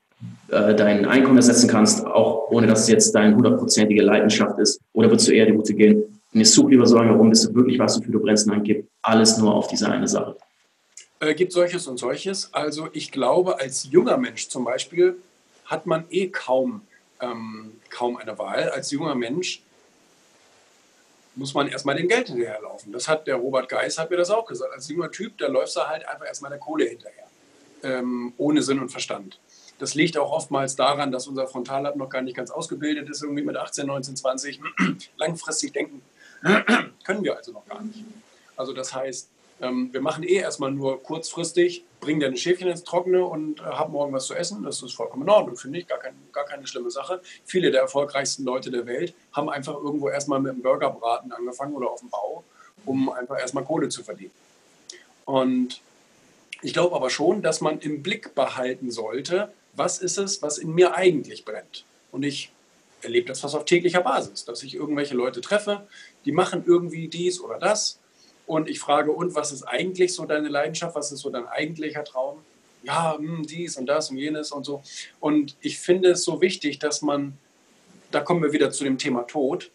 äh, 0.54 0.74
dein 0.74 1.04
Einkommen 1.04 1.36
ersetzen 1.36 1.68
kannst, 1.68 2.06
auch 2.06 2.50
ohne 2.50 2.66
dass 2.66 2.82
es 2.82 2.88
jetzt 2.88 3.14
deine 3.14 3.34
hundertprozentige 3.34 4.02
Leidenschaft 4.02 4.58
ist? 4.58 4.80
Oder 4.92 5.10
würdest 5.10 5.28
du 5.28 5.32
eher 5.32 5.46
die 5.46 5.52
Route 5.52 5.74
gehen, 5.74 6.20
mir 6.32 6.46
such 6.46 6.70
lieber 6.70 6.86
so 6.86 6.96
lange 6.96 7.12
rum, 7.12 7.30
bis 7.30 7.42
du 7.42 7.54
wirklich 7.54 7.78
was, 7.78 7.98
wofür 7.98 8.12
du 8.12 8.20
brennst, 8.20 8.48
gib 8.62 8.88
alles 9.02 9.38
nur 9.38 9.54
auf 9.54 9.68
diese 9.68 9.88
eine 9.88 10.08
Sache? 10.08 10.36
Äh, 11.20 11.34
gibt 11.34 11.52
solches 11.52 11.86
und 11.86 11.98
solches. 11.98 12.52
Also 12.52 12.88
ich 12.92 13.10
glaube, 13.10 13.58
als 13.60 13.88
junger 13.90 14.16
Mensch 14.16 14.48
zum 14.48 14.64
Beispiel 14.64 15.16
hat 15.66 15.86
man 15.86 16.04
eh 16.10 16.28
kaum, 16.28 16.82
ähm, 17.20 17.72
kaum 17.90 18.16
eine 18.16 18.38
Wahl. 18.38 18.70
Als 18.70 18.90
junger 18.90 19.14
Mensch 19.14 19.62
muss 21.36 21.54
man 21.54 21.68
erstmal 21.68 21.96
dem 21.96 22.08
Geld 22.08 22.28
hinterherlaufen. 22.28 22.92
Das 22.92 23.08
hat 23.08 23.26
der 23.26 23.36
Robert 23.36 23.68
Geis 23.68 23.98
hat 23.98 24.10
mir 24.10 24.16
das 24.16 24.30
auch 24.30 24.46
gesagt. 24.46 24.72
Als 24.72 24.88
junger 24.88 25.10
Typ, 25.10 25.38
da 25.38 25.48
läufst 25.48 25.76
du 25.76 25.80
halt 25.80 26.06
einfach 26.06 26.26
erstmal 26.26 26.50
der 26.50 26.60
Kohle 26.60 26.84
hinterher. 26.84 27.24
Ähm, 27.82 28.32
ohne 28.36 28.62
Sinn 28.62 28.78
und 28.78 28.90
Verstand. 28.90 29.38
Das 29.78 29.94
liegt 29.94 30.16
auch 30.16 30.30
oftmals 30.30 30.76
daran, 30.76 31.10
dass 31.10 31.26
unser 31.26 31.46
Frontallappen 31.46 31.98
noch 31.98 32.08
gar 32.08 32.22
nicht 32.22 32.36
ganz 32.36 32.50
ausgebildet 32.50 33.08
ist, 33.08 33.22
irgendwie 33.22 33.42
mit 33.42 33.56
18, 33.56 33.86
19, 33.86 34.16
20. 34.16 34.60
Langfristig 35.16 35.72
denken 35.72 36.02
können 37.04 37.24
wir 37.24 37.36
also 37.36 37.52
noch 37.52 37.66
gar 37.66 37.82
nicht. 37.82 38.04
Also 38.56 38.72
das 38.72 38.94
heißt, 38.94 39.28
ähm, 39.60 39.92
wir 39.92 40.00
machen 40.00 40.24
eh 40.24 40.34
erstmal 40.34 40.70
nur 40.70 41.02
kurzfristig, 41.02 41.84
bringen 42.00 42.20
deine 42.20 42.36
Schäfchen 42.36 42.68
ins 42.68 42.84
Trockene 42.84 43.24
und 43.24 43.60
äh, 43.60 43.64
haben 43.64 43.92
morgen 43.92 44.12
was 44.12 44.26
zu 44.26 44.34
essen. 44.34 44.62
Das 44.62 44.82
ist 44.82 44.94
vollkommen 44.94 45.22
in 45.22 45.30
Ordnung, 45.30 45.56
finde 45.56 45.78
ich. 45.78 45.86
Gar, 45.86 45.98
kein, 45.98 46.14
gar 46.32 46.44
keine 46.44 46.66
schlimme 46.66 46.90
Sache. 46.90 47.20
Viele 47.44 47.70
der 47.70 47.82
erfolgreichsten 47.82 48.44
Leute 48.44 48.70
der 48.70 48.86
Welt 48.86 49.14
haben 49.32 49.48
einfach 49.48 49.74
irgendwo 49.74 50.08
erstmal 50.08 50.40
mit 50.40 50.52
dem 50.52 50.62
Burgerbraten 50.62 51.32
angefangen 51.32 51.74
oder 51.74 51.90
auf 51.90 52.00
dem 52.00 52.10
Bau, 52.10 52.44
um 52.84 53.10
einfach 53.10 53.38
erstmal 53.38 53.64
Kohle 53.64 53.88
zu 53.88 54.02
verdienen. 54.02 54.32
Und 55.24 55.80
ich 56.60 56.72
glaube 56.72 56.94
aber 56.94 57.10
schon, 57.10 57.42
dass 57.42 57.60
man 57.60 57.78
im 57.78 58.02
Blick 58.02 58.34
behalten 58.34 58.90
sollte, 58.90 59.52
was 59.76 59.98
ist 59.98 60.18
es, 60.18 60.42
was 60.42 60.58
in 60.58 60.72
mir 60.74 60.94
eigentlich 60.94 61.44
brennt. 61.44 61.84
Und 62.12 62.22
ich 62.22 62.52
erlebe 63.02 63.28
das 63.28 63.40
fast 63.40 63.54
auf 63.54 63.64
täglicher 63.64 64.00
Basis, 64.00 64.44
dass 64.44 64.62
ich 64.62 64.74
irgendwelche 64.74 65.14
Leute 65.14 65.40
treffe, 65.40 65.86
die 66.24 66.32
machen 66.32 66.64
irgendwie 66.66 67.08
dies 67.08 67.40
oder 67.40 67.58
das 67.58 67.98
und 68.46 68.68
ich 68.68 68.78
frage, 68.78 69.12
und 69.12 69.34
was 69.34 69.52
ist 69.52 69.62
eigentlich 69.62 70.14
so 70.14 70.26
deine 70.26 70.48
Leidenschaft? 70.48 70.94
Was 70.94 71.12
ist 71.12 71.20
so 71.20 71.30
dein 71.30 71.46
eigentlicher 71.46 72.04
Traum? 72.04 72.38
Ja, 72.82 73.16
hm, 73.16 73.46
dies 73.46 73.76
und 73.76 73.86
das 73.86 74.10
und 74.10 74.18
jenes 74.18 74.52
und 74.52 74.64
so. 74.64 74.82
Und 75.18 75.56
ich 75.60 75.78
finde 75.78 76.10
es 76.10 76.24
so 76.24 76.40
wichtig, 76.40 76.78
dass 76.78 77.00
man, 77.00 77.38
da 78.10 78.20
kommen 78.20 78.42
wir 78.42 78.52
wieder 78.52 78.70
zu 78.70 78.84
dem 78.84 78.98
Thema 78.98 79.22
Tod, 79.22 79.70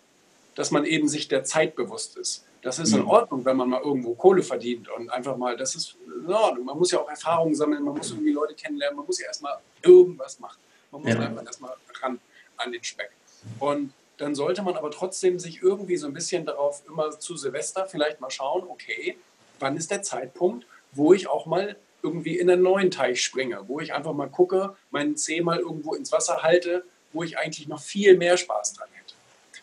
dass 0.55 0.69
man 0.69 0.85
eben 0.85 1.07
sich 1.07 1.27
der 1.27 1.43
Zeit 1.43 1.75
bewusst 1.75 2.17
ist. 2.17 2.45
Das 2.61 2.77
ist 2.79 2.93
in 2.93 3.01
mhm. 3.01 3.07
Ordnung, 3.07 3.45
wenn 3.45 3.55
man 3.55 3.69
mal 3.69 3.81
irgendwo 3.81 4.13
Kohle 4.15 4.43
verdient 4.43 4.89
und 4.89 5.09
einfach 5.09 5.37
mal, 5.37 5.55
das 5.55 5.75
ist 5.75 5.95
in 6.05 6.31
Ordnung. 6.31 6.65
Man 6.65 6.77
muss 6.77 6.91
ja 6.91 6.99
auch 6.99 7.09
Erfahrungen 7.09 7.55
sammeln, 7.55 7.83
man 7.83 7.95
muss 7.95 8.11
irgendwie 8.11 8.31
Leute 8.33 8.53
kennenlernen, 8.53 8.97
man 8.97 9.05
muss 9.05 9.19
ja 9.19 9.27
erstmal 9.27 9.57
irgendwas 9.81 10.39
machen. 10.39 10.59
Man 10.91 11.01
muss 11.01 11.13
ja. 11.13 11.19
einfach 11.19 11.45
erstmal 11.45 11.73
ran 12.01 12.19
an 12.57 12.71
den 12.71 12.83
Speck. 12.83 13.11
Und 13.59 13.93
dann 14.17 14.35
sollte 14.35 14.61
man 14.61 14.75
aber 14.75 14.91
trotzdem 14.91 15.39
sich 15.39 15.61
irgendwie 15.61 15.95
so 15.95 16.07
ein 16.07 16.13
bisschen 16.13 16.45
darauf 16.45 16.83
immer 16.87 17.17
zu 17.17 17.37
Silvester 17.37 17.85
vielleicht 17.85 18.19
mal 18.19 18.29
schauen, 18.29 18.63
okay, 18.67 19.17
wann 19.59 19.77
ist 19.77 19.91
der 19.91 20.01
Zeitpunkt, 20.01 20.65
wo 20.91 21.13
ich 21.13 21.27
auch 21.27 21.45
mal 21.45 21.77
irgendwie 22.01 22.37
in 22.37 22.49
einen 22.49 22.61
neuen 22.61 22.91
Teich 22.91 23.23
springe, 23.23 23.63
wo 23.67 23.79
ich 23.79 23.93
einfach 23.93 24.13
mal 24.13 24.27
gucke, 24.27 24.75
meinen 24.91 25.15
Zeh 25.15 25.41
mal 25.41 25.59
irgendwo 25.59 25.95
ins 25.95 26.11
Wasser 26.11 26.43
halte, 26.43 26.83
wo 27.13 27.23
ich 27.23 27.37
eigentlich 27.37 27.67
noch 27.67 27.81
viel 27.81 28.17
mehr 28.17 28.37
Spaß 28.37 28.73
dran 28.73 28.89
hätte. 28.93 29.13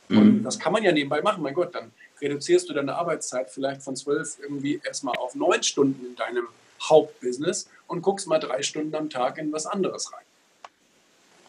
Mhm. 0.09 0.19
Und 0.19 0.43
das 0.43 0.59
kann 0.59 0.73
man 0.73 0.83
ja 0.83 0.93
nebenbei 0.93 1.21
machen. 1.21 1.43
Mein 1.43 1.55
Gott, 1.55 1.75
dann 1.75 1.93
reduzierst 2.21 2.69
du 2.69 2.75
deine 2.75 2.95
Arbeitszeit 2.95 3.51
vielleicht 3.51 3.83
von 3.83 3.97
zwölf 3.97 4.39
irgendwie 4.41 4.81
erstmal 4.85 5.17
auf 5.17 5.35
neun 5.35 5.63
Stunden 5.63 6.07
in 6.07 6.17
deinem 6.17 6.47
Hauptbusiness 6.83 7.69
und 7.87 8.03
guckst 8.03 8.27
mal 8.27 8.39
drei 8.39 8.63
Stunden 8.63 8.95
am 8.95 9.11
Tag 9.11 9.39
in 9.39 9.53
was 9.53 9.67
anderes 9.67 10.11
rein. 10.13 10.25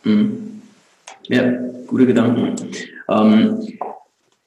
Mhm. 0.04 0.62
Ja, 1.24 1.52
gute 1.88 2.06
Gedanken. 2.06 2.56
Ähm, 3.10 3.78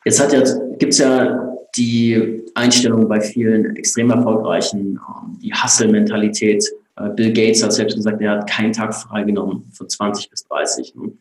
jetzt 0.04 0.20
hat 0.20 0.30
gibt 0.78 0.92
es 0.92 0.98
ja 0.98 1.50
die 1.76 2.42
Einstellung 2.54 3.08
bei 3.08 3.20
vielen 3.20 3.76
extrem 3.76 4.10
erfolgreichen, 4.10 4.98
ähm, 4.98 5.38
die 5.42 5.52
Hustle-Mentalität. 5.52 6.64
Äh, 6.96 7.10
Bill 7.10 7.32
Gates 7.32 7.62
hat 7.62 7.72
selbst 7.72 7.96
gesagt, 7.96 8.20
er 8.20 8.32
hat 8.32 8.50
keinen 8.50 8.72
Tag 8.72 8.94
freigenommen 8.94 9.70
von 9.72 9.88
20 9.88 10.30
bis 10.30 10.46
30. 10.48 10.94
Ne? 10.96 11.12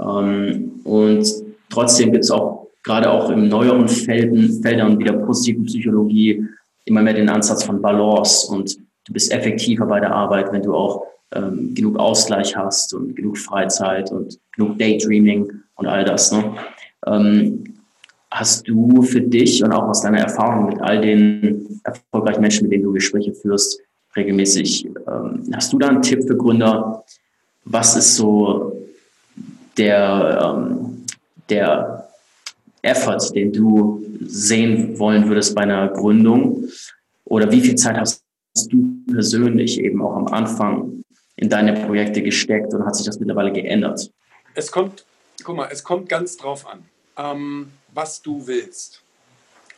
Ähm, 0.00 0.80
und 0.84 1.26
trotzdem 1.70 2.12
gibt 2.12 2.24
es 2.24 2.30
auch 2.30 2.63
gerade 2.84 3.10
auch 3.10 3.30
in 3.30 3.48
neueren 3.48 3.88
Felden, 3.88 4.62
Feldern 4.62 4.98
wie 4.98 5.04
der 5.04 5.14
positiven 5.14 5.64
Psychologie 5.64 6.46
immer 6.84 7.02
mehr 7.02 7.14
den 7.14 7.30
Ansatz 7.30 7.64
von 7.64 7.80
Balance 7.80 8.46
und 8.52 8.76
du 8.76 9.12
bist 9.12 9.32
effektiver 9.32 9.86
bei 9.86 10.00
der 10.00 10.14
Arbeit, 10.14 10.52
wenn 10.52 10.62
du 10.62 10.74
auch 10.74 11.06
ähm, 11.32 11.74
genug 11.74 11.98
Ausgleich 11.98 12.54
hast 12.56 12.94
und 12.94 13.16
genug 13.16 13.38
Freizeit 13.38 14.12
und 14.12 14.38
genug 14.54 14.78
Daydreaming 14.78 15.50
und 15.76 15.86
all 15.86 16.04
das. 16.04 16.30
Ne? 16.30 16.54
Ähm, 17.06 17.64
hast 18.30 18.68
du 18.68 19.02
für 19.02 19.20
dich 19.20 19.64
und 19.64 19.72
auch 19.72 19.88
aus 19.88 20.02
deiner 20.02 20.20
Erfahrung 20.20 20.66
mit 20.66 20.80
all 20.80 21.00
den 21.00 21.80
erfolgreichen 21.84 22.40
Menschen, 22.40 22.64
mit 22.64 22.72
denen 22.72 22.84
du 22.84 22.92
Gespräche 22.92 23.32
führst, 23.32 23.80
regelmäßig, 24.14 24.86
ähm, 25.08 25.42
hast 25.54 25.72
du 25.72 25.78
da 25.78 25.88
einen 25.88 26.02
Tipp 26.02 26.22
für 26.26 26.36
Gründer? 26.36 27.04
Was 27.64 27.96
ist 27.96 28.16
so 28.16 28.76
der, 29.78 30.56
ähm, 30.58 31.04
der 31.48 32.03
Effort, 32.84 33.34
den 33.34 33.52
du 33.52 34.04
sehen 34.20 34.98
wollen 34.98 35.28
würdest 35.28 35.54
bei 35.54 35.62
einer 35.62 35.88
Gründung? 35.88 36.68
Oder 37.24 37.50
wie 37.50 37.60
viel 37.60 37.74
Zeit 37.74 37.96
hast 37.96 38.22
du 38.68 39.02
persönlich 39.10 39.80
eben 39.80 40.02
auch 40.02 40.14
am 40.14 40.26
Anfang 40.28 41.02
in 41.36 41.48
deine 41.48 41.72
Projekte 41.86 42.22
gesteckt 42.22 42.72
und 42.74 42.84
hat 42.86 42.96
sich 42.96 43.06
das 43.06 43.18
mittlerweile 43.18 43.52
geändert? 43.52 44.10
Es 44.54 44.70
kommt, 44.70 45.04
guck 45.42 45.56
mal, 45.56 45.68
es 45.72 45.82
kommt 45.82 46.08
ganz 46.08 46.36
drauf 46.36 46.66
an, 46.66 46.84
ähm, 47.16 47.72
was 47.92 48.22
du 48.22 48.46
willst. 48.46 49.02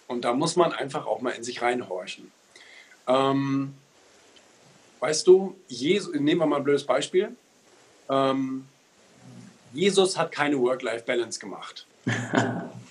Und 0.09 0.25
da 0.25 0.35
muss 0.35 0.57
man 0.57 0.73
einfach 0.73 1.07
auch 1.07 1.21
mal 1.21 1.31
in 1.31 1.43
sich 1.43 1.63
reinhorchen. 1.63 2.31
Ähm, 3.09 3.75
weißt 5.01 5.27
du, 5.27 5.57
Jesus, 5.69 6.13
nehmen 6.15 6.41
wir 6.41 6.47
mal 6.47 6.57
ein 6.57 6.65
blödes 6.65 6.85
Beispiel. 6.85 7.35
Ähm, 8.09 8.67
Jesus 9.73 10.17
hat 10.17 10.33
keine 10.33 10.59
Work-Life-Balance 10.61 11.41
gemacht. 11.41 11.87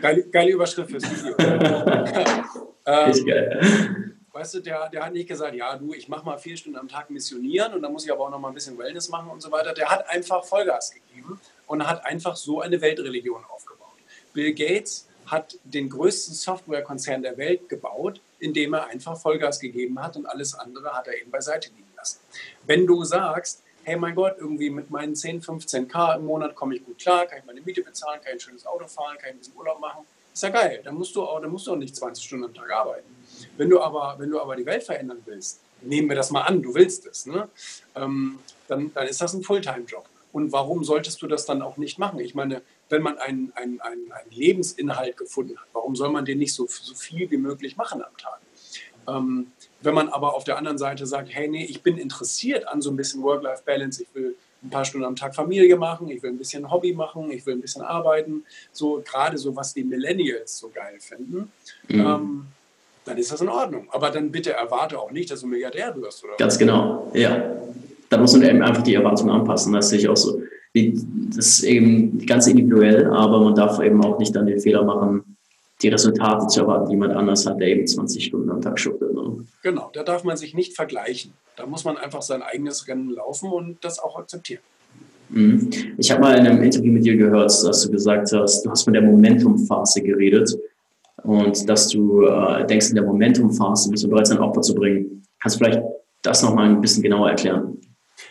geile, 0.00 0.22
geile, 0.28 0.50
Überschrift 0.52 0.90
fürs 0.90 1.04
Video. 1.04 1.34
ähm, 2.86 3.26
geil. 3.26 4.14
Weißt 4.32 4.54
du, 4.54 4.60
der, 4.60 4.88
der 4.88 5.06
hat 5.06 5.12
nicht 5.12 5.28
gesagt, 5.28 5.54
ja, 5.54 5.76
du, 5.76 5.94
ich 5.94 6.08
mache 6.08 6.24
mal 6.24 6.36
vier 6.38 6.56
Stunden 6.56 6.78
am 6.78 6.88
Tag 6.88 7.08
missionieren 7.08 7.72
und 7.74 7.82
dann 7.82 7.92
muss 7.92 8.04
ich 8.04 8.12
aber 8.12 8.24
auch 8.24 8.30
noch 8.30 8.40
mal 8.40 8.48
ein 8.48 8.54
bisschen 8.54 8.76
Wellness 8.76 9.08
machen 9.08 9.30
und 9.30 9.40
so 9.40 9.50
weiter. 9.52 9.72
Der 9.72 9.88
hat 9.88 10.08
einfach 10.10 10.44
Vollgas 10.44 10.92
gegeben 10.92 11.40
und 11.66 11.86
hat 11.86 12.04
einfach 12.04 12.34
so 12.34 12.60
eine 12.60 12.80
Weltreligion 12.80 13.44
aufgebaut. 13.44 13.94
Bill 14.32 14.52
Gates 14.52 15.08
hat 15.26 15.56
den 15.64 15.88
größten 15.88 16.34
Softwarekonzern 16.34 17.22
der 17.22 17.36
Welt 17.36 17.68
gebaut, 17.68 18.20
indem 18.38 18.74
er 18.74 18.86
einfach 18.86 19.16
Vollgas 19.16 19.60
gegeben 19.60 20.02
hat 20.02 20.16
und 20.16 20.26
alles 20.26 20.54
andere 20.54 20.92
hat 20.92 21.06
er 21.06 21.20
eben 21.20 21.30
beiseite 21.30 21.70
liegen 21.70 21.92
lassen. 21.96 22.20
Wenn 22.66 22.86
du 22.86 23.04
sagst, 23.04 23.62
hey 23.84 23.96
mein 23.96 24.14
Gott, 24.14 24.36
irgendwie 24.38 24.70
mit 24.70 24.90
meinen 24.90 25.14
10, 25.14 25.42
15k 25.42 26.16
im 26.16 26.24
Monat 26.24 26.54
komme 26.54 26.74
ich 26.74 26.84
gut 26.84 26.98
klar, 26.98 27.26
kann 27.26 27.38
ich 27.38 27.44
meine 27.44 27.60
Miete 27.60 27.82
bezahlen, 27.82 28.20
kann 28.20 28.30
ich 28.30 28.34
ein 28.34 28.40
schönes 28.40 28.66
Auto 28.66 28.86
fahren, 28.86 29.16
kann 29.18 29.30
ich 29.30 29.34
ein 29.34 29.38
bisschen 29.38 29.56
Urlaub 29.56 29.80
machen, 29.80 30.04
ist 30.32 30.42
ja 30.42 30.48
geil. 30.48 30.80
Dann 30.82 30.96
musst 30.96 31.14
du 31.14 31.22
auch, 31.22 31.40
dann 31.40 31.50
musst 31.50 31.66
du 31.66 31.72
auch 31.72 31.76
nicht 31.76 31.94
20 31.94 32.24
Stunden 32.24 32.46
am 32.46 32.54
Tag 32.54 32.70
arbeiten. 32.72 33.06
Wenn 33.56 33.70
du 33.70 33.80
aber, 33.80 34.16
wenn 34.18 34.30
du 34.30 34.40
aber 34.40 34.56
die 34.56 34.66
Welt 34.66 34.82
verändern 34.82 35.22
willst, 35.24 35.60
nehmen 35.80 36.08
wir 36.08 36.16
das 36.16 36.30
mal 36.30 36.42
an, 36.42 36.62
du 36.62 36.74
willst 36.74 37.06
es, 37.06 37.26
ne? 37.26 37.48
Ähm, 37.94 38.38
dann, 38.66 38.92
dann 38.94 39.06
ist 39.06 39.20
das 39.20 39.34
ein 39.34 39.42
Fulltime-Job. 39.42 40.08
Und 40.32 40.50
warum 40.50 40.82
solltest 40.82 41.22
du 41.22 41.28
das 41.28 41.46
dann 41.46 41.62
auch 41.62 41.76
nicht 41.76 41.98
machen? 41.98 42.18
Ich 42.18 42.34
meine, 42.34 42.62
wenn 42.88 43.02
man 43.02 43.18
einen, 43.18 43.52
einen, 43.54 43.80
einen, 43.80 44.10
einen 44.10 44.30
Lebensinhalt 44.30 45.16
gefunden 45.16 45.56
hat, 45.56 45.66
warum 45.72 45.94
soll 45.94 46.10
man 46.10 46.24
den 46.24 46.38
nicht 46.38 46.54
so, 46.54 46.66
so 46.66 46.94
viel 46.94 47.30
wie 47.30 47.36
möglich 47.36 47.76
machen 47.76 48.02
am 48.02 48.16
Tag? 48.16 48.40
Ähm, 49.08 49.48
wenn 49.82 49.94
man 49.94 50.08
aber 50.08 50.34
auf 50.34 50.44
der 50.44 50.56
anderen 50.56 50.78
Seite 50.78 51.06
sagt, 51.06 51.28
hey, 51.30 51.48
nee, 51.48 51.64
ich 51.64 51.82
bin 51.82 51.98
interessiert 51.98 52.66
an 52.68 52.80
so 52.80 52.90
ein 52.90 52.96
bisschen 52.96 53.22
Work-Life-Balance, 53.22 54.02
ich 54.02 54.08
will 54.14 54.34
ein 54.62 54.70
paar 54.70 54.84
Stunden 54.84 55.06
am 55.06 55.16
Tag 55.16 55.34
Familie 55.34 55.76
machen, 55.76 56.08
ich 56.10 56.22
will 56.22 56.30
ein 56.30 56.38
bisschen 56.38 56.70
Hobby 56.70 56.94
machen, 56.94 57.30
ich 57.30 57.44
will 57.46 57.54
ein 57.54 57.60
bisschen 57.60 57.82
arbeiten, 57.82 58.44
so 58.72 59.02
gerade 59.04 59.36
so, 59.36 59.54
was 59.54 59.74
die 59.74 59.84
Millennials 59.84 60.58
so 60.58 60.70
geil 60.74 60.96
finden, 60.98 61.52
mhm. 61.88 62.00
ähm, 62.00 62.46
dann 63.04 63.18
ist 63.18 63.30
das 63.30 63.40
in 63.40 63.48
Ordnung. 63.48 63.86
Aber 63.90 64.10
dann 64.10 64.30
bitte 64.30 64.52
erwarte 64.52 64.98
auch 64.98 65.10
nicht, 65.10 65.30
dass 65.30 65.40
du 65.40 65.46
Milliardär 65.46 65.94
wirst. 65.96 66.24
Oder 66.24 66.36
Ganz 66.38 66.58
genau, 66.58 67.10
ja. 67.14 67.56
Da 68.08 68.18
muss 68.18 68.32
man 68.32 68.42
eben 68.42 68.62
einfach 68.62 68.82
die 68.82 68.94
Erwartungen 68.94 69.30
anpassen. 69.30 69.72
Das 69.72 69.90
sehe 69.90 69.98
ich 69.98 70.08
auch 70.08 70.16
so. 70.16 70.40
Das 70.74 71.46
ist 71.46 71.62
eben 71.64 72.24
ganz 72.26 72.46
individuell, 72.46 73.06
aber 73.12 73.40
man 73.40 73.54
darf 73.54 73.80
eben 73.80 74.02
auch 74.04 74.18
nicht 74.18 74.34
dann 74.34 74.46
den 74.46 74.60
Fehler 74.60 74.84
machen, 74.84 75.33
die 75.82 75.88
Resultate 75.88 76.46
zu 76.46 76.60
erwarten, 76.60 76.86
die 76.86 76.92
jemand 76.92 77.14
anders 77.14 77.46
hat, 77.46 77.60
der 77.60 77.68
eben 77.68 77.86
20 77.86 78.24
Stunden 78.24 78.50
am 78.50 78.60
Tag 78.60 78.78
schuppelt. 78.78 79.12
Ne? 79.12 79.44
Genau, 79.62 79.90
da 79.92 80.02
darf 80.02 80.24
man 80.24 80.36
sich 80.36 80.54
nicht 80.54 80.74
vergleichen. 80.74 81.32
Da 81.56 81.66
muss 81.66 81.84
man 81.84 81.96
einfach 81.96 82.22
sein 82.22 82.42
eigenes 82.42 82.88
Rennen 82.88 83.10
laufen 83.10 83.50
und 83.50 83.84
das 83.84 83.98
auch 83.98 84.18
akzeptieren. 84.18 84.62
Mhm. 85.30 85.70
Ich 85.98 86.10
habe 86.10 86.20
mal 86.20 86.38
in 86.38 86.46
einem 86.46 86.62
Interview 86.62 86.92
mit 86.92 87.04
dir 87.04 87.16
gehört, 87.16 87.50
dass 87.64 87.80
du 87.82 87.90
gesagt 87.90 88.32
hast, 88.32 88.64
du 88.64 88.70
hast 88.70 88.84
von 88.84 88.92
der 88.92 89.02
Momentum-Phase 89.02 90.02
geredet 90.02 90.56
und 91.22 91.68
dass 91.68 91.88
du 91.88 92.26
äh, 92.26 92.66
denkst, 92.66 92.90
in 92.90 92.96
der 92.96 93.04
Momentum-Phase 93.04 93.90
bist 93.90 94.04
du 94.04 94.08
bereit, 94.08 94.26
sein 94.26 94.38
Opfer 94.38 94.60
zu 94.60 94.74
bringen. 94.74 95.22
Kannst 95.40 95.60
du 95.60 95.64
vielleicht 95.64 95.82
das 96.22 96.42
nochmal 96.42 96.68
ein 96.68 96.80
bisschen 96.80 97.02
genauer 97.02 97.30
erklären? 97.30 97.73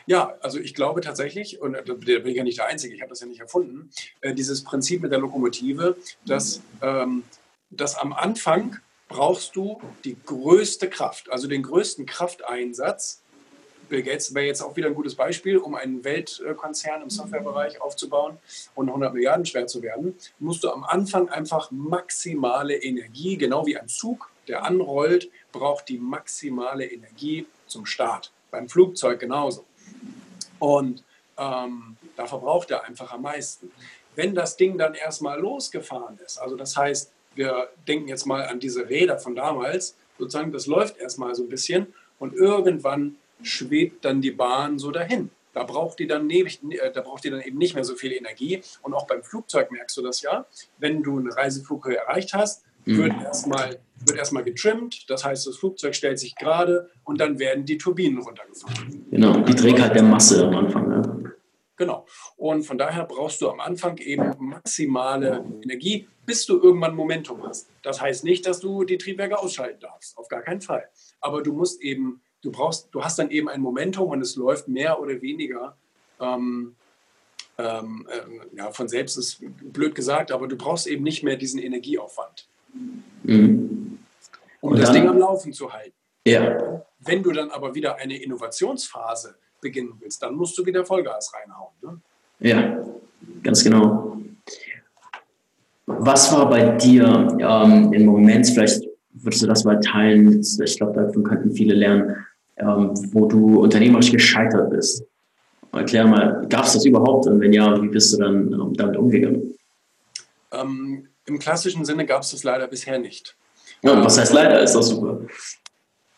Ja, 0.05 0.35
also 0.41 0.59
ich 0.59 0.73
glaube 0.73 1.01
tatsächlich, 1.01 1.61
und 1.61 1.73
da 1.73 1.93
bin 1.93 2.27
ich 2.27 2.35
ja 2.35 2.43
nicht 2.43 2.57
der 2.57 2.67
Einzige, 2.67 2.93
ich 2.93 3.01
habe 3.01 3.09
das 3.09 3.21
ja 3.21 3.27
nicht 3.27 3.39
erfunden, 3.39 3.89
äh, 4.21 4.33
dieses 4.33 4.63
Prinzip 4.63 5.01
mit 5.01 5.11
der 5.11 5.19
Lokomotive, 5.19 5.95
dass, 6.25 6.61
ähm, 6.81 7.23
dass 7.69 7.95
am 7.95 8.13
Anfang 8.13 8.79
brauchst 9.07 9.55
du 9.55 9.79
die 10.03 10.17
größte 10.25 10.89
Kraft, 10.89 11.31
also 11.31 11.47
den 11.47 11.63
größten 11.63 12.05
Krafteinsatz. 12.05 13.21
Bill 13.89 14.01
Gates 14.01 14.33
wäre 14.33 14.45
jetzt 14.45 14.61
auch 14.61 14.75
wieder 14.75 14.87
ein 14.87 14.95
gutes 14.95 15.15
Beispiel, 15.15 15.57
um 15.57 15.75
einen 15.75 16.03
Weltkonzern 16.03 17.01
im 17.01 17.09
Softwarebereich 17.09 17.79
aufzubauen 17.81 18.37
und 18.75 18.87
100 18.87 19.13
Milliarden 19.13 19.45
schwer 19.45 19.67
zu 19.67 19.81
werden, 19.83 20.17
musst 20.39 20.63
du 20.63 20.71
am 20.71 20.83
Anfang 20.83 21.29
einfach 21.29 21.69
maximale 21.69 22.75
Energie, 22.75 23.37
genau 23.37 23.65
wie 23.65 23.77
ein 23.77 23.87
Zug, 23.87 24.31
der 24.47 24.63
anrollt, 24.63 25.29
braucht 25.51 25.89
die 25.89 25.99
maximale 25.99 26.85
Energie 26.85 27.45
zum 27.67 27.85
Start. 27.85 28.31
Beim 28.51 28.67
Flugzeug 28.67 29.19
genauso. 29.19 29.65
Und 30.63 31.03
ähm, 31.37 31.97
da 32.15 32.25
verbraucht 32.25 32.71
er 32.71 32.85
einfach 32.85 33.11
am 33.11 33.23
meisten. 33.23 33.69
Wenn 34.15 34.33
das 34.33 34.55
Ding 34.55 34.77
dann 34.77 34.93
erstmal 34.93 35.37
losgefahren 35.37 36.17
ist, 36.25 36.37
also 36.37 36.55
das 36.55 36.77
heißt, 36.77 37.11
wir 37.35 37.67
denken 37.85 38.07
jetzt 38.07 38.25
mal 38.25 38.45
an 38.45 38.61
diese 38.61 38.87
Räder 38.87 39.19
von 39.19 39.35
damals, 39.35 39.97
sozusagen, 40.17 40.53
das 40.53 40.65
läuft 40.65 40.99
erstmal 40.99 41.35
so 41.35 41.43
ein 41.43 41.49
bisschen 41.49 41.93
und 42.17 42.33
irgendwann 42.33 43.17
schwebt 43.41 44.05
dann 44.05 44.21
die 44.21 44.31
Bahn 44.31 44.79
so 44.79 44.91
dahin. 44.91 45.31
Da 45.51 45.63
braucht 45.63 45.99
die 45.99 46.07
dann, 46.07 46.29
äh, 46.29 46.47
da 46.93 47.01
braucht 47.01 47.25
die 47.25 47.29
dann 47.29 47.41
eben 47.41 47.57
nicht 47.57 47.75
mehr 47.75 47.83
so 47.83 47.95
viel 47.95 48.13
Energie. 48.13 48.61
Und 48.83 48.93
auch 48.93 49.05
beim 49.05 49.21
Flugzeug 49.21 49.69
merkst 49.69 49.97
du 49.97 50.01
das 50.01 50.21
ja. 50.21 50.45
Wenn 50.77 51.03
du 51.03 51.19
eine 51.19 51.35
Reiseflughöhe 51.35 51.97
erreicht 51.97 52.33
hast. 52.33 52.63
Wird 52.85 53.13
erstmal 53.23 53.79
wird 54.05 54.17
erstmal 54.17 54.43
getrimmt, 54.43 55.09
das 55.09 55.23
heißt, 55.23 55.47
das 55.47 55.57
Flugzeug 55.57 55.95
stellt 55.95 56.19
sich 56.19 56.35
gerade 56.35 56.89
und 57.03 57.21
dann 57.21 57.39
werden 57.39 57.65
die 57.65 57.77
Turbinen 57.77 58.19
runtergefahren. 58.19 59.05
Genau, 59.09 59.39
die 59.39 59.55
Trägheit 59.55 59.95
der 59.95 60.03
Masse 60.03 60.45
am 60.45 60.55
Anfang. 60.55 60.91
Ja. 60.91 61.31
Genau. 61.75 62.05
Und 62.37 62.63
von 62.63 62.77
daher 62.77 63.05
brauchst 63.05 63.41
du 63.41 63.49
am 63.49 63.59
Anfang 63.59 63.97
eben 63.97 64.33
maximale 64.39 65.43
Energie, 65.63 66.07
bis 66.25 66.45
du 66.45 66.61
irgendwann 66.61 66.95
Momentum 66.95 67.43
hast. 67.43 67.67
Das 67.81 67.99
heißt 67.99 68.23
nicht, 68.23 68.45
dass 68.45 68.59
du 68.59 68.83
die 68.83 68.97
Triebwerke 68.97 69.39
ausschalten 69.39 69.79
darfst, 69.79 70.17
auf 70.17 70.27
gar 70.27 70.41
keinen 70.41 70.61
Fall. 70.61 70.87
Aber 71.19 71.41
du 71.41 71.51
musst 71.51 71.81
eben, 71.81 72.21
du 72.41 72.51
brauchst, 72.51 72.89
du 72.91 73.03
hast 73.03 73.17
dann 73.19 73.31
eben 73.31 73.49
ein 73.49 73.61
Momentum 73.61 74.09
und 74.09 74.21
es 74.21 74.35
läuft 74.35 74.67
mehr 74.67 74.99
oder 74.99 75.21
weniger 75.21 75.75
ähm, 76.19 76.75
ähm, 77.57 78.07
äh, 78.09 78.57
ja, 78.57 78.71
von 78.71 78.87
selbst 78.87 79.17
ist 79.17 79.43
blöd 79.61 79.95
gesagt, 79.95 80.31
aber 80.31 80.47
du 80.47 80.55
brauchst 80.55 80.87
eben 80.87 81.03
nicht 81.03 81.23
mehr 81.23 81.37
diesen 81.37 81.59
Energieaufwand. 81.59 82.47
Mhm. 83.23 83.97
Um 84.61 84.75
das 84.75 84.85
dann, 84.85 84.93
Ding 84.93 85.07
am 85.07 85.17
Laufen 85.17 85.53
zu 85.53 85.71
halten. 85.71 85.93
Ja. 86.25 86.83
Wenn 86.99 87.21
du 87.21 87.31
dann 87.31 87.49
aber 87.49 87.75
wieder 87.75 87.97
eine 87.97 88.21
Innovationsphase 88.21 89.35
beginnen 89.61 89.93
willst, 89.99 90.21
dann 90.21 90.35
musst 90.35 90.57
du 90.57 90.65
wieder 90.65 90.85
Vollgas 90.85 91.31
reinhauen. 91.33 91.73
Ne? 91.81 91.99
Ja, 92.39 92.79
ganz 93.41 93.63
genau. 93.63 94.17
Was 95.85 96.31
war 96.31 96.49
bei 96.49 96.77
dir 96.77 97.37
ähm, 97.39 97.91
im 97.91 98.05
Moment, 98.05 98.47
vielleicht 98.47 98.83
würdest 99.13 99.43
du 99.43 99.47
das 99.47 99.63
mal 99.63 99.79
teilen, 99.79 100.41
ich 100.41 100.77
glaube, 100.77 100.93
davon 100.93 101.23
könnten 101.23 101.51
viele 101.51 101.73
lernen, 101.73 102.15
ähm, 102.57 102.91
wo 103.11 103.25
du 103.25 103.61
unternehmerisch 103.61 104.11
gescheitert 104.11 104.69
bist? 104.69 105.05
Erklär 105.71 106.05
mal, 106.05 106.45
gab 106.49 106.65
es 106.65 106.73
das 106.73 106.85
überhaupt 106.85 107.25
und 107.25 107.39
wenn 107.39 107.51
ja, 107.51 107.81
wie 107.81 107.87
bist 107.87 108.13
du 108.13 108.17
dann 108.19 108.53
ähm, 108.53 108.73
damit 108.75 108.95
umgegangen? 108.95 109.55
Ähm, 110.51 111.07
Im 111.25 111.39
klassischen 111.39 111.85
Sinne 111.85 112.05
gab 112.05 112.23
es 112.23 112.31
das 112.31 112.43
leider 112.43 112.67
bisher 112.67 112.99
nicht. 112.99 113.35
Ja, 113.81 114.03
was 114.03 114.17
heißt 114.17 114.33
leider? 114.33 114.61
Ist 114.61 114.75
das 114.75 114.87
super. 114.87 115.21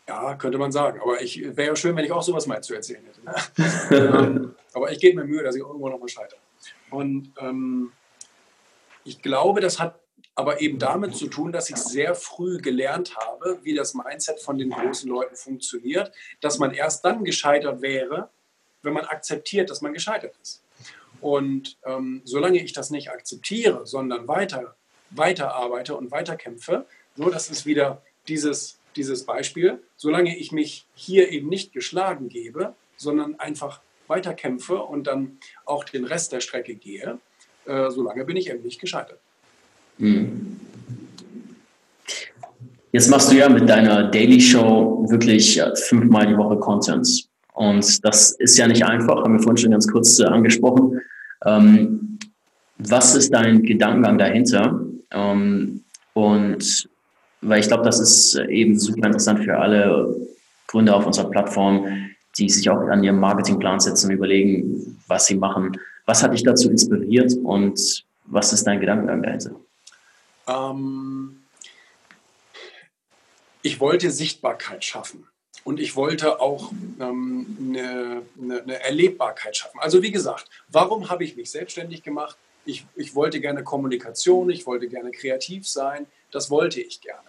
Ja, 0.08 0.34
könnte 0.36 0.58
man 0.58 0.70
sagen. 0.70 1.00
Aber 1.00 1.20
ich 1.20 1.42
wäre 1.56 1.70
ja 1.70 1.76
schön, 1.76 1.96
wenn 1.96 2.04
ich 2.04 2.12
auch 2.12 2.22
sowas 2.22 2.46
mal 2.46 2.62
zu 2.62 2.74
erzählen 2.74 3.04
hätte. 3.04 3.90
ähm, 3.90 4.54
aber 4.72 4.92
ich 4.92 5.00
gebe 5.00 5.20
mir 5.20 5.26
Mühe, 5.26 5.42
dass 5.42 5.56
ich 5.56 5.62
irgendwo 5.62 5.88
noch 5.88 5.98
mal 5.98 6.08
scheitere. 6.08 6.38
Und 6.90 7.32
ähm, 7.38 7.92
ich 9.04 9.22
glaube, 9.22 9.60
das 9.60 9.80
hat 9.80 9.98
aber 10.36 10.60
eben 10.60 10.78
damit 10.78 11.16
zu 11.16 11.28
tun, 11.28 11.50
dass 11.50 11.70
ich 11.70 11.76
sehr 11.76 12.14
früh 12.14 12.58
gelernt 12.58 13.16
habe, 13.16 13.58
wie 13.62 13.74
das 13.74 13.94
Mindset 13.94 14.40
von 14.40 14.58
den 14.58 14.70
großen 14.70 15.10
Leuten 15.10 15.34
funktioniert, 15.34 16.12
dass 16.40 16.58
man 16.58 16.72
erst 16.72 17.04
dann 17.04 17.24
gescheitert 17.24 17.80
wäre, 17.80 18.28
wenn 18.82 18.92
man 18.92 19.06
akzeptiert, 19.06 19.70
dass 19.70 19.80
man 19.80 19.94
gescheitert 19.94 20.34
ist. 20.42 20.62
Und 21.20 21.78
ähm, 21.84 22.20
solange 22.24 22.62
ich 22.62 22.74
das 22.74 22.90
nicht 22.90 23.10
akzeptiere, 23.10 23.86
sondern 23.86 24.28
weiter, 24.28 24.76
weiter 25.16 25.54
arbeite 25.54 25.96
und 25.96 26.10
weiterkämpfe, 26.10 26.86
so 27.16 27.30
das 27.30 27.50
ist 27.50 27.66
wieder 27.66 28.02
dieses, 28.28 28.78
dieses 28.96 29.24
Beispiel, 29.24 29.80
solange 29.96 30.36
ich 30.36 30.52
mich 30.52 30.86
hier 30.94 31.30
eben 31.30 31.48
nicht 31.48 31.72
geschlagen 31.72 32.28
gebe, 32.28 32.74
sondern 32.96 33.38
einfach 33.38 33.80
weiterkämpfe 34.08 34.76
und 34.76 35.06
dann 35.06 35.38
auch 35.64 35.84
den 35.84 36.04
Rest 36.04 36.32
der 36.32 36.40
Strecke 36.40 36.74
gehe, 36.74 37.18
äh, 37.66 37.90
solange 37.90 38.24
bin 38.24 38.36
ich 38.36 38.50
eben 38.50 38.62
nicht 38.62 38.80
gescheitert. 38.80 39.18
Mhm. 39.98 40.60
Jetzt 42.92 43.10
machst 43.10 43.30
du 43.30 43.36
ja 43.36 43.48
mit 43.48 43.68
deiner 43.68 44.10
Daily 44.10 44.40
Show 44.40 45.06
wirklich 45.10 45.60
fünfmal 45.88 46.26
die 46.26 46.36
Woche 46.36 46.56
Content. 46.58 47.28
Und 47.52 48.04
das 48.04 48.32
ist 48.32 48.56
ja 48.56 48.68
nicht 48.68 48.84
einfach, 48.84 49.22
haben 49.22 49.34
wir 49.34 49.42
vorhin 49.42 49.56
schon 49.56 49.70
ganz 49.72 49.86
kurz 49.90 50.18
äh, 50.18 50.24
angesprochen. 50.24 51.00
Ähm, 51.44 52.18
was 52.78 53.14
ist 53.14 53.32
dein 53.32 53.62
Gedankengang 53.62 54.18
dahinter? 54.18 54.75
Ähm, 55.10 55.84
und 56.14 56.88
weil 57.42 57.60
ich 57.60 57.68
glaube, 57.68 57.84
das 57.84 58.00
ist 58.00 58.36
eben 58.36 58.78
super 58.78 59.06
interessant 59.06 59.44
für 59.44 59.58
alle 59.58 60.14
Gründer 60.66 60.96
auf 60.96 61.06
unserer 61.06 61.30
Plattform, 61.30 62.10
die 62.38 62.48
sich 62.48 62.68
auch 62.68 62.80
an 62.88 63.04
ihrem 63.04 63.20
Marketingplan 63.20 63.80
setzen 63.80 64.08
und 64.08 64.16
überlegen, 64.16 64.98
was 65.06 65.26
sie 65.26 65.36
machen. 65.36 65.78
Was 66.06 66.22
hat 66.22 66.32
dich 66.32 66.42
dazu 66.42 66.70
inspiriert 66.70 67.32
und 67.42 68.04
was 68.24 68.52
ist 68.52 68.66
dein 68.66 68.80
Gedankengang 68.80 69.22
dahinter? 69.22 69.52
Ähm, 70.46 71.42
ich 73.62 73.80
wollte 73.80 74.10
Sichtbarkeit 74.10 74.84
schaffen. 74.84 75.26
Und 75.64 75.80
ich 75.80 75.96
wollte 75.96 76.40
auch 76.40 76.70
ähm, 77.00 77.56
eine, 77.58 78.22
eine, 78.40 78.62
eine, 78.62 78.80
Erlebbarkeit 78.84 79.56
schaffen. 79.56 79.80
Also 79.80 80.00
wie 80.00 80.12
gesagt, 80.12 80.48
warum 80.68 81.10
habe 81.10 81.24
ich 81.24 81.34
mich 81.34 81.50
selbstständig 81.50 82.04
gemacht? 82.04 82.36
Ich, 82.66 82.84
ich 82.94 83.14
wollte 83.14 83.40
gerne 83.40 83.64
Kommunikation, 83.64 84.50
ich 84.50 84.66
wollte 84.66 84.88
gerne 84.88 85.10
kreativ 85.10 85.66
sein, 85.66 86.06
das 86.30 86.50
wollte 86.50 86.80
ich 86.80 87.00
gerne. 87.00 87.20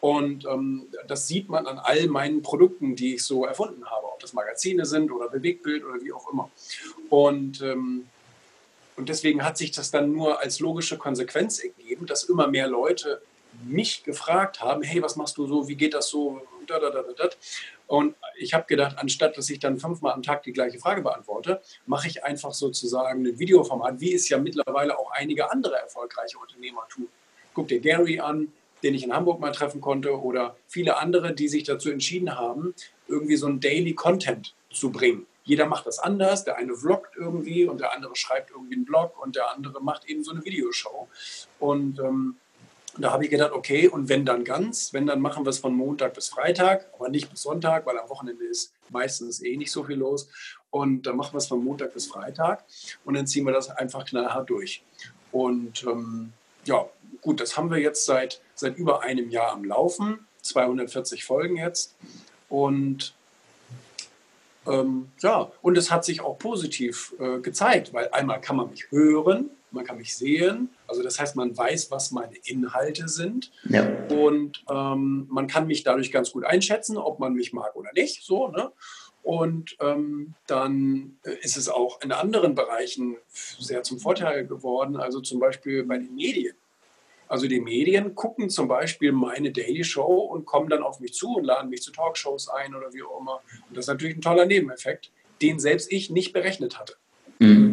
Und 0.00 0.46
ähm, 0.46 0.86
das 1.06 1.28
sieht 1.28 1.48
man 1.50 1.66
an 1.66 1.78
all 1.78 2.06
meinen 2.06 2.42
Produkten, 2.42 2.96
die 2.96 3.16
ich 3.16 3.24
so 3.24 3.44
erfunden 3.44 3.84
habe, 3.84 4.06
ob 4.06 4.20
das 4.20 4.32
Magazine 4.32 4.86
sind 4.86 5.12
oder 5.12 5.28
Bewegtbild 5.28 5.84
oder 5.84 6.00
wie 6.02 6.12
auch 6.12 6.32
immer. 6.32 6.50
Und, 7.10 7.60
ähm, 7.60 8.06
und 8.96 9.08
deswegen 9.08 9.44
hat 9.44 9.58
sich 9.58 9.72
das 9.72 9.90
dann 9.90 10.12
nur 10.12 10.40
als 10.40 10.58
logische 10.58 10.96
Konsequenz 10.96 11.58
ergeben, 11.58 12.06
dass 12.06 12.24
immer 12.24 12.48
mehr 12.48 12.66
Leute 12.66 13.20
mich 13.66 14.04
gefragt 14.04 14.60
haben, 14.60 14.82
hey, 14.82 15.02
was 15.02 15.16
machst 15.16 15.36
du 15.36 15.46
so, 15.46 15.68
wie 15.68 15.74
geht 15.74 15.92
das 15.92 16.08
so, 16.08 16.40
und 17.86 18.14
ich 18.38 18.54
habe 18.54 18.66
gedacht, 18.66 18.96
anstatt 18.98 19.36
dass 19.36 19.50
ich 19.50 19.58
dann 19.58 19.78
fünfmal 19.78 20.12
am 20.12 20.22
Tag 20.22 20.42
die 20.42 20.52
gleiche 20.52 20.78
Frage 20.78 21.02
beantworte, 21.02 21.60
mache 21.86 22.08
ich 22.08 22.24
einfach 22.24 22.52
sozusagen 22.52 23.26
ein 23.26 23.38
Videoformat, 23.38 24.00
wie 24.00 24.14
es 24.14 24.28
ja 24.28 24.38
mittlerweile 24.38 24.98
auch 24.98 25.10
einige 25.12 25.50
andere 25.50 25.76
erfolgreiche 25.76 26.38
Unternehmer 26.38 26.86
tun. 26.88 27.08
Guck 27.54 27.68
dir 27.68 27.80
Gary 27.80 28.20
an, 28.20 28.52
den 28.82 28.94
ich 28.94 29.04
in 29.04 29.12
Hamburg 29.12 29.40
mal 29.40 29.52
treffen 29.52 29.80
konnte, 29.80 30.18
oder 30.18 30.56
viele 30.68 30.96
andere, 30.98 31.34
die 31.34 31.48
sich 31.48 31.64
dazu 31.64 31.90
entschieden 31.90 32.38
haben, 32.38 32.74
irgendwie 33.08 33.36
so 33.36 33.46
ein 33.46 33.60
Daily 33.60 33.94
Content 33.94 34.54
zu 34.70 34.90
bringen. 34.90 35.26
Jeder 35.44 35.66
macht 35.66 35.86
das 35.86 35.98
anders. 35.98 36.44
Der 36.44 36.56
eine 36.56 36.74
vloggt 36.74 37.16
irgendwie 37.16 37.64
und 37.64 37.80
der 37.80 37.92
andere 37.92 38.14
schreibt 38.14 38.50
irgendwie 38.50 38.74
einen 38.74 38.84
Blog 38.84 39.20
und 39.22 39.36
der 39.36 39.50
andere 39.50 39.82
macht 39.82 40.04
eben 40.04 40.22
so 40.22 40.30
eine 40.30 40.44
Videoshow. 40.44 41.08
Und 41.58 41.98
ähm, 41.98 42.36
und 42.94 43.02
da 43.02 43.12
habe 43.12 43.24
ich 43.24 43.30
gedacht, 43.30 43.52
okay, 43.52 43.88
und 43.88 44.08
wenn 44.08 44.24
dann 44.24 44.44
ganz, 44.44 44.92
wenn 44.92 45.06
dann 45.06 45.20
machen 45.20 45.44
wir 45.44 45.50
es 45.50 45.58
von 45.58 45.74
Montag 45.74 46.14
bis 46.14 46.28
Freitag, 46.28 46.88
aber 46.94 47.08
nicht 47.08 47.30
bis 47.30 47.42
Sonntag, 47.42 47.86
weil 47.86 47.98
am 47.98 48.08
Wochenende 48.08 48.44
ist 48.44 48.72
meistens 48.88 49.42
eh 49.42 49.56
nicht 49.56 49.70
so 49.70 49.84
viel 49.84 49.96
los. 49.96 50.28
Und 50.70 51.06
dann 51.06 51.16
machen 51.16 51.34
wir 51.34 51.38
es 51.38 51.46
von 51.46 51.62
Montag 51.62 51.94
bis 51.94 52.06
Freitag 52.06 52.64
und 53.04 53.14
dann 53.14 53.26
ziehen 53.26 53.44
wir 53.44 53.52
das 53.52 53.70
einfach 53.70 54.04
knallhart 54.04 54.50
durch. 54.50 54.82
Und 55.32 55.84
ähm, 55.84 56.32
ja, 56.64 56.86
gut, 57.20 57.40
das 57.40 57.56
haben 57.56 57.70
wir 57.70 57.78
jetzt 57.78 58.04
seit, 58.04 58.40
seit 58.54 58.76
über 58.76 59.02
einem 59.02 59.30
Jahr 59.30 59.52
am 59.52 59.64
Laufen, 59.64 60.26
240 60.42 61.24
Folgen 61.24 61.56
jetzt. 61.56 61.94
Und 62.48 63.14
ähm, 64.66 65.10
ja, 65.20 65.50
und 65.62 65.78
es 65.78 65.90
hat 65.90 66.04
sich 66.04 66.20
auch 66.20 66.38
positiv 66.38 67.14
äh, 67.18 67.38
gezeigt, 67.38 67.92
weil 67.92 68.08
einmal 68.10 68.40
kann 68.40 68.56
man 68.56 68.70
mich 68.70 68.90
hören, 68.90 69.50
man 69.70 69.84
kann 69.84 69.98
mich 69.98 70.16
sehen. 70.16 70.70
Also 70.90 71.02
das 71.02 71.20
heißt, 71.20 71.36
man 71.36 71.56
weiß, 71.56 71.90
was 71.90 72.10
meine 72.10 72.36
Inhalte 72.44 73.08
sind. 73.08 73.52
Ja. 73.68 73.88
Und 74.08 74.64
ähm, 74.68 75.26
man 75.30 75.46
kann 75.46 75.68
mich 75.68 75.84
dadurch 75.84 76.10
ganz 76.10 76.32
gut 76.32 76.44
einschätzen, 76.44 76.98
ob 76.98 77.20
man 77.20 77.32
mich 77.32 77.52
mag 77.52 77.76
oder 77.76 77.90
nicht. 77.94 78.24
So, 78.24 78.48
ne? 78.48 78.72
Und 79.22 79.76
ähm, 79.80 80.34
dann 80.46 81.18
ist 81.42 81.56
es 81.56 81.68
auch 81.68 82.00
in 82.02 82.10
anderen 82.10 82.54
Bereichen 82.54 83.16
sehr 83.28 83.82
zum 83.84 84.00
Vorteil 84.00 84.46
geworden, 84.46 84.96
also 84.96 85.20
zum 85.20 85.38
Beispiel 85.38 85.84
bei 85.84 85.98
den 85.98 86.14
Medien. 86.14 86.56
Also 87.28 87.46
die 87.46 87.60
Medien 87.60 88.16
gucken 88.16 88.50
zum 88.50 88.66
Beispiel 88.66 89.12
meine 89.12 89.52
Daily 89.52 89.84
Show 89.84 90.02
und 90.02 90.46
kommen 90.46 90.68
dann 90.68 90.82
auf 90.82 90.98
mich 90.98 91.12
zu 91.14 91.36
und 91.36 91.44
laden 91.44 91.70
mich 91.70 91.82
zu 91.82 91.92
Talkshows 91.92 92.48
ein 92.48 92.74
oder 92.74 92.92
wie 92.92 93.04
auch 93.04 93.20
immer. 93.20 93.40
Und 93.68 93.76
das 93.76 93.84
ist 93.84 93.88
natürlich 93.88 94.16
ein 94.16 94.22
toller 94.22 94.46
Nebeneffekt, 94.46 95.12
den 95.40 95.60
selbst 95.60 95.92
ich 95.92 96.10
nicht 96.10 96.32
berechnet 96.32 96.80
hatte. 96.80 96.96
Mhm. 97.38 97.69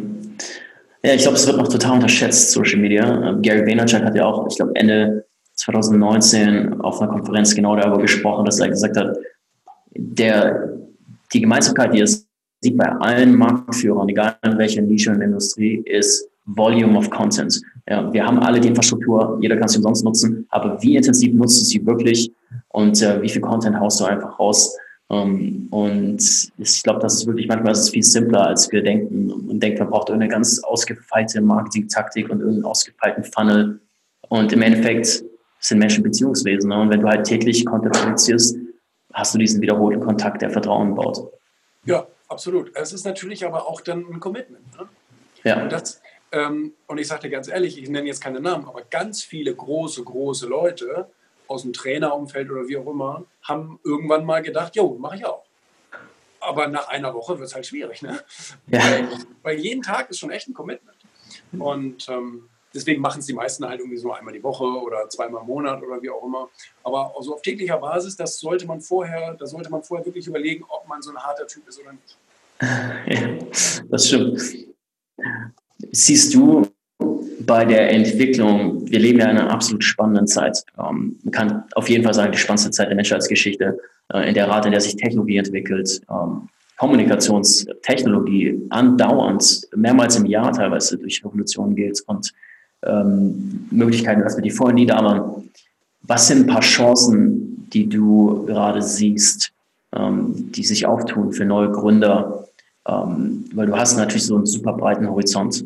Ja, 1.02 1.14
ich 1.14 1.22
glaube, 1.22 1.36
es 1.36 1.46
wird 1.46 1.56
noch 1.56 1.68
total 1.68 1.94
unterschätzt, 1.94 2.50
Social 2.50 2.80
Media. 2.80 3.28
Ähm, 3.28 3.42
Gary 3.42 3.64
Vaynerchuk 3.64 4.02
hat 4.02 4.16
ja 4.16 4.24
auch, 4.26 4.48
ich 4.48 4.56
glaube, 4.56 4.72
Ende 4.74 5.24
2019 5.54 6.80
auf 6.80 7.00
einer 7.00 7.10
Konferenz 7.10 7.54
genau 7.54 7.76
darüber 7.76 7.98
gesprochen, 7.98 8.44
dass 8.44 8.58
er 8.58 8.68
gesagt 8.68 8.96
hat, 8.96 9.16
der, 9.94 10.72
die 11.32 11.40
Gemeinsamkeit, 11.40 11.94
die 11.94 12.00
es 12.00 12.26
sieht 12.60 12.76
bei 12.76 12.86
allen 12.86 13.36
Marktführern, 13.36 14.08
egal 14.08 14.36
in 14.44 14.58
welcher 14.58 14.82
Nische 14.82 15.12
der 15.12 15.26
Industrie, 15.26 15.76
ist 15.84 16.28
Volume 16.46 16.98
of 16.98 17.10
Content. 17.10 17.60
Ja, 17.88 18.12
wir 18.12 18.24
haben 18.24 18.38
alle 18.40 18.60
die 18.60 18.68
Infrastruktur, 18.68 19.38
jeder 19.40 19.56
kann 19.56 19.68
sie 19.68 19.78
umsonst 19.78 20.04
nutzen, 20.04 20.46
aber 20.50 20.82
wie 20.82 20.96
intensiv 20.96 21.32
nutzt 21.34 21.60
du 21.60 21.64
sie 21.64 21.86
wirklich 21.86 22.32
und 22.68 23.00
äh, 23.02 23.22
wie 23.22 23.28
viel 23.28 23.42
Content 23.42 23.78
haust 23.78 24.00
du 24.00 24.04
einfach 24.04 24.38
raus? 24.38 24.76
Um, 25.10 25.18
ähm, 25.18 25.68
und 25.70 26.52
ich 26.58 26.82
glaube, 26.82 27.00
das 27.00 27.14
ist 27.14 27.26
wirklich 27.26 27.48
manchmal 27.48 27.72
ist 27.72 27.78
es 27.78 27.90
viel 27.90 28.02
simpler, 28.02 28.46
als 28.46 28.70
wir 28.70 28.82
denken. 28.82 29.46
Man 29.46 29.58
denkt, 29.58 29.78
man 29.78 29.88
braucht 29.88 30.10
irgendeine 30.10 30.30
ganz 30.30 30.62
ausgefeilte 30.62 31.40
Marketing-Taktik 31.40 32.28
und 32.28 32.40
irgendeinen 32.40 32.66
ausgefeilten 32.66 33.24
Funnel. 33.24 33.80
Und 34.28 34.52
im 34.52 34.60
Endeffekt 34.60 35.24
sind 35.60 35.78
Menschen 35.78 36.02
Beziehungswesen. 36.02 36.68
Ne? 36.68 36.78
Und 36.78 36.90
wenn 36.90 37.00
du 37.00 37.08
halt 37.08 37.26
täglich 37.26 37.64
Content 37.64 37.94
produzierst, 37.94 38.56
hast 39.14 39.34
du 39.34 39.38
diesen 39.38 39.62
wiederholten 39.62 40.00
Kontakt, 40.00 40.42
der 40.42 40.50
Vertrauen 40.50 40.94
baut. 40.94 41.32
Ja, 41.84 42.06
absolut. 42.28 42.70
Es 42.74 42.92
ist 42.92 43.04
natürlich 43.04 43.46
aber 43.46 43.66
auch 43.66 43.80
dann 43.80 44.04
ein 44.12 44.20
Commitment. 44.20 44.64
Ne? 44.76 44.88
Ja. 45.42 45.62
Und, 45.62 45.72
das, 45.72 46.02
ähm, 46.32 46.74
und 46.86 46.98
ich 46.98 47.08
sage 47.08 47.22
dir 47.22 47.30
ganz 47.30 47.48
ehrlich, 47.48 47.82
ich 47.82 47.88
nenne 47.88 48.06
jetzt 48.06 48.20
keine 48.20 48.40
Namen, 48.40 48.66
aber 48.66 48.82
ganz 48.82 49.22
viele 49.22 49.54
große, 49.54 50.04
große 50.04 50.46
Leute 50.46 51.08
aus 51.48 51.62
dem 51.62 51.72
Trainerumfeld 51.72 52.50
oder 52.50 52.68
wie 52.68 52.76
auch 52.76 52.86
immer, 52.86 53.24
haben 53.42 53.80
irgendwann 53.82 54.24
mal 54.24 54.42
gedacht, 54.42 54.76
jo, 54.76 54.96
mache 54.98 55.16
ich 55.16 55.26
auch. 55.26 55.44
Aber 56.40 56.68
nach 56.68 56.88
einer 56.88 57.12
Woche 57.14 57.38
wird 57.38 57.48
es 57.48 57.54
halt 57.54 57.66
schwierig, 57.66 58.02
ne? 58.02 58.20
Ja. 58.68 58.80
Weil, 58.80 59.08
weil, 59.42 59.58
jeden 59.58 59.82
Tag 59.82 60.08
ist 60.10 60.20
schon 60.20 60.30
echt 60.30 60.48
ein 60.48 60.54
Commitment. 60.54 60.96
Und 61.58 62.08
ähm, 62.08 62.48
deswegen 62.72 63.00
machen 63.00 63.20
es 63.20 63.26
die 63.26 63.32
meisten 63.32 63.66
halt 63.66 63.80
irgendwie 63.80 63.98
so 63.98 64.12
einmal 64.12 64.32
die 64.32 64.42
Woche 64.42 64.64
oder 64.64 65.08
zweimal 65.08 65.40
im 65.40 65.48
Monat 65.48 65.82
oder 65.82 66.00
wie 66.00 66.10
auch 66.10 66.22
immer. 66.24 66.48
Aber 66.84 67.12
also 67.16 67.34
auf 67.34 67.42
täglicher 67.42 67.78
Basis, 67.78 68.16
das 68.16 68.38
sollte 68.38 68.66
man 68.66 68.80
vorher, 68.80 69.34
da 69.34 69.46
sollte 69.46 69.70
man 69.70 69.82
vorher 69.82 70.06
wirklich 70.06 70.26
überlegen, 70.26 70.64
ob 70.68 70.86
man 70.86 71.02
so 71.02 71.10
ein 71.10 71.18
harter 71.18 71.46
Typ 71.46 71.66
ist 71.66 71.80
oder 71.80 71.92
nicht. 71.92 72.18
Ja, 73.06 73.84
das 73.88 74.08
stimmt. 74.08 74.40
Siehst 75.92 76.34
du 76.34 76.68
bei 77.48 77.64
der 77.64 77.90
Entwicklung, 77.90 78.88
wir 78.88 79.00
leben 79.00 79.18
ja 79.18 79.30
in 79.30 79.38
einer 79.38 79.50
absolut 79.50 79.82
spannenden 79.82 80.26
Zeit. 80.26 80.62
Ähm, 80.78 81.16
man 81.24 81.32
kann 81.32 81.64
auf 81.74 81.88
jeden 81.88 82.04
Fall 82.04 82.12
sagen, 82.12 82.30
die 82.30 82.38
spannendste 82.38 82.70
Zeit 82.70 82.88
der 82.88 82.94
Menschheitsgeschichte, 82.94 83.78
äh, 84.12 84.28
in 84.28 84.34
der 84.34 84.48
Rate, 84.48 84.68
in 84.68 84.72
der 84.72 84.82
sich 84.82 84.96
Technologie 84.96 85.38
entwickelt, 85.38 86.02
ähm, 86.10 86.48
Kommunikationstechnologie 86.76 88.66
andauernd, 88.68 89.66
mehrmals 89.74 90.16
im 90.16 90.26
Jahr 90.26 90.52
teilweise 90.52 90.98
durch 90.98 91.24
Revolutionen 91.24 91.74
geht 91.74 92.00
und 92.06 92.32
ähm, 92.84 93.66
Möglichkeiten 93.70 94.22
öffnet, 94.22 94.44
die 94.44 94.50
vorher 94.50 94.74
nie 94.74 94.86
da 94.86 95.02
waren. 95.02 95.50
Was 96.02 96.28
sind 96.28 96.40
ein 96.40 96.46
paar 96.46 96.60
Chancen, 96.60 97.66
die 97.72 97.88
du 97.88 98.44
gerade 98.46 98.82
siehst, 98.82 99.52
ähm, 99.96 100.52
die 100.52 100.64
sich 100.64 100.86
auftun 100.86 101.32
für 101.32 101.46
neue 101.46 101.72
Gründer? 101.72 102.46
Ähm, 102.86 103.46
weil 103.54 103.66
du 103.66 103.76
hast 103.76 103.96
natürlich 103.96 104.26
so 104.26 104.36
einen 104.36 104.46
super 104.46 104.74
breiten 104.74 105.08
Horizont. 105.08 105.64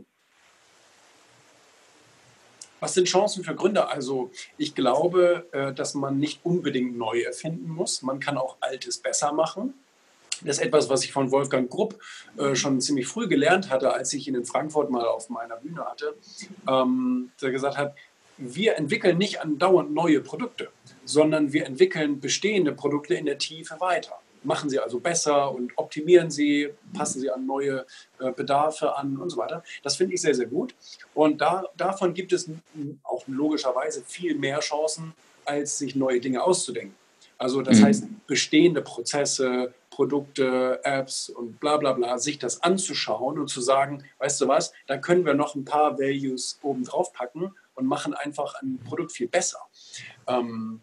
Was 2.83 2.95
sind 2.95 3.07
Chancen 3.07 3.45
für 3.45 3.55
Gründer? 3.55 3.93
Also 3.93 4.33
ich 4.59 4.75
glaube, 4.75 5.47
äh, 5.53 5.73
dass 5.73 5.95
man 5.95 6.19
nicht 6.19 6.41
unbedingt 6.43 6.99
neu 6.99 7.21
erfinden 7.21 7.71
muss. 7.71 8.03
Man 8.03 8.19
kann 8.19 8.37
auch 8.37 8.57
Altes 8.59 8.99
besser 8.99 9.33
machen. 9.33 9.75
Das 10.41 10.59
ist 10.59 10.65
etwas, 10.65 10.91
was 10.91 11.05
ich 11.05 11.13
von 11.13 11.31
Wolfgang 11.31 11.71
Grupp 11.71 12.01
äh, 12.37 12.57
schon 12.57 12.81
ziemlich 12.81 13.07
früh 13.07 13.29
gelernt 13.29 13.71
hatte, 13.71 13.95
als 13.95 14.13
ich 14.15 14.27
ihn 14.27 14.35
in 14.35 14.45
Frankfurt 14.45 14.91
mal 14.91 15.05
auf 15.05 15.31
meiner 15.31 15.59
Bühne 15.59 15.85
hatte. 15.85 16.17
Ähm, 16.69 17.31
der 17.41 17.53
gesagt 17.53 17.77
hat, 17.77 17.95
wir 18.37 18.77
entwickeln 18.77 19.17
nicht 19.17 19.41
andauernd 19.41 19.95
neue 19.95 20.21
Produkte, 20.21 20.69
sondern 21.05 21.53
wir 21.53 21.67
entwickeln 21.67 22.19
bestehende 22.19 22.73
Produkte 22.73 23.15
in 23.15 23.27
der 23.27 23.39
Tiefe 23.39 23.79
weiter 23.79 24.19
machen 24.45 24.71
sie 24.71 24.79
also 24.79 25.01
besser 25.01 25.53
und 25.53 25.73
optimieren 25.77 26.31
sie, 26.31 26.71
passen 26.95 27.21
sie 27.21 27.31
an 27.31 27.47
neue 27.47 27.87
äh, 28.19 28.33
Bedarfe 28.33 28.97
an 28.97 29.17
und 29.17 29.31
so 29.31 29.37
weiter. 29.37 29.63
Das 29.83 29.97
finde 29.97 30.15
ich 30.15 30.23
sehr, 30.23 30.35
sehr 30.35 30.47
gut. 30.47 30.75
Und 31.15 31.41
da, 31.41 31.65
davon 31.77 32.15
gibt 32.15 32.33
es 32.33 32.51
auch 33.05 33.25
logischerweise 33.27 34.03
viel 34.05 34.35
mehr 34.37 34.61
Chancen, 34.61 35.15
als 35.45 35.79
sich 35.79 35.97
neue 35.97 36.21
Dinge 36.21 36.43
auszudenken. 36.43 36.95
Also 37.39 37.63
das 37.63 37.81
mhm. 37.81 37.85
heißt, 37.85 38.05
bestehende 38.27 38.83
Prozesse, 38.83 39.75
Produkte, 39.91 40.81
Apps 40.85 41.29
und 41.29 41.61
bla 41.61 41.77
bla 41.77 41.93
bla, 41.93 42.19
sich 42.19 42.39
das 42.39 42.63
anzuschauen 42.63 43.39
und 43.39 43.49
zu 43.49 43.61
sagen, 43.61 44.05
weißt 44.19 44.41
du 44.41 44.49
was, 44.49 44.73
da 44.87 44.97
können 44.97 45.27
wir 45.27 45.35
noch 45.35 45.55
ein 45.55 45.65
paar 45.65 45.99
Values 45.99 46.59
oben 46.63 46.85
drauf 46.85 47.13
packen 47.13 47.53
und 47.75 47.87
machen 47.87 48.15
einfach 48.15 48.55
ein 48.63 48.79
Produkt 48.87 49.13
viel 49.13 49.29
besser. 49.29 49.59
Ähm, 50.27 50.81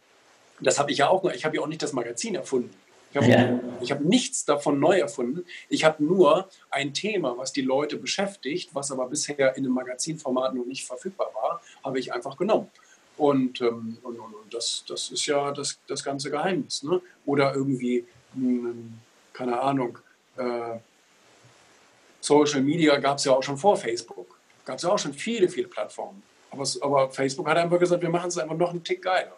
das 0.60 0.80
habe 0.80 0.92
ich 0.92 0.98
ja 0.98 1.08
auch, 1.08 1.24
ich 1.32 1.46
habe 1.46 1.56
ja 1.56 1.62
auch 1.62 1.68
nicht 1.68 1.82
das 1.82 1.94
Magazin 1.94 2.36
erfunden. 2.36 2.74
Ich 3.12 3.18
habe 3.18 3.28
ja. 3.28 3.60
hab 3.90 4.02
nichts 4.02 4.46
davon 4.46 4.80
neu 4.80 5.00
erfunden. 5.00 5.46
Ich 5.68 5.84
habe 5.84 6.04
nur 6.04 6.48
ein 6.70 6.94
Thema, 6.94 7.38
was 7.38 7.52
die 7.52 7.62
Leute 7.62 7.98
beschäftigt, 7.98 8.70
was 8.74 8.92
aber 8.92 9.08
bisher 9.08 9.58
in 9.58 9.66
einem 9.66 9.74
Magazinformat 9.74 10.54
noch 10.54 10.66
nicht 10.66 10.86
verfügbar 10.86 11.32
war, 11.34 11.62
habe 11.84 12.00
ich 12.00 12.14
einfach 12.14 12.38
genommen. 12.38 12.70
Und, 13.18 13.62
ähm, 13.62 13.98
und, 14.04 14.20
und, 14.20 14.34
und, 14.34 14.54
das, 14.54 14.84
das 14.88 15.10
ist 15.10 15.26
ja 15.26 15.52
das, 15.52 15.80
das 15.88 16.04
ganze 16.04 16.30
Geheimnis. 16.30 16.84
Ne? 16.84 17.02
Oder 17.26 17.54
irgendwie, 17.54 18.06
mh, 18.34 18.74
keine 19.34 19.60
Ahnung, 19.60 19.98
äh, 20.38 20.78
Social 22.22 22.62
Media 22.62 22.98
gab 22.98 23.18
es 23.18 23.26
ja 23.26 23.34
auch 23.34 23.44
schon 23.44 23.58
vor 23.58 23.76
Facebook. 23.76 24.38
Gab 24.66 24.78
es 24.78 24.84
ja 24.84 24.90
auch 24.90 25.00
schon 25.00 25.14
viele, 25.14 25.50
viele 25.50 25.68
Plattformen. 25.68 26.22
Aber, 26.52 26.64
aber, 26.82 27.10
Facebook 27.10 27.48
hat 27.48 27.58
einfach 27.58 27.80
gesagt, 27.80 28.02
wir 28.02 28.10
machen 28.10 28.30
es 28.30 28.38
einfach 28.38 28.58
noch 28.58 28.70
einen 28.70 28.84
Tick 28.84 29.02
geiler. 29.02 29.36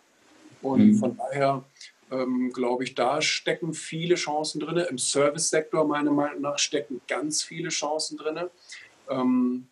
Und 0.62 0.88
mhm. 0.88 0.96
von 0.96 1.18
daher 1.18 1.64
ähm, 2.12 2.52
glaube 2.54 2.84
ich, 2.84 2.94
da 2.94 3.22
stecken 3.22 3.74
viele 3.74 4.16
Chancen 4.16 4.60
drin. 4.60 4.78
Im 4.78 4.98
Service-Sektor, 4.98 5.86
meiner 5.86 6.12
Meinung 6.12 6.42
nach, 6.42 6.60
stecken 6.60 7.02
ganz 7.08 7.42
viele 7.42 7.70
Chancen 7.70 8.18
drin. 8.18 8.50
Ähm, 9.10 9.68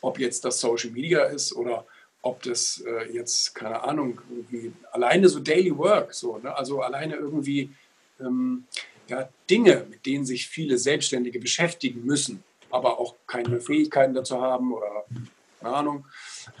ob 0.00 0.18
jetzt 0.18 0.44
das 0.44 0.60
Social 0.60 0.90
Media 0.90 1.24
ist 1.24 1.54
oder 1.54 1.86
ob 2.22 2.42
das 2.42 2.82
äh, 2.86 3.12
jetzt, 3.12 3.54
keine 3.54 3.82
Ahnung, 3.82 4.20
alleine 4.92 5.28
so 5.28 5.40
Daily 5.40 5.76
Work, 5.76 6.14
so, 6.14 6.38
ne? 6.38 6.56
also 6.56 6.80
alleine 6.80 7.16
irgendwie 7.16 7.70
ähm, 8.20 8.64
ja, 9.08 9.28
Dinge, 9.50 9.86
mit 9.90 10.06
denen 10.06 10.24
sich 10.24 10.46
viele 10.48 10.78
Selbstständige 10.78 11.38
beschäftigen 11.38 12.04
müssen, 12.04 12.42
aber 12.70 12.98
auch 12.98 13.14
keine 13.26 13.60
Fähigkeiten 13.60 14.14
dazu 14.14 14.40
haben 14.40 14.72
oder 14.72 15.04
keine 15.60 15.74
Ahnung. 15.74 16.06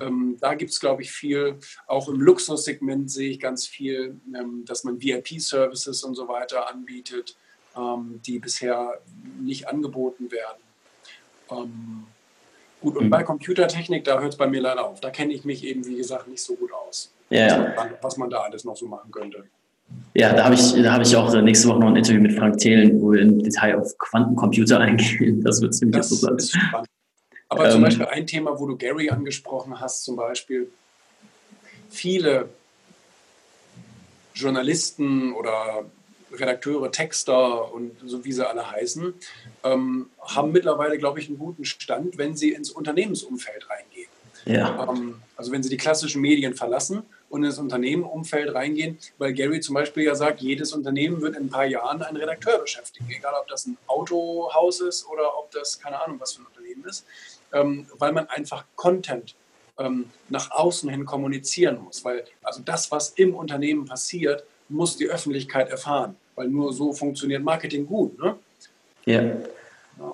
Ähm, 0.00 0.36
da 0.40 0.54
gibt 0.54 0.70
es, 0.70 0.80
glaube 0.80 1.02
ich, 1.02 1.12
viel. 1.12 1.58
Auch 1.86 2.08
im 2.08 2.20
Luxussegment 2.20 3.10
sehe 3.10 3.30
ich 3.30 3.40
ganz 3.40 3.66
viel, 3.66 4.20
ähm, 4.34 4.64
dass 4.66 4.84
man 4.84 5.00
VIP-Services 5.00 6.04
und 6.04 6.14
so 6.14 6.28
weiter 6.28 6.70
anbietet, 6.70 7.36
ähm, 7.76 8.20
die 8.26 8.38
bisher 8.38 9.00
nicht 9.40 9.68
angeboten 9.68 10.30
werden. 10.30 10.62
Ähm, 11.50 12.04
gut, 12.80 12.96
und 12.96 13.06
mhm. 13.06 13.10
bei 13.10 13.22
Computertechnik, 13.22 14.04
da 14.04 14.20
hört 14.20 14.32
es 14.32 14.38
bei 14.38 14.46
mir 14.46 14.60
leider 14.60 14.86
auf. 14.86 15.00
Da 15.00 15.10
kenne 15.10 15.32
ich 15.32 15.44
mich 15.44 15.64
eben, 15.64 15.84
wie 15.86 15.96
gesagt, 15.96 16.28
nicht 16.28 16.42
so 16.42 16.54
gut 16.54 16.72
aus, 16.72 17.12
ja. 17.30 17.72
was, 17.76 17.86
was 18.00 18.16
man 18.16 18.30
da 18.30 18.40
alles 18.42 18.64
noch 18.64 18.76
so 18.76 18.86
machen 18.86 19.10
könnte. 19.10 19.44
Ja, 20.14 20.32
da 20.32 20.44
habe 20.44 20.54
ich, 20.54 20.72
da 20.72 21.00
ich 21.00 21.16
auch 21.16 21.32
nächste 21.42 21.68
Woche 21.68 21.80
noch 21.80 21.88
ein 21.88 21.96
Interview 21.96 22.20
mit 22.20 22.32
Frank 22.32 22.58
Thelen, 22.58 23.00
wo 23.00 23.12
wir 23.12 23.20
im 23.20 23.42
Detail 23.42 23.78
auf 23.78 23.96
Quantencomputer 23.98 24.78
eingehen. 24.80 25.42
Das 25.42 25.60
wird 25.60 25.74
ziemlich 25.74 25.96
das 25.96 26.12
interessant. 26.12 26.86
Aber 27.48 27.66
ähm, 27.66 27.72
zum 27.72 27.82
Beispiel 27.82 28.06
ein 28.06 28.26
Thema, 28.26 28.58
wo 28.58 28.66
du 28.66 28.76
Gary 28.76 29.10
angesprochen 29.10 29.80
hast, 29.80 30.04
zum 30.04 30.16
Beispiel 30.16 30.70
viele 31.90 32.48
Journalisten 34.34 35.32
oder 35.34 35.84
Redakteure, 36.32 36.90
Texter 36.90 37.72
und 37.72 37.92
so 38.04 38.24
wie 38.24 38.32
sie 38.32 38.48
alle 38.48 38.70
heißen, 38.70 39.14
ähm, 39.62 40.10
haben 40.20 40.52
mittlerweile, 40.52 40.98
glaube 40.98 41.20
ich, 41.20 41.28
einen 41.28 41.38
guten 41.38 41.64
Stand, 41.64 42.18
wenn 42.18 42.36
sie 42.36 42.50
ins 42.50 42.70
Unternehmensumfeld 42.70 43.68
reingehen. 43.70 44.08
Ja. 44.44 44.88
Ähm, 44.90 45.22
also 45.36 45.52
wenn 45.52 45.62
sie 45.62 45.70
die 45.70 45.76
klassischen 45.76 46.20
Medien 46.20 46.54
verlassen 46.54 47.02
und 47.30 47.44
ins 47.44 47.58
Unternehmenumfeld 47.58 48.54
reingehen, 48.54 48.98
weil 49.18 49.32
Gary 49.32 49.60
zum 49.60 49.74
Beispiel 49.74 50.04
ja 50.04 50.14
sagt, 50.14 50.40
jedes 50.40 50.72
Unternehmen 50.72 51.20
wird 51.20 51.36
in 51.36 51.44
ein 51.44 51.50
paar 51.50 51.64
Jahren 51.64 52.02
einen 52.02 52.16
Redakteur 52.16 52.58
beschäftigen, 52.58 53.08
egal 53.10 53.34
ob 53.40 53.48
das 53.48 53.66
ein 53.66 53.78
Autohaus 53.86 54.80
ist 54.80 55.06
oder 55.08 55.38
ob 55.38 55.50
das 55.52 55.80
keine 55.80 56.02
Ahnung 56.02 56.20
was 56.20 56.34
für 56.34 56.42
ein 56.42 56.46
Unternehmen 56.46 56.84
ist 56.84 57.06
ähm, 57.54 57.86
weil 57.98 58.12
man 58.12 58.26
einfach 58.28 58.64
Content 58.76 59.34
ähm, 59.78 60.06
nach 60.28 60.50
außen 60.50 60.88
hin 60.90 61.04
kommunizieren 61.04 61.78
muss. 61.82 62.04
Weil 62.04 62.24
also 62.42 62.60
das, 62.64 62.90
was 62.90 63.10
im 63.10 63.34
Unternehmen 63.34 63.84
passiert, 63.84 64.44
muss 64.68 64.96
die 64.96 65.08
Öffentlichkeit 65.08 65.70
erfahren, 65.70 66.16
weil 66.36 66.48
nur 66.48 66.72
so 66.72 66.92
funktioniert 66.92 67.42
Marketing 67.42 67.86
gut. 67.86 68.18
Ne? 68.18 68.36
Ja. 69.06 69.22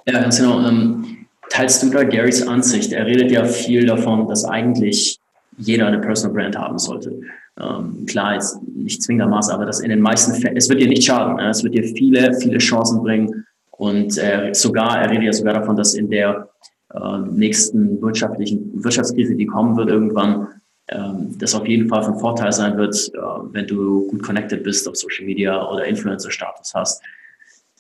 ja, 0.07 0.20
ganz 0.20 0.38
genau. 0.38 0.61
Ähm, 0.66 1.26
teilst 1.49 1.82
du 1.82 1.91
da 1.91 2.05
Garys 2.05 2.47
Ansicht? 2.47 2.93
Er 2.93 3.07
redet 3.07 3.30
ja 3.30 3.45
viel 3.45 3.86
davon, 3.86 4.28
dass 4.28 4.45
eigentlich 4.45 5.18
jeder 5.57 5.86
eine 5.86 6.01
Personal 6.01 6.34
Brand 6.34 6.57
haben 6.57 6.78
sollte. 6.78 7.20
Ähm, 7.61 8.07
klar, 8.07 8.34
jetzt 8.34 8.59
nicht 8.62 9.03
zwingendermaßen, 9.03 9.53
aber 9.53 9.66
das 9.66 9.80
in 9.80 9.91
den 9.91 10.01
meisten 10.01 10.34
Fällen, 10.34 10.57
es 10.57 10.68
wird 10.68 10.80
dir 10.80 10.88
nicht 10.88 11.05
schaden. 11.05 11.36
Ne? 11.36 11.51
Es 11.51 11.62
wird 11.62 11.74
dir 11.74 11.84
viele, 11.84 12.34
viele 12.34 12.59
Chancen 12.59 13.03
bringen. 13.03 13.47
Und 13.70 14.18
äh, 14.18 14.53
sogar, 14.53 15.01
er 15.01 15.11
redet 15.11 15.24
ja 15.24 15.32
sogar 15.32 15.55
davon, 15.55 15.76
dass 15.76 15.95
in 15.95 16.11
der 16.11 16.49
äh, 16.95 17.18
nächsten 17.30 18.01
wirtschaftlichen 18.03 18.82
Wirtschaftskrise, 18.82 19.34
die 19.34 19.47
kommen 19.47 19.76
wird 19.76 19.91
irgendwann, 19.91 20.49
ähm, 20.88 21.38
das 21.38 21.55
auf 21.55 21.66
jeden 21.66 21.88
Fall 21.88 22.03
von 22.03 22.18
Vorteil 22.18 22.53
sein 22.53 22.76
wird, 22.76 23.12
äh, 23.14 23.18
wenn 23.53 23.66
du 23.66 24.09
gut 24.09 24.22
connected 24.22 24.64
bist 24.64 24.88
auf 24.88 24.97
Social 24.97 25.24
Media 25.24 25.68
oder 25.70 25.84
Influencer-Status 25.84 26.74
hast. 26.74 27.03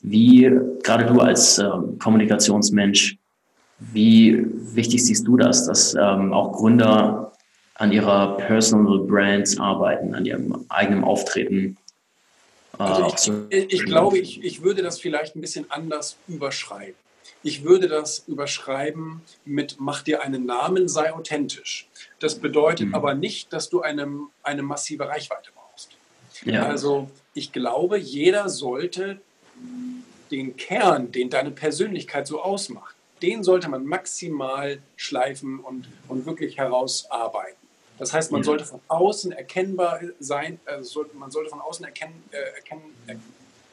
Wie, 0.02 0.50
gerade 0.82 1.06
du 1.06 1.20
als 1.20 1.58
ähm, 1.58 1.98
Kommunikationsmensch, 1.98 3.18
wie 3.92 4.46
wichtig 4.74 5.04
siehst 5.04 5.26
du 5.26 5.36
das, 5.36 5.66
dass 5.66 5.94
ähm, 5.94 6.32
auch 6.32 6.52
Gründer 6.52 7.32
an 7.74 7.92
ihrer 7.92 8.36
Personal 8.36 9.00
Brand 9.00 9.58
arbeiten, 9.58 10.14
an 10.14 10.24
ihrem 10.24 10.64
eigenen 10.68 11.02
Auftreten? 11.02 11.76
Äh, 12.78 12.82
also 12.82 13.46
ich, 13.50 13.72
ich 13.72 13.84
glaube, 13.84 14.18
ich, 14.18 14.44
ich 14.44 14.62
würde 14.62 14.82
das 14.82 15.00
vielleicht 15.00 15.34
ein 15.34 15.40
bisschen 15.40 15.66
anders 15.70 16.16
überschreiben. 16.28 16.94
Ich 17.42 17.64
würde 17.64 17.88
das 17.88 18.24
überschreiben 18.26 19.22
mit 19.44 19.76
mach 19.78 20.02
dir 20.02 20.22
einen 20.22 20.44
Namen, 20.44 20.88
sei 20.88 21.12
authentisch. 21.12 21.88
Das 22.18 22.34
bedeutet 22.34 22.88
mhm. 22.88 22.94
aber 22.94 23.14
nicht, 23.14 23.52
dass 23.52 23.70
du 23.70 23.80
eine, 23.80 24.08
eine 24.42 24.62
massive 24.62 25.08
Reichweite 25.08 25.50
brauchst. 25.54 25.90
Ja. 26.44 26.66
Also 26.66 27.10
ich 27.32 27.52
glaube, 27.52 27.98
jeder 27.98 28.48
sollte 28.48 29.20
den 30.30 30.56
Kern, 30.56 31.12
den 31.12 31.30
deine 31.30 31.50
Persönlichkeit 31.50 32.26
so 32.26 32.42
ausmacht, 32.42 32.94
den 33.22 33.42
sollte 33.42 33.68
man 33.68 33.84
maximal 33.84 34.78
schleifen 34.96 35.60
und, 35.60 35.88
und 36.08 36.26
wirklich 36.26 36.58
herausarbeiten. 36.58 37.56
Das 37.98 38.14
heißt, 38.14 38.32
man 38.32 38.42
sollte 38.42 38.64
von 38.64 38.80
außen 38.88 39.32
erkennbar 39.32 40.00
sein, 40.20 40.58
also 40.64 41.04
man 41.12 41.30
sollte 41.30 41.50
von 41.50 41.60
außen 41.60 41.84
erkennen, 41.84 42.22
äh, 42.30 42.56
erkennen 42.56 42.82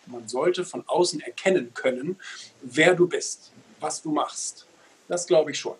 man 0.05 0.27
sollte 0.27 0.65
von 0.65 0.83
außen 0.87 1.21
erkennen 1.21 1.73
können, 1.73 2.17
wer 2.61 2.93
du 2.93 3.07
bist 3.07 3.51
was 3.79 4.01
du 4.01 4.11
machst. 4.11 4.65
Das 5.07 5.27
glaube 5.27 5.51
ich 5.51 5.59
schon. 5.59 5.75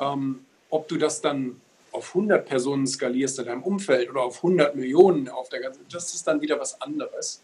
Ähm, 0.00 0.44
ob 0.70 0.88
du 0.88 0.96
das 0.96 1.20
dann 1.20 1.60
auf 1.92 2.14
100 2.14 2.46
Personen 2.46 2.86
skalierst 2.86 3.38
in 3.40 3.46
deinem 3.46 3.62
Umfeld 3.62 4.10
oder 4.10 4.22
auf 4.22 4.36
100 4.36 4.76
Millionen 4.76 5.28
auf 5.28 5.48
der 5.48 5.60
ganzen, 5.60 5.84
das 5.90 6.14
ist 6.14 6.26
dann 6.26 6.40
wieder 6.40 6.60
was 6.60 6.80
anderes. 6.80 7.42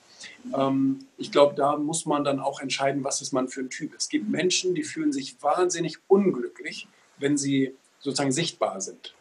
Ähm, 0.56 1.06
ich 1.18 1.32
glaube, 1.32 1.54
da 1.54 1.76
muss 1.76 2.06
man 2.06 2.24
dann 2.24 2.40
auch 2.40 2.60
entscheiden, 2.60 3.02
was 3.02 3.20
ist 3.20 3.32
man 3.32 3.48
für 3.48 3.60
ein 3.60 3.70
Typ. 3.70 3.94
Es 3.96 4.08
gibt 4.08 4.28
Menschen, 4.28 4.74
die 4.74 4.84
fühlen 4.84 5.12
sich 5.12 5.42
wahnsinnig 5.42 5.98
unglücklich, 6.06 6.86
wenn 7.18 7.36
sie 7.36 7.74
sozusagen 7.98 8.32
sichtbar 8.32 8.80
sind. 8.80 9.14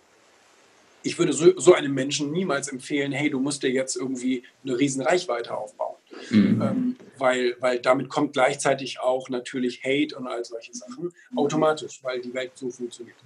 Ich 1.05 1.19
würde 1.19 1.33
so, 1.33 1.57
so 1.57 1.73
einem 1.73 1.93
Menschen 1.93 2.31
niemals 2.31 2.67
empfehlen, 2.67 3.11
hey, 3.11 3.29
du 3.29 3.39
musst 3.39 3.61
dir 3.63 3.69
jetzt 3.69 3.95
irgendwie 3.95 4.43
eine 4.63 4.77
riesen 4.77 5.03
Reichweite 5.03 5.55
aufbauen. 5.55 5.95
Mhm. 6.29 6.61
Ähm, 6.61 6.95
weil, 7.17 7.55
weil 7.59 7.79
damit 7.79 8.09
kommt 8.09 8.33
gleichzeitig 8.33 8.99
auch 8.99 9.29
natürlich 9.29 9.83
Hate 9.83 10.17
und 10.17 10.27
all 10.27 10.43
solche 10.43 10.73
Sachen 10.73 11.13
automatisch, 11.35 11.99
weil 12.03 12.21
die 12.21 12.33
Welt 12.33 12.51
so 12.55 12.69
funktioniert. 12.69 13.17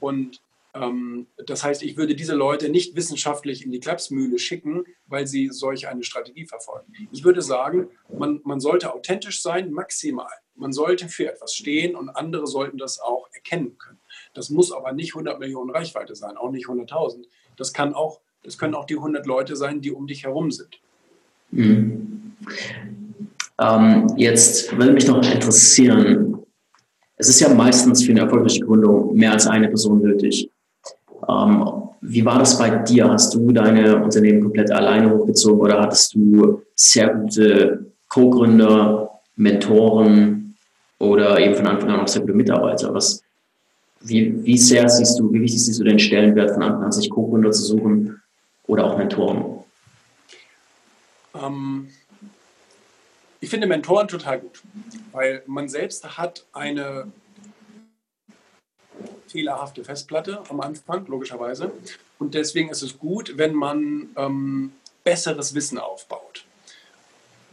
Und 0.00 0.40
ähm, 0.74 1.26
das 1.46 1.64
heißt, 1.64 1.82
ich 1.82 1.96
würde 1.96 2.14
diese 2.14 2.34
Leute 2.34 2.68
nicht 2.68 2.96
wissenschaftlich 2.96 3.64
in 3.64 3.72
die 3.72 3.80
Klapsmühle 3.80 4.38
schicken, 4.38 4.84
weil 5.06 5.26
sie 5.26 5.48
solch 5.50 5.88
eine 5.88 6.04
Strategie 6.04 6.46
verfolgen. 6.46 6.92
Ich 7.12 7.24
würde 7.24 7.42
sagen, 7.42 7.88
man, 8.08 8.40
man 8.44 8.60
sollte 8.60 8.92
authentisch 8.92 9.42
sein, 9.42 9.72
maximal. 9.72 10.32
Man 10.54 10.72
sollte 10.72 11.08
für 11.08 11.30
etwas 11.30 11.54
stehen 11.54 11.94
und 11.94 12.08
andere 12.08 12.46
sollten 12.46 12.78
das 12.78 13.00
auch 13.00 13.28
erkennen 13.32 13.76
können. 13.78 13.95
Das 14.36 14.50
muss 14.50 14.70
aber 14.70 14.92
nicht 14.92 15.14
100 15.14 15.40
Millionen 15.40 15.70
Reichweite 15.70 16.14
sein, 16.14 16.36
auch 16.36 16.50
nicht 16.50 16.66
100.000. 16.66 17.24
Das 17.56 17.72
kann 17.72 17.94
auch, 17.94 18.20
das 18.44 18.58
können 18.58 18.74
auch 18.74 18.84
die 18.84 18.96
100 18.96 19.26
Leute 19.26 19.56
sein, 19.56 19.80
die 19.80 19.90
um 19.90 20.06
dich 20.06 20.24
herum 20.24 20.50
sind. 20.50 20.78
Mhm. 21.50 22.32
Ähm, 23.58 24.06
jetzt 24.16 24.76
würde 24.76 24.92
mich 24.92 25.06
noch 25.06 25.24
interessieren, 25.24 26.36
es 27.16 27.28
ist 27.30 27.40
ja 27.40 27.48
meistens 27.48 28.04
für 28.04 28.12
eine 28.12 28.20
erfolgreiche 28.20 28.60
Gründung 28.60 29.14
mehr 29.16 29.32
als 29.32 29.46
eine 29.46 29.68
Person 29.68 30.02
nötig. 30.02 30.50
Ähm, 31.26 31.64
wie 32.02 32.24
war 32.24 32.38
das 32.38 32.58
bei 32.58 32.68
dir? 32.70 33.08
Hast 33.08 33.34
du 33.34 33.50
deine 33.52 34.02
Unternehmen 34.02 34.42
komplett 34.42 34.70
alleine 34.70 35.10
hochgezogen 35.10 35.60
oder 35.60 35.80
hattest 35.80 36.14
du 36.14 36.62
sehr 36.74 37.08
gute 37.14 37.86
Co-Gründer, 38.08 39.10
Mentoren 39.36 40.56
oder 40.98 41.40
eben 41.40 41.54
von 41.54 41.66
Anfang 41.66 41.90
an 41.90 42.00
auch 42.00 42.08
sehr 42.08 42.20
gute 42.20 42.34
Mitarbeiter? 42.34 42.92
Was, 42.92 43.22
wie, 44.08 44.44
wie 44.44 44.58
sehr 44.58 44.88
siehst 44.88 45.18
du, 45.18 45.32
wie 45.32 45.40
wichtig 45.40 45.64
siehst 45.64 45.80
du 45.80 45.84
den 45.84 45.98
Stellenwert 45.98 46.52
von 46.52 46.62
Anfang 46.62 46.84
an, 46.84 46.92
sich 46.92 47.10
Co-Gründer 47.10 47.50
zu 47.50 47.62
suchen 47.62 48.22
oder 48.66 48.84
auch 48.84 48.98
Mentoren? 48.98 49.64
Ähm, 51.34 51.88
ich 53.40 53.50
finde 53.50 53.66
Mentoren 53.66 54.08
total 54.08 54.40
gut, 54.40 54.62
weil 55.12 55.42
man 55.46 55.68
selbst 55.68 56.18
hat 56.18 56.46
eine 56.52 57.10
fehlerhafte 59.28 59.84
Festplatte 59.84 60.42
am 60.48 60.60
Anfang, 60.60 61.06
logischerweise. 61.06 61.70
Und 62.18 62.34
deswegen 62.34 62.70
ist 62.70 62.82
es 62.82 62.98
gut, 62.98 63.36
wenn 63.36 63.54
man 63.54 64.08
ähm, 64.16 64.72
besseres 65.04 65.54
Wissen 65.54 65.78
aufbaut. 65.78 66.44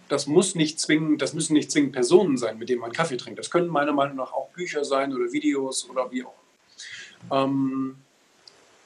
Das, 0.07 0.27
muss 0.27 0.55
nicht 0.55 0.79
zwingend, 0.79 1.21
das 1.21 1.33
müssen 1.33 1.53
nicht 1.53 1.71
zwingend 1.71 1.93
Personen 1.93 2.37
sein, 2.37 2.57
mit 2.57 2.69
denen 2.69 2.81
man 2.81 2.91
Kaffee 2.91 3.17
trinkt. 3.17 3.39
Das 3.39 3.49
können 3.49 3.67
meiner 3.67 3.93
Meinung 3.93 4.17
nach 4.17 4.31
auch 4.31 4.49
Bücher 4.49 4.85
sein 4.85 5.13
oder 5.13 5.31
Videos 5.31 5.89
oder 5.89 6.11
wie 6.11 6.23
auch. 6.23 6.42
Ähm, 7.31 7.97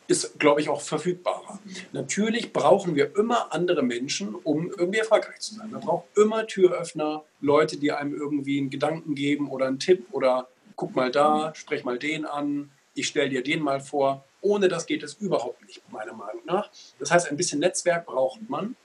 ist, 0.07 0.39
glaube 0.39 0.61
ich, 0.61 0.69
auch 0.69 0.81
verfügbarer. 0.81 1.59
Natürlich 1.91 2.53
brauchen 2.53 2.95
wir 2.95 3.15
immer 3.17 3.53
andere 3.53 3.83
Menschen, 3.83 4.35
um 4.35 4.71
irgendwie 4.71 4.99
erfolgreich 4.99 5.39
zu 5.39 5.55
sein. 5.55 5.69
Man 5.69 5.81
braucht 5.81 6.05
immer 6.17 6.47
Türöffner, 6.47 7.23
Leute, 7.41 7.77
die 7.77 7.91
einem 7.91 8.15
irgendwie 8.15 8.59
einen 8.59 8.69
Gedanken 8.69 9.15
geben 9.15 9.49
oder 9.49 9.67
einen 9.67 9.79
Tipp 9.79 10.07
oder 10.11 10.47
guck 10.75 10.95
mal 10.95 11.11
da, 11.11 11.53
sprech 11.55 11.83
mal 11.83 11.99
den 11.99 12.25
an, 12.25 12.71
ich 12.93 13.07
stelle 13.07 13.29
dir 13.29 13.43
den 13.43 13.61
mal 13.61 13.79
vor. 13.79 14.23
Ohne 14.41 14.69
das 14.69 14.85
geht 14.85 15.03
es 15.03 15.15
überhaupt 15.15 15.65
nicht, 15.65 15.81
meiner 15.91 16.13
Meinung 16.13 16.43
nach. 16.45 16.69
Das 16.99 17.11
heißt, 17.11 17.29
ein 17.29 17.37
bisschen 17.37 17.59
Netzwerk 17.59 18.05
braucht 18.05 18.49
man. 18.49 18.75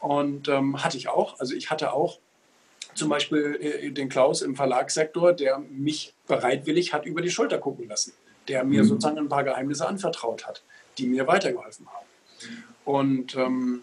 Und 0.00 0.48
ähm, 0.48 0.84
hatte 0.84 0.98
ich 0.98 1.08
auch. 1.08 1.40
Also 1.40 1.54
ich 1.54 1.70
hatte 1.70 1.92
auch 1.92 2.18
zum 2.94 3.08
Beispiel 3.08 3.58
äh, 3.60 3.90
den 3.90 4.08
Klaus 4.08 4.42
im 4.42 4.54
Verlagssektor, 4.54 5.32
der 5.32 5.58
mich 5.58 6.14
bereitwillig 6.28 6.92
hat 6.92 7.06
über 7.06 7.22
die 7.22 7.30
Schulter 7.30 7.58
gucken 7.58 7.88
lassen 7.88 8.12
der 8.48 8.64
mir 8.64 8.82
mhm. 8.82 8.88
sozusagen 8.88 9.18
ein 9.18 9.28
paar 9.28 9.44
Geheimnisse 9.44 9.86
anvertraut 9.86 10.46
hat, 10.46 10.62
die 10.98 11.06
mir 11.06 11.26
weitergeholfen 11.26 11.86
haben. 11.86 12.06
Und 12.84 13.36
ähm, 13.36 13.82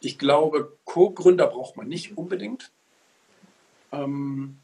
ich 0.00 0.18
glaube, 0.18 0.76
Co-Gründer 0.84 1.46
braucht 1.46 1.76
man 1.76 1.88
nicht 1.88 2.16
unbedingt. 2.16 2.70
Ähm, 3.92 4.58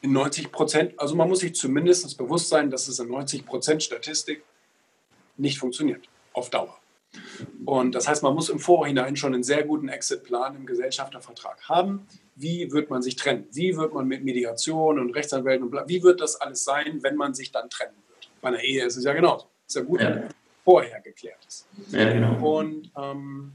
in 0.00 0.12
90 0.12 0.52
Prozent, 0.52 0.98
also 0.98 1.14
man 1.14 1.28
muss 1.28 1.40
sich 1.40 1.54
zumindest 1.54 2.16
bewusst 2.16 2.48
sein, 2.48 2.70
dass 2.70 2.88
es 2.88 2.98
in 2.98 3.08
90 3.08 3.44
Prozent 3.44 3.82
Statistik 3.82 4.42
nicht 5.36 5.58
funktioniert, 5.58 6.08
auf 6.32 6.50
Dauer. 6.50 6.77
Und 7.64 7.94
das 7.94 8.08
heißt, 8.08 8.22
man 8.22 8.34
muss 8.34 8.48
im 8.48 8.58
Vorhinein 8.58 9.16
schon 9.16 9.34
einen 9.34 9.42
sehr 9.42 9.64
guten 9.64 9.88
Exit-Plan 9.88 10.56
im 10.56 10.66
Gesellschaftervertrag 10.66 11.68
haben 11.68 12.06
wie 12.38 12.70
wird 12.72 12.88
man 12.88 13.02
sich 13.02 13.16
trennen? 13.16 13.46
Wie 13.52 13.76
wird 13.76 13.92
man 13.92 14.06
mit 14.06 14.24
Mediation 14.24 14.98
und 14.98 15.10
Rechtsanwälten 15.10 15.64
und 15.64 15.70
bla, 15.70 15.88
wie 15.88 16.02
wird 16.02 16.20
das 16.20 16.40
alles 16.40 16.64
sein, 16.64 17.02
wenn 17.02 17.16
man 17.16 17.34
sich 17.34 17.50
dann 17.50 17.68
trennen 17.68 17.96
wird? 18.08 18.30
Bei 18.40 18.48
einer 18.48 18.62
Ehe 18.62 18.84
ist 18.84 18.96
es 18.96 19.04
ja 19.04 19.12
genauso. 19.12 19.46
Ist 19.66 19.76
ja 19.76 19.82
gut, 19.82 20.00
ja. 20.00 20.14
wenn 20.14 20.28
vorher 20.64 21.00
geklärt 21.00 21.44
ist. 21.46 21.66
Ja, 21.90 22.12
genau. 22.12 22.58
Und 22.58 22.92
ähm, 22.96 23.54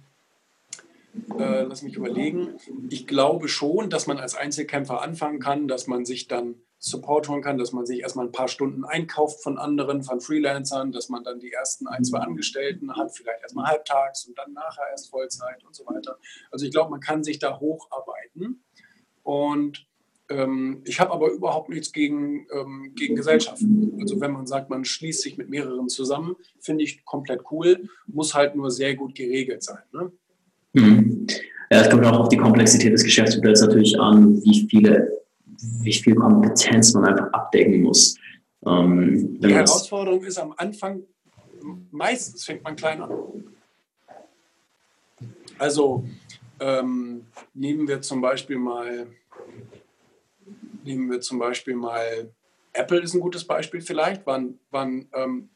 äh, 1.40 1.62
lass 1.64 1.82
mich 1.82 1.96
überlegen. 1.96 2.56
Ich 2.90 3.08
glaube 3.08 3.48
schon, 3.48 3.90
dass 3.90 4.06
man 4.06 4.18
als 4.18 4.36
Einzelkämpfer 4.36 5.02
anfangen 5.02 5.40
kann, 5.40 5.68
dass 5.68 5.88
man 5.88 6.06
sich 6.06 6.28
dann 6.28 6.56
Support 6.86 7.30
holen 7.30 7.42
kann, 7.42 7.58
dass 7.58 7.72
man 7.72 7.86
sich 7.86 8.02
erstmal 8.02 8.26
ein 8.26 8.34
paar 8.34 8.50
Stunden 8.50 8.84
einkauft 8.84 9.42
von 9.42 9.58
anderen, 9.58 10.04
von 10.04 10.20
Freelancern, 10.20 10.92
dass 10.92 11.08
man 11.08 11.24
dann 11.24 11.40
die 11.40 11.54
ersten 11.54 11.88
ein, 11.88 12.04
zwei 12.04 12.20
Angestellten 12.20 12.94
hat, 12.94 13.16
vielleicht 13.16 13.42
erstmal 13.42 13.68
halbtags 13.68 14.26
und 14.26 14.38
dann 14.38 14.52
nachher 14.52 14.84
erst 14.92 15.10
Vollzeit 15.10 15.64
und 15.64 15.74
so 15.74 15.86
weiter. 15.86 16.18
Also 16.52 16.66
ich 16.66 16.72
glaube, 16.72 16.92
man 16.92 17.00
kann 17.00 17.24
sich 17.24 17.40
da 17.40 17.58
hocharbeiten. 17.58 18.66
Und 19.24 19.88
ähm, 20.30 20.82
ich 20.84 21.00
habe 21.00 21.12
aber 21.12 21.32
überhaupt 21.32 21.70
nichts 21.70 21.94
gegen, 21.94 22.48
ähm, 22.52 22.92
gegen 22.96 23.16
Gesellschaften. 23.16 23.98
Also 24.02 24.20
wenn 24.20 24.32
man 24.32 24.46
sagt, 24.46 24.70
man 24.70 24.84
schließt 24.84 25.22
sich 25.22 25.38
mit 25.38 25.50
mehreren 25.50 25.88
zusammen, 25.88 26.36
finde 26.60 26.84
ich 26.84 27.06
komplett 27.06 27.44
cool, 27.50 27.88
muss 28.08 28.34
halt 28.34 28.58
nur 28.58 28.72
sehr 28.72 28.98
gut 28.98 29.16
geregelt 29.16 29.64
sein. 29.64 29.84
Ne? 29.94 30.12
Mhm. 30.74 31.28
Ja, 31.72 31.80
es 31.80 31.90
kommt 31.90 32.06
auch 32.06 32.20
auf 32.20 32.30
die 32.30 32.38
Komplexität 32.38 32.92
des 32.92 33.06
Geschäftsmodells 33.06 33.62
natürlich 33.62 33.98
an, 33.98 34.44
wie 34.44 34.68
viele, 34.70 35.23
wie 35.82 35.94
viel 35.94 36.16
Kompetenz 36.16 36.94
man 36.94 37.06
einfach 37.06 37.32
abdecken 37.34 37.82
muss. 37.82 38.18
Ähm, 38.66 39.40
die 39.40 39.54
Herausforderung 39.54 40.24
ist 40.24 40.38
am 40.38 40.54
Anfang, 40.58 41.04
meistens 41.92 42.46
fängt 42.46 42.64
man 42.64 42.76
klein 42.76 43.02
an. 43.02 43.12
Also 45.58 46.04
ähm, 46.60 47.26
nehmen 47.54 47.88
wir 47.88 48.02
zum 48.02 48.22
Beispiel 48.22 48.58
mal, 48.58 49.08
nehmen 50.84 51.12
wir 51.12 51.22
zum 51.22 51.40
Beispiel 51.40 51.76
mal, 51.76 52.32
Apple 52.74 53.02
ist 53.02 53.14
ein 53.14 53.22
gutes 53.22 53.46
Beispiel 53.46 53.82
vielleicht, 53.82 54.26
waren, 54.26 54.60
waren 54.72 55.08
ähm, 55.14 55.50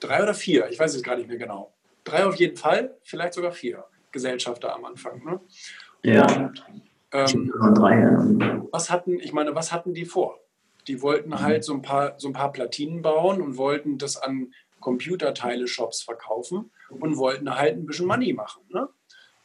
drei 0.00 0.22
oder 0.22 0.34
vier, 0.34 0.68
ich 0.70 0.78
weiß 0.78 0.94
es 0.94 1.02
gar 1.02 1.16
nicht 1.16 1.28
mehr 1.28 1.38
genau. 1.38 1.72
Drei 2.04 2.24
auf 2.24 2.36
jeden 2.36 2.56
Fall, 2.56 2.96
vielleicht 3.02 3.34
sogar 3.34 3.52
vier 3.52 3.84
Gesellschafter 4.12 4.74
am 4.74 4.84
Anfang. 4.84 5.24
Ne? 5.24 5.40
Ja. 6.02 6.26
Und, 6.36 6.64
ähm, 7.12 7.52
drei, 7.74 7.98
ja. 7.98 8.66
Was 8.70 8.90
hatten, 8.90 9.18
ich 9.18 9.32
meine, 9.32 9.54
was 9.54 9.72
hatten 9.72 9.94
die 9.94 10.04
vor? 10.04 10.38
Die 10.86 11.02
wollten 11.02 11.30
mhm. 11.30 11.40
halt 11.40 11.64
so 11.64 11.74
ein 11.74 11.82
paar, 11.82 12.14
so 12.18 12.28
ein 12.28 12.32
paar 12.32 12.52
Platinen 12.52 13.02
bauen 13.02 13.42
und 13.42 13.56
wollten 13.56 13.98
das 13.98 14.16
an 14.16 14.52
Computerteile-Shops 14.80 16.02
verkaufen 16.02 16.70
und 16.88 17.16
wollten 17.16 17.54
halt 17.54 17.76
ein 17.76 17.86
bisschen 17.86 18.06
Money 18.06 18.32
machen. 18.32 18.62
Ne? 18.70 18.88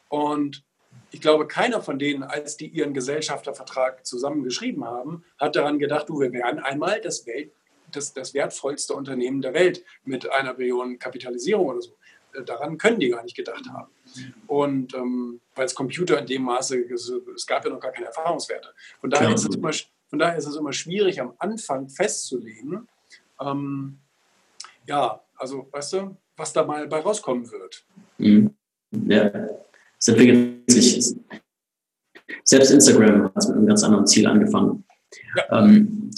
Und 0.10 0.64
ich 1.12 1.22
glaube, 1.22 1.48
keiner 1.48 1.82
von 1.82 2.00
denen, 2.00 2.24
als 2.24 2.58
die 2.58 2.68
ihren 2.68 2.94
Gesellschaftervertrag 2.94 4.06
zusammengeschrieben 4.06 4.86
haben, 4.86 5.24
hat 5.38 5.56
daran 5.56 5.80
gedacht, 5.80 6.10
du, 6.10 6.20
wir 6.20 6.32
werden 6.32 6.60
einmal 6.60 7.02
das, 7.02 7.26
Welt, 7.26 7.52
das, 7.92 8.14
das 8.14 8.34
wertvollste 8.34 8.94
Unternehmen 8.94 9.42
der 9.42 9.54
Welt 9.54 9.84
mit 10.04 10.32
einer 10.32 10.54
Billion 10.54 11.00
Kapitalisierung 11.00 11.68
oder 11.68 11.82
so. 11.82 11.96
Äh, 12.34 12.44
daran 12.44 12.78
können 12.78 13.00
die 13.00 13.10
gar 13.10 13.24
nicht 13.24 13.36
gedacht 13.36 13.66
haben. 13.74 13.92
Und 14.48 14.94
ähm, 14.94 15.42
weil 15.56 15.66
es 15.66 15.76
Computer 15.76 16.20
in 16.20 16.26
dem 16.26 16.44
Maße, 16.44 16.86
es 17.36 17.48
gab 17.48 17.64
ja 17.66 17.72
noch 17.72 17.80
gar 17.80 17.92
keine 17.92 18.08
Erfahrungswerte. 18.08 18.70
Von 19.00 19.10
daher, 19.10 19.34
ist 19.34 19.48
es 19.48 19.56
immer, 19.56 19.72
von 20.10 20.20
daher 20.20 20.38
ist 20.38 20.48
es 20.48 20.56
immer 20.56 20.74
schwierig, 20.74 21.22
am 21.22 21.34
Anfang 21.40 21.90
festzulegen, 21.90 22.88
ähm, 23.40 24.00
ja, 24.88 25.22
also 25.38 25.68
weißt 25.72 25.94
du, 25.94 26.18
was 26.38 26.54
da 26.54 26.64
mal 26.64 26.88
bei 26.88 27.00
rauskommen 27.00 27.50
wird. 27.52 27.86
Mhm. 28.18 28.54
Ja, 29.08 29.32
es 29.98 30.08
entwickelt 30.08 30.70
sich. 30.70 31.16
Selbst 32.44 32.72
Instagram 32.72 33.26
hat 33.26 33.48
mit 33.48 33.58
einem 33.58 33.68
ganz 33.68 33.84
anderen 33.84 34.08
Ziel 34.08 34.28
angefangen. 34.28 34.84
Ja. 35.36 35.64
Ähm, 35.64 36.12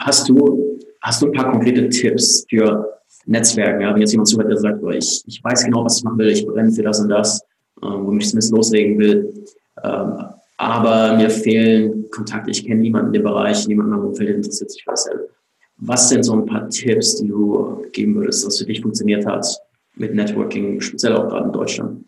hast, 0.00 0.28
du, 0.28 0.78
hast 1.00 1.22
du 1.22 1.26
ein 1.26 1.32
paar 1.32 1.50
konkrete 1.50 1.88
Tipps 1.88 2.44
für 2.48 2.99
Netzwerken? 3.26 3.80
Ja? 3.80 3.92
Wenn 3.92 4.00
jetzt 4.00 4.12
jemand 4.12 4.28
zuhört, 4.28 4.50
der 4.50 4.56
sagt, 4.56 4.82
oh, 4.82 4.90
ich, 4.90 5.22
ich 5.26 5.42
weiß 5.42 5.64
genau, 5.64 5.84
was 5.84 5.98
ich 5.98 6.04
machen 6.04 6.18
will, 6.18 6.28
ich 6.28 6.46
brenne 6.46 6.72
für 6.72 6.82
das 6.82 7.00
und 7.00 7.08
das, 7.08 7.40
äh, 7.82 7.86
womit 7.86 8.22
ich 8.22 8.30
zumindest 8.30 8.52
loslegen 8.52 8.98
will, 8.98 9.44
ähm, 9.82 10.24
aber 10.56 11.16
mir 11.16 11.30
fehlen 11.30 12.10
Kontakte, 12.10 12.50
ich 12.50 12.66
kenne 12.66 12.82
niemanden 12.82 13.08
in 13.08 13.12
dem 13.14 13.22
Bereich, 13.22 13.66
niemanden 13.66 13.94
im 13.94 14.04
Umfeld 14.06 14.28
interessiert 14.28 14.70
sich 14.70 14.84
für 14.84 14.90
dasselbe. 14.90 15.30
Was 15.78 16.10
sind 16.10 16.22
so 16.24 16.34
ein 16.34 16.44
paar 16.44 16.68
Tipps, 16.68 17.16
die 17.16 17.28
du 17.28 17.86
geben 17.92 18.16
würdest, 18.16 18.46
was 18.46 18.58
für 18.58 18.66
dich 18.66 18.82
funktioniert 18.82 19.24
hat 19.24 19.46
mit 19.94 20.14
Networking, 20.14 20.80
speziell 20.82 21.16
auch 21.16 21.28
gerade 21.28 21.46
in 21.46 21.52
Deutschland? 21.52 22.04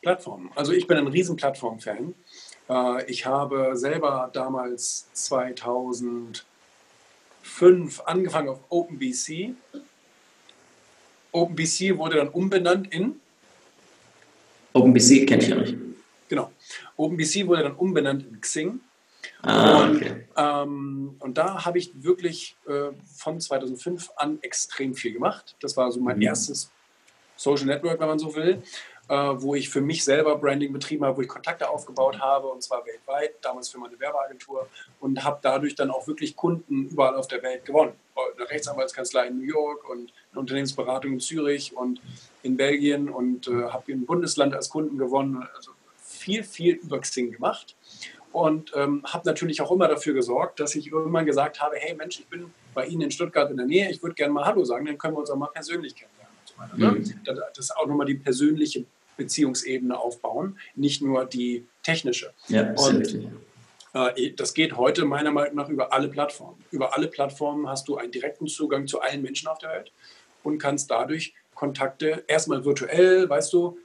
Plattformen. 0.00 0.48
Also 0.54 0.72
ich 0.72 0.86
bin 0.86 0.96
ein 0.96 1.08
riesen 1.08 1.36
Plattform-Fan. 1.36 2.14
Äh, 2.70 3.10
ich 3.10 3.26
habe 3.26 3.72
selber 3.74 4.30
damals 4.32 5.06
2005 5.12 6.40
angefangen 8.06 8.48
auf 8.48 8.60
OpenBC. 8.70 9.54
OpenBC 11.32 11.96
wurde 11.96 12.16
dann 12.16 12.28
umbenannt 12.28 12.92
in? 12.92 13.20
OpenBC 14.72 15.26
kenne 15.26 15.42
ich 15.42 15.48
ja 15.48 15.56
nicht. 15.56 15.76
Genau. 16.28 16.52
OpenBC 16.96 17.46
wurde 17.46 17.64
dann 17.64 17.74
umbenannt 17.74 18.24
in 18.26 18.40
Xing. 18.40 18.80
Ah, 19.42 19.88
okay. 19.90 20.10
und, 20.10 20.24
ähm, 20.36 21.16
und 21.18 21.38
da 21.38 21.64
habe 21.64 21.78
ich 21.78 21.90
wirklich 22.02 22.56
äh, 22.66 22.90
von 23.16 23.40
2005 23.40 24.10
an 24.16 24.38
extrem 24.42 24.94
viel 24.94 25.12
gemacht. 25.12 25.56
Das 25.60 25.76
war 25.76 25.90
so 25.90 26.00
mein 26.00 26.16
mhm. 26.16 26.22
erstes 26.22 26.70
Social 27.36 27.66
Network, 27.66 27.98
wenn 28.00 28.08
man 28.08 28.18
so 28.18 28.34
will 28.34 28.62
äh, 29.10 29.42
wo 29.42 29.56
ich 29.56 29.68
für 29.68 29.80
mich 29.80 30.04
selber 30.04 30.36
Branding 30.36 30.72
betrieben 30.72 31.04
habe, 31.04 31.16
wo 31.16 31.22
ich 31.22 31.26
Kontakte 31.26 31.68
aufgebaut 31.68 32.20
habe 32.20 32.46
und 32.46 32.62
zwar 32.62 32.86
weltweit, 32.86 33.32
damals 33.42 33.68
für 33.68 33.78
meine 33.78 33.98
Werbeagentur 33.98 34.68
und 35.00 35.24
habe 35.24 35.40
dadurch 35.42 35.74
dann 35.74 35.90
auch 35.90 36.06
wirklich 36.06 36.36
Kunden 36.36 36.86
überall 36.90 37.16
auf 37.16 37.26
der 37.26 37.42
Welt 37.42 37.64
gewonnen. 37.64 37.92
Eine 38.36 38.48
Rechtsanwaltskanzlei 38.48 39.26
in 39.26 39.38
New 39.38 39.46
York 39.46 39.88
und 39.90 40.12
eine 40.30 40.40
Unternehmensberatung 40.40 41.14
in 41.14 41.20
Zürich 41.20 41.76
und 41.76 42.00
in 42.44 42.56
Belgien 42.56 43.08
und 43.08 43.48
äh, 43.48 43.64
habe 43.64 43.90
ein 43.90 44.06
Bundesland 44.06 44.54
als 44.54 44.68
Kunden 44.68 44.96
gewonnen. 44.96 45.44
Also 45.56 45.72
viel, 45.96 46.44
viel 46.44 46.76
über 46.76 47.00
Xing 47.00 47.32
gemacht 47.32 47.74
und 48.30 48.70
ähm, 48.76 49.02
habe 49.04 49.26
natürlich 49.26 49.60
auch 49.60 49.72
immer 49.72 49.88
dafür 49.88 50.14
gesorgt, 50.14 50.60
dass 50.60 50.76
ich 50.76 50.92
irgendwann 50.92 51.26
gesagt 51.26 51.60
habe, 51.60 51.74
hey 51.78 51.96
Mensch, 51.96 52.20
ich 52.20 52.28
bin 52.28 52.54
bei 52.74 52.86
Ihnen 52.86 53.02
in 53.02 53.10
Stuttgart 53.10 53.50
in 53.50 53.56
der 53.56 53.66
Nähe, 53.66 53.90
ich 53.90 54.00
würde 54.04 54.14
gerne 54.14 54.32
mal 54.32 54.44
Hallo 54.44 54.64
sagen, 54.64 54.86
dann 54.86 54.98
können 54.98 55.14
wir 55.14 55.18
uns 55.18 55.30
auch 55.30 55.36
mal 55.36 55.50
persönlich 55.52 55.96
kennenlernen. 55.96 56.36
So 56.44 56.76
ne? 56.76 56.92
mhm. 56.92 57.24
Das 57.24 57.58
ist 57.58 57.76
auch 57.76 57.86
nochmal 57.86 58.06
die 58.06 58.14
persönliche 58.14 58.84
Beziehungsebene 59.20 59.98
aufbauen, 59.98 60.58
nicht 60.74 61.02
nur 61.02 61.26
die 61.26 61.66
technische. 61.82 62.32
Ja, 62.48 62.72
und 62.72 63.30
äh, 63.92 64.32
das 64.32 64.54
geht 64.54 64.76
heute 64.76 65.04
meiner 65.04 65.30
Meinung 65.30 65.56
nach 65.56 65.68
über 65.68 65.92
alle 65.92 66.08
Plattformen. 66.08 66.64
Über 66.70 66.96
alle 66.96 67.06
Plattformen 67.06 67.68
hast 67.68 67.86
du 67.88 67.96
einen 67.96 68.12
direkten 68.12 68.46
Zugang 68.46 68.86
zu 68.86 69.00
allen 69.00 69.22
Menschen 69.22 69.48
auf 69.48 69.58
der 69.58 69.70
Welt 69.70 69.92
und 70.42 70.58
kannst 70.58 70.90
dadurch 70.90 71.34
Kontakte 71.54 72.24
erstmal 72.26 72.64
virtuell, 72.64 73.28
weißt 73.28 73.52
du, 73.52 73.78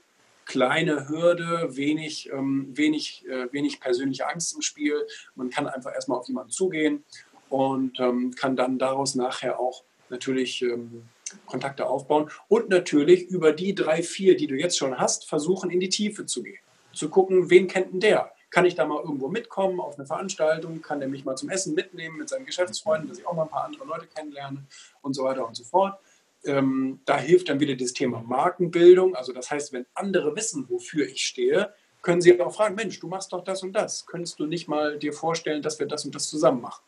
kleine 0.46 1.10
Hürde, 1.10 1.76
wenig, 1.76 2.30
ähm, 2.32 2.70
wenig, 2.72 3.26
äh, 3.28 3.52
wenig 3.52 3.80
persönliche 3.80 4.30
Angst 4.30 4.56
im 4.56 4.62
Spiel. 4.62 4.96
Man 5.36 5.50
kann 5.50 5.68
einfach 5.68 5.94
erstmal 5.94 6.20
auf 6.20 6.28
jemanden 6.28 6.52
zugehen 6.52 7.04
und 7.50 8.00
ähm, 8.00 8.34
kann 8.36 8.56
dann 8.56 8.78
daraus 8.78 9.16
nachher 9.16 9.60
auch 9.60 9.84
natürlich 10.10 10.62
ähm, 10.62 11.04
Kontakte 11.46 11.88
aufbauen 11.88 12.30
und 12.48 12.70
natürlich 12.70 13.28
über 13.28 13.52
die 13.52 13.76
drei, 13.76 14.04
vier, 14.04 14.36
die 14.38 14.48
du 14.48 14.56
jetzt 14.56 14.78
schon 14.78 14.98
hast, 14.98 15.28
versuchen 15.28 15.70
in 15.70 15.80
die 15.80 15.90
Tiefe 15.90 16.26
zu 16.26 16.44
gehen. 16.44 16.60
Zu 16.94 17.10
gucken, 17.10 17.50
wen 17.50 17.68
kennt 17.68 17.94
denn 17.94 18.00
der? 18.00 18.32
Kann 18.50 18.66
ich 18.66 18.76
da 18.76 18.86
mal 18.86 19.02
irgendwo 19.02 19.28
mitkommen 19.28 19.82
auf 19.82 19.98
eine 19.98 20.08
Veranstaltung? 20.08 20.82
Kann 20.82 21.00
der 21.00 21.10
mich 21.10 21.26
mal 21.26 21.36
zum 21.36 21.50
Essen 21.50 21.74
mitnehmen 21.74 22.18
mit 22.18 22.30
seinen 22.30 22.46
Geschäftsfreunden, 22.46 23.10
dass 23.10 23.20
ich 23.20 23.28
auch 23.28 23.34
mal 23.34 23.44
ein 23.44 23.50
paar 23.50 23.66
andere 23.66 23.86
Leute 23.86 24.08
kennenlerne 24.08 24.64
und 25.02 25.14
so 25.14 25.24
weiter 25.26 25.46
und 25.46 25.56
so 25.56 25.64
fort. 25.64 26.00
Ähm, 26.46 27.02
da 27.06 27.18
hilft 27.18 27.50
dann 27.50 27.60
wieder 27.60 27.76
das 27.76 27.92
Thema 27.92 28.22
Markenbildung. 28.22 29.16
Also 29.16 29.34
das 29.34 29.52
heißt, 29.52 29.74
wenn 29.74 29.86
andere 29.94 30.36
wissen, 30.36 30.70
wofür 30.70 31.06
ich 31.06 31.26
stehe, 31.26 31.74
können 32.02 32.22
sie 32.22 32.40
auch 32.40 32.54
fragen, 32.54 32.76
Mensch, 32.76 33.00
du 33.00 33.08
machst 33.08 33.34
doch 33.34 33.44
das 33.44 33.64
und 33.64 33.74
das. 33.74 34.06
Könntest 34.06 34.40
du 34.40 34.46
nicht 34.46 34.68
mal 34.68 35.00
dir 35.00 35.12
vorstellen, 35.12 35.62
dass 35.62 35.80
wir 35.80 35.88
das 35.88 36.06
und 36.06 36.14
das 36.14 36.30
zusammen 36.30 36.62
machen? 36.62 36.84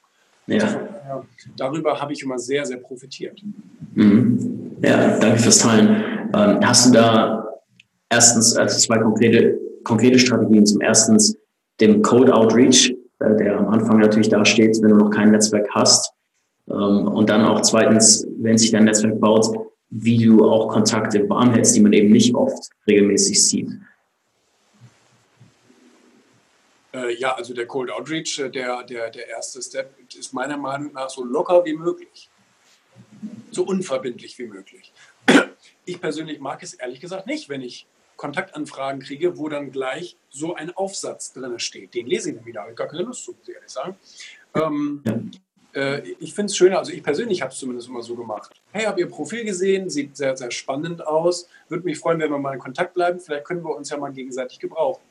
Ja. 0.47 0.87
Ja, 1.07 1.23
darüber 1.55 2.01
habe 2.01 2.11
ich 2.11 2.21
immer 2.21 2.37
sehr, 2.37 2.65
sehr 2.65 2.77
profitiert. 2.77 3.41
Mhm. 3.95 4.77
Ja, 4.81 5.17
danke 5.19 5.39
fürs 5.39 5.59
Teilen. 5.59 6.03
Ähm, 6.33 6.59
hast 6.61 6.87
du 6.87 6.91
da 6.91 7.47
erstens 8.09 8.55
also 8.57 8.77
zwei 8.77 8.97
konkrete, 8.97 9.57
konkrete 9.83 10.19
Strategien? 10.19 10.65
Zum 10.65 10.81
ersten 10.81 11.17
dem 11.79 12.01
Code 12.01 12.33
Outreach, 12.33 12.93
äh, 13.19 13.35
der 13.37 13.57
am 13.57 13.67
Anfang 13.69 13.99
natürlich 13.99 14.29
da 14.29 14.43
steht, 14.43 14.77
wenn 14.81 14.89
du 14.89 14.95
noch 14.97 15.11
kein 15.11 15.31
Netzwerk 15.31 15.67
hast. 15.71 16.11
Ähm, 16.69 17.07
und 17.07 17.29
dann 17.29 17.45
auch 17.45 17.61
zweitens, 17.61 18.27
wenn 18.39 18.57
sich 18.57 18.71
dein 18.71 18.83
Netzwerk 18.83 19.19
baut, 19.21 19.47
wie 19.89 20.25
du 20.25 20.43
auch 20.43 20.67
Kontakte 20.67 21.29
warm 21.29 21.53
hältst, 21.53 21.75
die 21.75 21.79
man 21.79 21.93
eben 21.93 22.11
nicht 22.11 22.35
oft 22.35 22.69
regelmäßig 22.87 23.45
sieht. 23.45 23.69
Äh, 26.86 26.86
ja, 27.17 27.35
also 27.35 27.53
der 27.53 27.67
Cold 27.67 27.91
Outreach, 27.91 28.39
äh, 28.39 28.49
der, 28.49 28.83
der, 28.83 29.09
der 29.09 29.27
erste 29.27 29.61
Step 29.61 29.93
ist 30.17 30.33
meiner 30.33 30.57
Meinung 30.57 30.93
nach 30.93 31.09
so 31.09 31.23
locker 31.23 31.65
wie 31.65 31.73
möglich. 31.73 32.29
So 33.51 33.63
unverbindlich 33.63 34.37
wie 34.39 34.47
möglich. 34.47 34.93
Ich 35.89 36.01
persönlich 36.01 36.41
mag 36.41 36.61
es 36.63 36.73
ehrlich 36.73 36.99
gesagt 36.99 37.27
nicht, 37.27 37.47
wenn 37.47 37.61
ich 37.61 37.87
Kontaktanfragen 38.17 39.01
kriege, 39.01 39.37
wo 39.37 39.47
dann 39.47 39.71
gleich 39.71 40.17
so 40.29 40.53
ein 40.53 40.75
Aufsatz 40.75 41.31
drin 41.31 41.57
steht. 41.59 41.93
Den 41.93 42.07
lese 42.07 42.31
ich 42.31 42.35
dann 42.35 42.45
wieder, 42.45 42.61
habe 42.61 42.71
ich 42.71 42.77
gar 42.77 42.87
keine 42.87 43.03
Lust 43.03 43.23
zu, 43.23 43.31
muss 43.31 43.47
ich 43.47 43.55
ehrlich 43.55 43.69
sagen. 43.69 43.95
Ähm, 44.53 45.31
äh, 45.73 46.01
ich 46.19 46.33
finde 46.33 46.47
es 46.47 46.57
schöner, 46.57 46.79
also 46.79 46.91
ich 46.91 47.03
persönlich 47.03 47.41
habe 47.41 47.53
es 47.53 47.59
zumindest 47.59 47.87
immer 47.87 48.01
so 48.01 48.15
gemacht. 48.15 48.61
Hey, 48.73 48.85
habe 48.85 48.99
Ihr 48.99 49.07
Profil 49.07 49.45
gesehen, 49.45 49.89
sieht 49.89 50.17
sehr, 50.17 50.35
sehr 50.35 50.51
spannend 50.51 51.05
aus. 51.05 51.47
Würde 51.69 51.85
mich 51.85 51.99
freuen, 51.99 52.19
wenn 52.19 52.31
wir 52.31 52.39
mal 52.39 52.53
in 52.53 52.59
Kontakt 52.59 52.93
bleiben. 52.93 53.19
Vielleicht 53.19 53.45
können 53.45 53.63
wir 53.63 53.75
uns 53.75 53.89
ja 53.89 53.97
mal 53.97 54.11
gegenseitig 54.11 54.59
gebrauchen. 54.59 55.01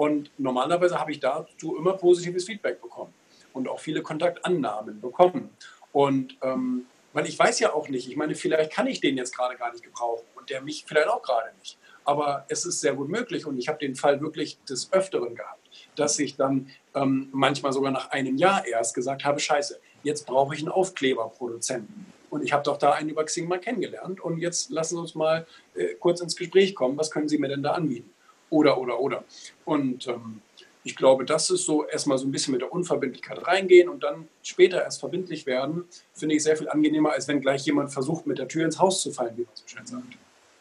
Und 0.00 0.30
normalerweise 0.38 0.98
habe 0.98 1.12
ich 1.12 1.20
dazu 1.20 1.76
immer 1.76 1.92
positives 1.92 2.46
Feedback 2.46 2.80
bekommen 2.80 3.12
und 3.52 3.68
auch 3.68 3.80
viele 3.80 4.00
Kontaktannahmen 4.00 4.98
bekommen. 4.98 5.50
Und 5.92 6.38
ähm, 6.40 6.86
weil 7.12 7.26
ich 7.26 7.38
weiß 7.38 7.60
ja 7.60 7.74
auch 7.74 7.86
nicht, 7.90 8.08
ich 8.08 8.16
meine, 8.16 8.34
vielleicht 8.34 8.72
kann 8.72 8.86
ich 8.86 9.02
den 9.02 9.18
jetzt 9.18 9.36
gerade 9.36 9.58
gar 9.58 9.70
nicht 9.70 9.84
gebrauchen 9.84 10.24
und 10.36 10.48
der 10.48 10.62
mich 10.62 10.86
vielleicht 10.86 11.08
auch 11.08 11.20
gerade 11.20 11.50
nicht. 11.58 11.76
Aber 12.06 12.46
es 12.48 12.64
ist 12.64 12.80
sehr 12.80 12.94
gut 12.94 13.10
möglich 13.10 13.44
und 13.44 13.58
ich 13.58 13.68
habe 13.68 13.78
den 13.78 13.94
Fall 13.94 14.22
wirklich 14.22 14.58
des 14.64 14.90
Öfteren 14.90 15.34
gehabt, 15.34 15.68
dass 15.96 16.18
ich 16.18 16.34
dann 16.34 16.70
ähm, 16.94 17.28
manchmal 17.32 17.74
sogar 17.74 17.92
nach 17.92 18.10
einem 18.10 18.38
Jahr 18.38 18.66
erst 18.66 18.94
gesagt 18.94 19.26
habe, 19.26 19.38
scheiße, 19.38 19.80
jetzt 20.02 20.26
brauche 20.26 20.54
ich 20.54 20.62
einen 20.62 20.70
Aufkleberproduzenten. 20.70 22.06
Und 22.30 22.42
ich 22.42 22.54
habe 22.54 22.62
doch 22.62 22.78
da 22.78 22.92
einen 22.92 23.10
über 23.10 23.24
Xing 23.24 23.46
mal 23.46 23.60
kennengelernt 23.60 24.18
und 24.22 24.38
jetzt 24.38 24.70
lassen 24.70 24.94
Sie 24.94 25.00
uns 25.02 25.14
mal 25.14 25.46
äh, 25.74 25.88
kurz 25.96 26.22
ins 26.22 26.36
Gespräch 26.36 26.74
kommen. 26.74 26.96
Was 26.96 27.10
können 27.10 27.28
Sie 27.28 27.36
mir 27.36 27.48
denn 27.48 27.62
da 27.62 27.72
anbieten? 27.72 28.14
Oder, 28.50 28.78
oder, 28.78 29.00
oder. 29.00 29.24
Und 29.64 30.06
ähm, 30.08 30.42
ich 30.82 30.96
glaube, 30.96 31.24
das 31.24 31.50
ist 31.50 31.64
so 31.64 31.84
erstmal 31.84 32.18
so 32.18 32.26
ein 32.26 32.32
bisschen 32.32 32.52
mit 32.52 32.62
der 32.62 32.72
Unverbindlichkeit 32.72 33.46
reingehen 33.46 33.88
und 33.88 34.02
dann 34.02 34.28
später 34.42 34.82
erst 34.82 35.00
verbindlich 35.00 35.46
werden, 35.46 35.84
finde 36.12 36.34
ich 36.36 36.42
sehr 36.42 36.56
viel 36.56 36.68
angenehmer, 36.68 37.12
als 37.12 37.28
wenn 37.28 37.40
gleich 37.40 37.64
jemand 37.66 37.92
versucht, 37.92 38.26
mit 38.26 38.38
der 38.38 38.48
Tür 38.48 38.64
ins 38.64 38.78
Haus 38.78 39.02
zu 39.02 39.10
fallen, 39.10 39.36
wie 39.36 39.42
man 39.42 39.50
so 39.54 39.64
schön 39.66 39.86
sagt. 39.86 40.04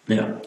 Ja. 0.07 0.41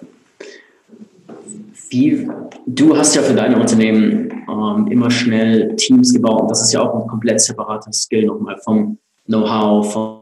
Wie, 1.88 2.28
du 2.66 2.97
hast 2.97 3.14
ja 3.14 3.22
für 3.22 3.34
deine 3.34 3.59
Unternehmen 3.59 4.45
ähm, 4.49 4.88
immer 4.90 5.11
schnell 5.11 5.74
Teams 5.76 6.12
gebaut 6.12 6.43
und 6.43 6.51
das 6.51 6.62
ist 6.62 6.72
ja 6.72 6.80
auch 6.80 7.03
ein 7.03 7.07
komplett 7.07 7.40
separater 7.40 7.93
Skill 7.93 8.26
nochmal 8.26 8.59
vom 8.59 8.99
Know-how, 9.26 9.93
vom 9.93 10.22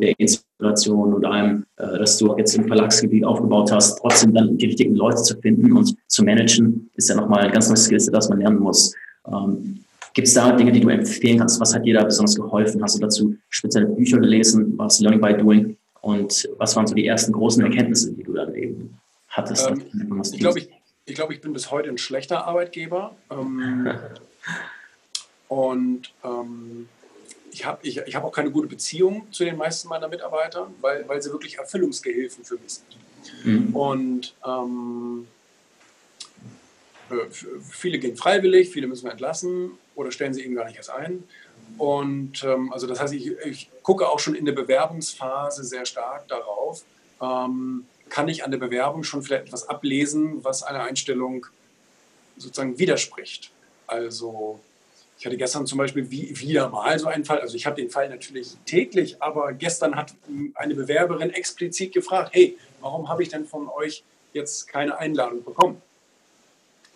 der 0.00 0.18
Inspiration 0.18 1.14
und 1.14 1.24
allem, 1.24 1.64
äh, 1.76 1.98
dass 1.98 2.18
du 2.18 2.36
jetzt 2.36 2.54
im 2.56 2.66
Verlagsgebiet 2.66 3.24
aufgebaut 3.24 3.70
hast, 3.72 3.98
trotzdem 3.98 4.34
dann 4.34 4.56
die 4.56 4.66
richtigen 4.66 4.94
Leute 4.94 5.22
zu 5.22 5.36
finden 5.38 5.72
und 5.72 5.94
zu 6.06 6.24
managen, 6.24 6.90
ist 6.94 7.08
ja 7.08 7.16
nochmal 7.16 7.44
ein 7.44 7.52
ganz 7.52 7.68
neues 7.68 7.84
Skillset, 7.84 8.14
das 8.14 8.28
man 8.28 8.40
lernen 8.40 8.58
muss. 8.58 8.94
Ähm, 9.26 9.84
Gibt 10.14 10.26
es 10.26 10.34
da 10.34 10.50
Dinge, 10.52 10.72
die 10.72 10.80
du 10.80 10.88
empfehlen 10.88 11.38
kannst? 11.38 11.60
Was 11.60 11.74
hat 11.74 11.84
dir 11.84 11.94
da 11.94 12.04
besonders 12.04 12.34
geholfen? 12.34 12.82
Hast 12.82 12.96
du 12.96 13.00
dazu 13.00 13.36
spezielle 13.50 13.86
Bücher 13.86 14.18
gelesen? 14.18 14.74
Was 14.76 15.00
Learning 15.00 15.20
by 15.20 15.34
Doing? 15.34 15.76
Und 16.00 16.48
was 16.58 16.74
waren 16.74 16.86
so 16.86 16.94
die 16.94 17.06
ersten 17.06 17.32
großen 17.32 17.62
Erkenntnisse, 17.62 18.12
die 18.12 18.22
du 18.22 18.32
dann 18.32 18.54
eben 18.54 18.98
hattest? 19.28 19.70
Ähm, 19.70 20.22
ich 20.32 20.40
glaube, 20.40 20.58
ich, 20.58 20.70
ich, 21.04 21.14
glaub, 21.14 21.30
ich 21.30 21.40
bin 21.40 21.52
bis 21.52 21.70
heute 21.70 21.88
ein 21.88 21.98
schlechter 21.98 22.46
Arbeitgeber. 22.46 23.14
Ähm, 23.30 23.88
und 25.48 26.12
ähm, 26.24 26.88
ich 27.52 27.64
habe 27.64 27.86
ich, 27.86 27.98
ich 27.98 28.14
hab 28.14 28.24
auch 28.24 28.32
keine 28.32 28.50
gute 28.50 28.68
Beziehung 28.68 29.30
zu 29.32 29.44
den 29.44 29.56
meisten 29.56 29.88
meiner 29.88 30.08
Mitarbeiter, 30.08 30.70
weil, 30.80 31.08
weil 31.08 31.22
sie 31.22 31.30
wirklich 31.30 31.58
Erfüllungsgehilfen 31.58 32.44
für 32.44 32.56
mich 32.56 32.74
sind. 32.74 33.44
Mhm. 33.44 33.76
Und 33.76 34.34
ähm, 34.46 35.26
äh, 37.10 37.14
viele 37.70 37.98
gehen 37.98 38.16
freiwillig, 38.16 38.70
viele 38.70 38.86
müssen 38.86 39.04
wir 39.04 39.12
entlassen 39.12 39.72
oder 39.94 40.10
stellen 40.10 40.34
sie 40.34 40.44
eben 40.44 40.54
gar 40.54 40.66
nicht 40.66 40.76
erst 40.76 40.90
ein. 40.90 41.24
Und 41.76 42.42
ähm, 42.44 42.72
also 42.72 42.86
das 42.86 43.00
heißt, 43.00 43.14
ich, 43.14 43.30
ich, 43.44 43.70
gucke 43.82 44.08
auch 44.08 44.18
schon 44.18 44.34
in 44.34 44.44
der 44.44 44.52
Bewerbungsphase 44.52 45.64
sehr 45.64 45.86
stark 45.86 46.28
darauf, 46.28 46.84
ähm, 47.22 47.86
kann 48.08 48.28
ich 48.28 48.44
an 48.44 48.50
der 48.50 48.58
Bewerbung 48.58 49.02
schon 49.02 49.22
vielleicht 49.22 49.46
etwas 49.46 49.68
ablesen, 49.68 50.44
was 50.44 50.62
einer 50.62 50.82
Einstellung 50.82 51.46
sozusagen 52.36 52.78
widerspricht. 52.78 53.50
Also 53.86 54.60
ich 55.18 55.26
hatte 55.26 55.36
gestern 55.36 55.66
zum 55.66 55.78
Beispiel 55.78 56.08
wieder 56.10 56.68
mal 56.68 56.96
so 56.98 57.08
einen 57.08 57.24
Fall, 57.24 57.40
also 57.40 57.56
ich 57.56 57.66
habe 57.66 57.74
den 57.74 57.90
Fall 57.90 58.08
natürlich 58.08 58.56
täglich, 58.66 59.20
aber 59.20 59.52
gestern 59.52 59.96
hat 59.96 60.14
eine 60.54 60.76
Bewerberin 60.76 61.30
explizit 61.30 61.92
gefragt, 61.92 62.30
hey, 62.32 62.56
warum 62.80 63.08
habe 63.08 63.24
ich 63.24 63.28
denn 63.28 63.44
von 63.44 63.68
euch 63.68 64.04
jetzt 64.32 64.68
keine 64.68 64.96
Einladung 64.96 65.42
bekommen? 65.42 65.82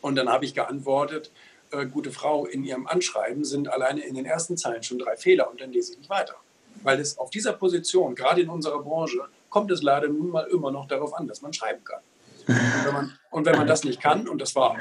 Und 0.03 0.15
dann 0.15 0.29
habe 0.29 0.45
ich 0.45 0.55
geantwortet, 0.55 1.33
äh, 1.73 1.85
gute 1.87 2.13
Frau, 2.13 2.47
in 2.47 2.63
ihrem 2.63 2.87
Anschreiben 2.87 3.45
sind 3.45 3.69
alleine 3.69 4.05
in 4.05 4.15
den 4.15 4.25
ersten 4.25 4.57
Zeilen 4.57 4.85
schon 4.85 5.01
drei 5.01 5.17
Fehler 5.17 5.51
und 5.51 5.61
dann 5.61 5.73
lese 5.73 5.93
ich 5.93 5.99
nicht 5.99 6.11
weiter. 6.11 6.37
Weil 6.85 7.01
es 7.01 7.19
auf 7.19 7.31
dieser 7.31 7.55
Position, 7.55 8.15
gerade 8.15 8.41
in 8.41 8.49
unserer 8.49 8.81
Branche, 8.83 9.21
kommt 9.51 9.73
es 9.73 9.83
leider 9.83 10.09
nun 10.09 10.31
mal 10.31 10.47
immer 10.49 10.71
noch 10.71 10.87
darauf 10.87 11.13
an, 11.15 11.27
dass 11.27 11.43
man 11.43 11.53
schreiben 11.53 11.83
kann. 11.83 12.01
Und 12.47 12.85
wenn 12.85 12.95
man, 12.95 13.19
und 13.31 13.47
wenn 13.47 13.57
man 13.57 13.67
das 13.67 13.83
nicht 13.83 14.01
kann, 14.01 14.29
und 14.29 14.41
das 14.41 14.55
war 14.55 14.77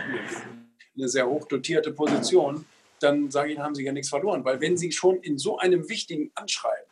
eine 0.95 1.09
sehr 1.09 1.27
hoch 1.27 1.47
dotierte 1.47 1.91
Position, 1.91 2.65
dann 3.01 3.31
sage 3.31 3.53
ich 3.53 3.59
haben 3.59 3.75
Sie 3.75 3.83
ja 3.83 3.91
nichts 3.91 4.09
verloren. 4.09 4.45
Weil 4.45 4.61
wenn 4.61 4.77
Sie 4.77 4.91
schon 4.91 5.17
in 5.17 5.37
so 5.37 5.57
einem 5.57 5.89
wichtigen 5.89 6.31
Anschreiben 6.35 6.85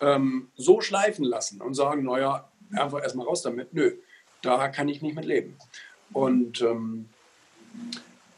ähm, 0.00 0.48
so 0.56 0.80
schleifen 0.80 1.24
lassen 1.24 1.60
und 1.60 1.74
sagen, 1.74 2.04
naja, 2.04 2.48
einfach 2.72 3.02
erstmal 3.02 3.26
raus 3.26 3.42
damit, 3.42 3.72
nö, 3.72 3.92
da 4.42 4.68
kann 4.68 4.88
ich 4.88 5.00
nicht 5.02 5.14
mit 5.14 5.24
leben. 5.24 5.56
Und 6.12 6.60
ähm, 6.60 7.06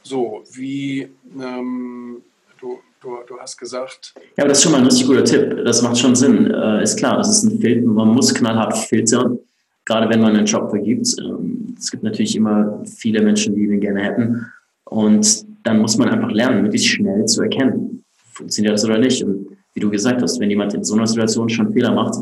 so, 0.03 0.45
wie 0.53 1.09
ähm, 1.41 2.23
du, 2.61 2.81
du, 3.01 3.19
du, 3.27 3.39
hast 3.39 3.57
gesagt. 3.57 4.15
Ja, 4.37 4.45
aber 4.45 4.49
das 4.49 4.59
ist 4.59 4.65
schon 4.65 4.73
mal 4.73 4.79
ein 4.79 4.85
richtig 4.85 5.07
guter 5.07 5.25
Tipp. 5.25 5.65
Das 5.65 5.83
macht 5.83 5.99
schon 5.99 6.15
Sinn. 6.15 6.51
Äh, 6.51 6.83
ist 6.83 6.99
klar, 6.99 7.17
das 7.17 7.31
ist 7.31 7.45
ein 7.45 7.61
Filter. 7.61 7.87
Man 7.89 8.09
muss 8.09 8.35
knallhart 8.35 8.77
filtern, 8.77 9.39
gerade 9.85 10.09
wenn 10.11 10.21
man 10.21 10.37
einen 10.37 10.47
Job 10.47 10.71
vergibt. 10.71 11.09
Ähm, 11.19 11.75
es 11.79 11.91
gibt 11.91 12.03
natürlich 12.03 12.37
immer 12.37 12.83
viele 12.85 13.23
Menschen, 13.23 13.55
die 13.57 13.67
den 13.67 13.81
gerne 13.81 14.03
hätten. 14.03 14.53
Und 14.85 15.47
dann 15.65 15.79
muss 15.81 15.97
man 15.97 16.11
einfach 16.11 16.31
lernen, 16.31 16.63
möglichst 16.63 16.89
schnell 16.89 17.25
zu 17.25 17.43
erkennen, 17.43 18.05
funktioniert 18.33 18.75
das 18.75 18.85
oder 18.85 18.99
nicht. 18.99 19.25
Und 19.25 19.57
wie 19.73 19.81
du 19.81 19.91
gesagt 19.91 20.23
hast, 20.23 20.39
wenn 20.39 20.51
jemand 20.51 20.75
in 20.75 20.85
so 20.85 20.95
einer 20.95 21.07
Situation 21.07 21.49
schon 21.49 21.73
Fehler 21.73 21.93
macht, 21.93 22.15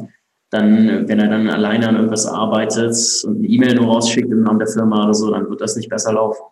dann, 0.51 1.09
wenn 1.09 1.18
er 1.18 1.28
dann 1.28 1.49
alleine 1.49 1.88
an 1.88 1.97
irgendwas 1.97 2.26
arbeitet 2.26 2.95
und 3.24 3.38
eine 3.38 3.49
E-Mail 3.49 3.74
nur 3.74 3.86
rausschickt 3.86 4.30
im 4.30 4.43
Namen 4.43 4.59
der 4.59 4.68
Firma 4.68 5.05
oder 5.05 5.14
so, 5.14 5.30
dann 5.30 5.49
wird 5.49 5.61
das 5.61 5.76
nicht 5.76 5.88
besser 5.88 6.12
laufen. 6.12 6.43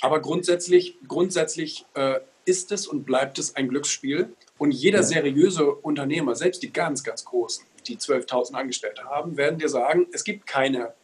Aber 0.00 0.20
grundsätzlich, 0.20 0.96
grundsätzlich 1.06 1.84
äh, 1.94 2.14
ist 2.44 2.72
es 2.72 2.86
und 2.86 3.04
bleibt 3.04 3.38
es 3.38 3.54
ein 3.54 3.68
Glücksspiel. 3.68 4.34
Und 4.58 4.72
jeder 4.72 5.02
seriöse 5.02 5.70
Unternehmer, 5.70 6.34
selbst 6.34 6.62
die 6.62 6.72
ganz, 6.72 7.04
ganz 7.04 7.24
großen, 7.24 7.64
die 7.86 7.96
12.000 7.96 8.54
Angestellte 8.54 9.04
haben, 9.04 9.36
werden 9.36 9.58
dir 9.58 9.68
sagen, 9.68 10.06
es 10.12 10.24
gibt 10.24 10.46
keine, 10.46 10.94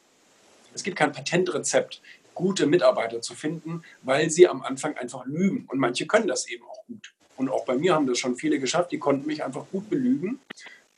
es 0.75 0.83
gibt 0.83 0.97
kein 0.97 1.13
Patentrezept 1.13 2.01
gute 2.39 2.67
Mitarbeiter 2.67 3.21
zu 3.21 3.35
finden, 3.35 3.83
weil 4.03 4.31
sie 4.31 4.47
am 4.47 4.63
Anfang 4.63 4.97
einfach 4.97 5.27
lügen. 5.27 5.67
Und 5.69 5.79
manche 5.79 6.07
können 6.07 6.29
das 6.29 6.49
eben 6.49 6.65
auch 6.65 6.87
gut. 6.87 7.13
Und 7.37 7.51
auch 7.51 7.65
bei 7.65 7.77
mir 7.77 7.95
haben 7.95 8.07
das 8.07 8.19
schon 8.19 8.37
viele 8.37 8.59
geschafft, 8.61 8.93
die 8.93 8.99
konnten 8.99 9.27
mich 9.27 9.45
einfach 9.45 9.65
gut 9.73 9.91
belügen. 9.91 10.41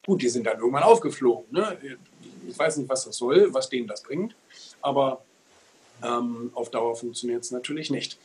Gut, 0.07 0.21
die 0.23 0.29
sind 0.29 0.47
dann 0.47 0.59
irgendwann 0.59 0.83
aufgeflogen. 0.83 1.47
Ne? 1.51 1.79
Ich 2.49 2.59
weiß 2.59 2.77
nicht, 2.77 2.89
was 2.89 3.05
das 3.07 3.17
soll, 3.17 3.53
was 3.55 3.71
denen 3.71 3.89
das 3.89 4.03
bringt, 4.03 4.35
aber 4.83 5.23
ähm, 6.03 6.51
auf 6.55 6.71
Dauer 6.71 6.95
funktioniert 6.95 7.43
es 7.43 7.51
natürlich 7.51 7.91
nicht. 7.91 8.19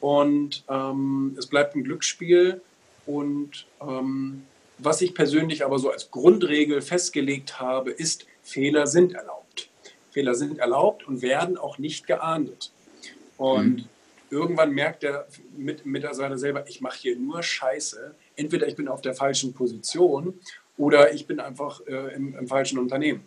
Und 0.00 0.64
ähm, 0.68 1.34
es 1.38 1.46
bleibt 1.46 1.74
ein 1.74 1.84
Glücksspiel 1.84 2.60
und 3.06 3.66
ähm, 3.80 4.44
Was 4.82 5.02
ich 5.02 5.14
persönlich 5.14 5.64
aber 5.64 5.78
so 5.78 5.90
als 5.90 6.10
Grundregel 6.10 6.80
festgelegt 6.80 7.60
habe, 7.60 7.90
ist, 7.90 8.26
Fehler 8.42 8.86
sind 8.86 9.12
erlaubt. 9.12 9.39
Fehler 10.10 10.34
sind 10.34 10.58
erlaubt 10.58 11.06
und 11.06 11.22
werden 11.22 11.56
auch 11.56 11.78
nicht 11.78 12.06
geahndet. 12.06 12.72
Und 13.36 13.76
mhm. 13.76 13.84
irgendwann 14.30 14.72
merkt 14.72 15.02
der 15.02 15.26
Mitarbeiter 15.84 16.38
selber, 16.38 16.68
ich 16.68 16.80
mache 16.80 16.98
hier 16.98 17.16
nur 17.16 17.42
Scheiße. 17.42 18.14
Entweder 18.36 18.68
ich 18.68 18.76
bin 18.76 18.88
auf 18.88 19.00
der 19.00 19.14
falschen 19.14 19.52
Position 19.52 20.34
oder 20.76 21.12
ich 21.12 21.26
bin 21.26 21.40
einfach 21.40 21.80
äh, 21.86 22.14
im, 22.14 22.36
im, 22.36 22.48
falschen 22.48 22.78
Unternehmen. 22.78 23.22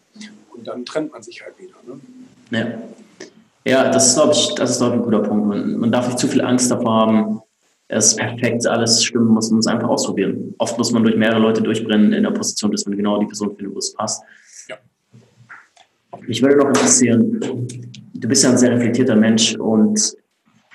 Und 0.53 0.67
dann 0.67 0.85
trennt 0.85 1.11
man 1.11 1.23
sich 1.23 1.43
halt 1.43 1.57
wieder. 1.59 1.75
Ne? 1.85 1.99
Ja. 2.51 2.81
Ja, 3.65 3.89
das 3.89 4.07
ist, 4.07 4.15
glaube 4.15 4.33
ich, 4.33 4.55
das 4.55 4.71
ist, 4.71 4.77
glaube 4.79 4.95
ich, 4.95 5.01
ein 5.01 5.05
guter 5.05 5.21
Punkt. 5.21 5.47
Man, 5.47 5.77
man 5.77 5.91
darf 5.91 6.07
nicht 6.07 6.19
zu 6.19 6.27
viel 6.27 6.41
Angst 6.41 6.69
davor 6.69 6.93
haben, 6.93 7.41
es 7.87 8.15
perfekt 8.15 8.65
alles 8.67 9.03
stimmen 9.03 9.27
muss, 9.27 9.49
man 9.49 9.57
muss 9.57 9.67
einfach 9.67 9.87
ausprobieren. 9.87 10.53
Oft 10.57 10.77
muss 10.77 10.91
man 10.91 11.03
durch 11.03 11.15
mehrere 11.15 11.39
Leute 11.39 11.61
durchbrennen 11.61 12.13
in 12.13 12.23
der 12.23 12.31
Position, 12.31 12.71
dass 12.71 12.85
man 12.85 12.97
genau 12.97 13.19
die 13.19 13.25
Person 13.25 13.55
findet, 13.55 13.73
wo 13.73 13.79
es 13.79 13.93
passt. 13.93 14.23
Ja. 14.67 14.77
Mich 16.27 16.41
würde 16.41 16.57
noch 16.57 16.67
interessieren, 16.67 17.39
du 18.13 18.27
bist 18.27 18.43
ja 18.43 18.51
ein 18.51 18.57
sehr 18.57 18.71
reflektierter 18.71 19.15
Mensch 19.15 19.55
und 19.55 20.15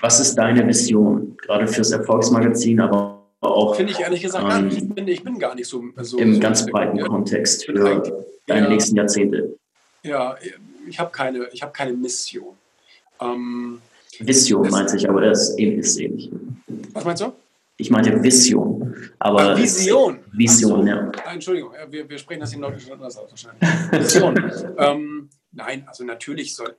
was 0.00 0.20
ist 0.20 0.34
deine 0.36 0.66
Vision, 0.66 1.36
gerade 1.38 1.66
fürs 1.66 1.90
Erfolgsmagazin, 1.90 2.80
aber 2.80 3.24
auch. 3.40 3.76
Finde 3.76 3.92
ich 3.92 4.00
ehrlich 4.00 4.22
gesagt 4.22 4.44
ähm, 4.44 4.50
gar 4.50 4.62
nicht. 4.62 4.76
Ich 4.76 4.88
bin, 4.88 5.08
ich 5.08 5.24
bin, 5.24 5.38
gar 5.38 5.54
nicht 5.54 5.68
so. 5.68 5.82
so 5.96 6.18
Im 6.18 6.34
so 6.34 6.40
ganz 6.40 6.66
breiten 6.66 7.00
Kontext 7.00 7.66
für 7.66 8.02
deine 8.46 8.62
ja, 8.62 8.68
nächsten 8.68 8.96
Jahrzehnte. 8.96 9.56
Ja, 10.02 10.36
ich 10.88 10.98
habe 10.98 11.10
keine, 11.10 11.48
hab 11.60 11.74
keine 11.74 11.92
Mission. 11.92 12.54
Ähm, 13.20 13.80
Vision 14.18 14.68
meinte 14.68 14.96
ich, 14.96 15.08
aber 15.08 15.20
das 15.20 15.50
ist 15.50 15.58
ähnlich. 15.58 16.30
Was 16.92 17.04
meinst 17.04 17.22
du? 17.22 17.32
Ich 17.76 17.90
meinte 17.90 18.22
Vision. 18.22 18.94
Aber 19.20 19.52
Ach, 19.52 19.58
Vision. 19.58 20.18
Vision, 20.32 20.82
so. 20.82 20.88
ja. 20.88 21.12
Entschuldigung, 21.32 21.70
wir, 21.90 22.08
wir 22.08 22.18
sprechen 22.18 22.40
das 22.40 22.52
in 22.52 22.60
Norddeutschland 22.60 23.00
anders 23.00 23.16
aus 23.16 23.30
wahrscheinlich. 23.30 23.92
Vision. 23.92 24.74
ähm, 24.78 25.28
nein, 25.52 25.84
also 25.86 26.04
natürlich 26.04 26.54
soll 26.54 26.76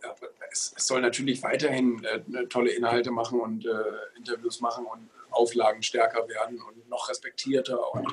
es, 0.51 0.73
es 0.75 0.87
soll 0.87 1.01
natürlich 1.01 1.43
weiterhin 1.43 2.03
äh, 2.03 2.47
tolle 2.47 2.71
Inhalte 2.71 3.11
machen 3.11 3.39
und 3.39 3.65
äh, 3.65 4.17
Interviews 4.17 4.61
machen 4.61 4.85
und 4.85 5.09
Auflagen 5.31 5.83
stärker 5.83 6.27
werden 6.27 6.59
und 6.61 6.89
noch 6.89 7.09
respektierter. 7.09 7.77
Und 7.93 8.07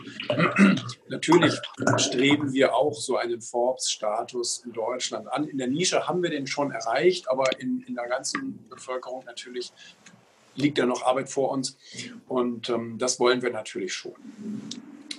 natürlich 1.08 1.54
streben 1.96 2.52
wir 2.52 2.74
auch 2.74 2.94
so 2.94 3.16
einen 3.16 3.40
Forbes-Status 3.40 4.64
in 4.64 4.72
Deutschland 4.72 5.26
an. 5.32 5.48
In 5.48 5.58
der 5.58 5.68
Nische 5.68 6.06
haben 6.06 6.22
wir 6.22 6.30
den 6.30 6.46
schon 6.46 6.70
erreicht, 6.70 7.30
aber 7.30 7.58
in, 7.60 7.82
in 7.86 7.94
der 7.94 8.06
ganzen 8.06 8.68
Bevölkerung 8.68 9.24
natürlich 9.24 9.72
liegt 10.54 10.78
ja 10.78 10.86
noch 10.86 11.02
Arbeit 11.02 11.28
vor 11.30 11.50
uns. 11.50 11.76
Und 12.28 12.68
ähm, 12.68 12.98
das 12.98 13.18
wollen 13.20 13.42
wir 13.42 13.50
natürlich 13.50 13.92
schon. 13.92 14.14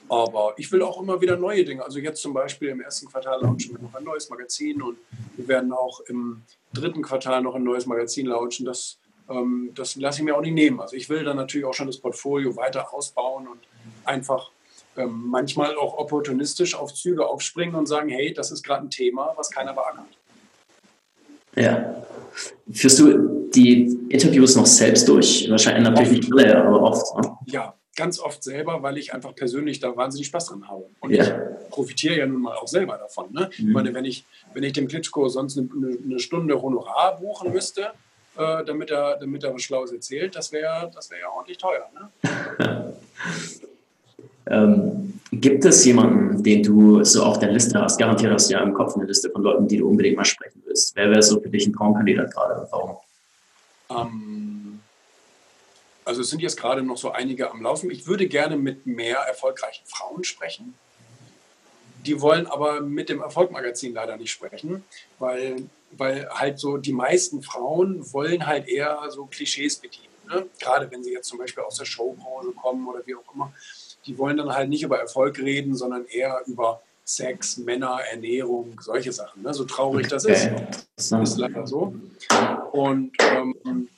Aber 0.10 0.54
ich 0.58 0.72
will 0.72 0.82
auch 0.82 1.02
immer 1.02 1.20
wieder 1.22 1.36
neue 1.36 1.66
Dinge. 1.66 1.84
Also 1.84 2.00
jetzt 2.00 2.22
zum 2.22 2.34
Beispiel 2.34 2.70
im 2.70 2.82
ersten 2.82 3.08
Quartal 3.08 3.42
launchen 3.42 3.76
wir 3.76 3.82
noch 3.82 3.94
ein 3.94 4.04
neues 4.04 4.30
Magazin 4.30 4.82
und 4.82 4.98
wir 5.36 5.48
werden 5.48 5.74
auch 5.74 6.00
im 6.08 6.44
dritten 6.74 7.02
Quartal 7.02 7.42
noch 7.42 7.56
ein 7.56 7.64
neues 7.64 7.86
Magazin 7.86 8.28
launchen. 8.28 8.66
Das 8.66 9.00
ähm, 9.30 9.72
das 9.76 9.96
lasse 9.96 10.20
ich 10.20 10.26
mir 10.26 10.36
auch 10.36 10.42
nicht 10.42 10.54
nehmen. 10.54 10.80
Also 10.80 10.96
ich 10.96 11.10
will 11.10 11.24
dann 11.24 11.38
natürlich 11.38 11.66
auch 11.66 11.74
schon 11.74 11.88
das 11.88 11.98
Portfolio 11.98 12.56
weiter 12.56 12.94
ausbauen 12.94 13.48
und 13.48 13.60
einfach 14.06 14.52
ähm, 14.96 15.26
manchmal 15.28 15.76
auch 15.76 15.98
opportunistisch 15.98 16.76
auf 16.76 16.94
Züge 16.94 17.28
aufspringen 17.28 17.76
und 17.76 17.88
sagen, 17.88 18.10
hey, 18.10 18.34
das 18.34 18.52
ist 18.52 18.64
gerade 18.64 18.86
ein 18.86 18.90
Thema, 18.90 19.34
was 19.36 19.50
keiner 19.50 19.74
beackert. 19.74 20.06
Ja. 21.56 22.04
Führst 22.72 23.00
du 23.00 23.50
die 23.50 23.98
Interviews 24.10 24.56
noch 24.56 24.66
selbst 24.66 25.08
durch? 25.08 25.50
Wahrscheinlich 25.50 25.84
natürlich 25.84 26.12
nicht 26.12 26.34
alle, 26.34 26.64
aber 26.64 26.82
oft. 26.82 27.18
Ne? 27.18 27.38
Ja, 27.48 27.74
ganz 27.98 28.20
oft 28.20 28.42
selber, 28.44 28.82
weil 28.82 28.98
ich 28.98 29.14
einfach 29.14 29.36
persönlich 29.36 29.82
da 29.82 29.98
wahnsinnig 29.98 30.28
Spaß 30.28 30.46
dran 30.46 30.68
habe. 30.70 30.86
Und 31.02 31.12
ja. 31.12 31.24
ich 31.24 31.70
profitiere 31.70 32.20
ja 32.20 32.26
nun 32.26 32.44
mal 32.44 32.56
auch 32.56 32.68
selber 32.68 32.98
davon. 32.98 33.34
Ne? 33.34 33.50
Mhm. 33.58 33.68
Ich 33.68 33.74
meine, 33.74 33.94
wenn 33.94 34.06
ich, 34.06 34.24
wenn 34.54 34.64
ich 34.64 34.72
dem 34.72 34.88
Klitschko 34.88 35.28
sonst 35.28 35.58
eine, 35.58 35.68
eine 36.06 36.20
Stunde 36.20 36.62
Honorar 36.62 37.18
buchen 37.20 37.52
müsste, 37.52 37.90
äh, 38.38 38.64
damit, 38.64 38.92
er, 38.92 39.18
damit 39.18 39.44
er 39.44 39.54
was 39.54 39.64
Schlaues 39.64 39.92
erzählt, 39.92 40.36
das 40.36 40.52
wäre 40.52 40.90
das 40.94 41.10
wär 41.10 41.20
ja 41.20 41.30
ordentlich 41.36 41.58
teuer. 41.58 41.90
Ne? 41.94 42.94
ähm, 44.50 45.20
gibt 45.32 45.66
es 45.66 45.84
jemanden, 45.84 46.44
den 46.44 46.62
du 46.64 47.04
so 47.04 47.24
auf 47.24 47.40
der 47.40 47.52
Liste 47.52 47.82
hast? 47.82 47.98
Garantiert 47.98 48.32
hast 48.32 48.50
du 48.50 48.54
ja 48.54 48.62
im 48.62 48.76
Kopf 48.76 48.96
eine 48.96 49.06
Liste 49.06 49.30
von 49.32 49.42
Leuten, 49.42 49.68
die 49.68 49.78
du 49.78 49.90
unbedingt 49.90 50.18
mal 50.18 50.26
sprechen 50.26 50.62
willst. 50.66 50.96
Wer 50.96 51.10
wäre 51.10 51.24
so 51.24 51.42
für 51.42 51.50
dich 51.50 51.66
ein 51.66 51.74
Traumkandidat 51.74 52.32
gerade? 52.32 52.68
Warum? 52.70 52.98
Ähm, 53.90 54.67
also 56.08 56.22
es 56.22 56.30
sind 56.30 56.42
jetzt 56.42 56.58
gerade 56.58 56.82
noch 56.82 56.98
so 56.98 57.12
einige 57.12 57.52
am 57.52 57.62
Laufen. 57.62 57.92
Ich 57.92 58.08
würde 58.08 58.28
gerne 58.28 58.58
mit 58.58 58.86
mehr 58.86 59.18
erfolgreichen 59.18 59.84
Frauen 59.86 60.24
sprechen. 60.24 60.74
Die 62.06 62.22
wollen 62.22 62.48
aber 62.48 62.82
mit 62.82 63.10
dem 63.10 63.22
Erfolgmagazin 63.22 63.94
leider 63.94 64.16
nicht 64.18 64.32
sprechen, 64.32 64.84
weil 65.20 65.68
weil 65.92 66.28
halt 66.30 66.60
so 66.60 66.78
die 66.78 66.94
meisten 66.94 67.42
Frauen 67.42 68.12
wollen 68.14 68.46
halt 68.46 68.68
eher 68.68 69.00
so 69.10 69.26
Klischees 69.26 69.78
bedienen. 69.78 70.08
Ne? 70.28 70.46
Gerade 70.60 70.92
wenn 70.92 71.04
sie 71.04 71.14
jetzt 71.14 71.28
zum 71.28 71.38
Beispiel 71.38 71.64
aus 71.64 71.78
der 71.78 71.86
Showbranche 71.86 72.52
kommen 72.52 72.88
oder 72.88 73.06
wie 73.06 73.16
auch 73.16 73.34
immer. 73.34 73.54
Die 74.06 74.18
wollen 74.18 74.38
dann 74.38 74.54
halt 74.54 74.70
nicht 74.70 74.84
über 74.84 75.00
Erfolg 75.00 75.38
reden, 75.40 75.76
sondern 75.76 76.06
eher 76.06 76.42
über 76.46 76.82
Sex, 77.06 77.58
Männer, 77.58 78.00
Ernährung, 78.12 78.80
solche 78.82 79.12
Sachen. 79.14 79.44
Ne? 79.44 79.54
So 79.54 79.64
traurig 79.64 80.08
das 80.08 80.26
ist. 80.26 80.50
Das 80.98 81.12
ist 81.12 81.38
leider 81.38 81.66
so. 81.66 81.94
Und 82.74 83.12
ähm, 83.20 83.90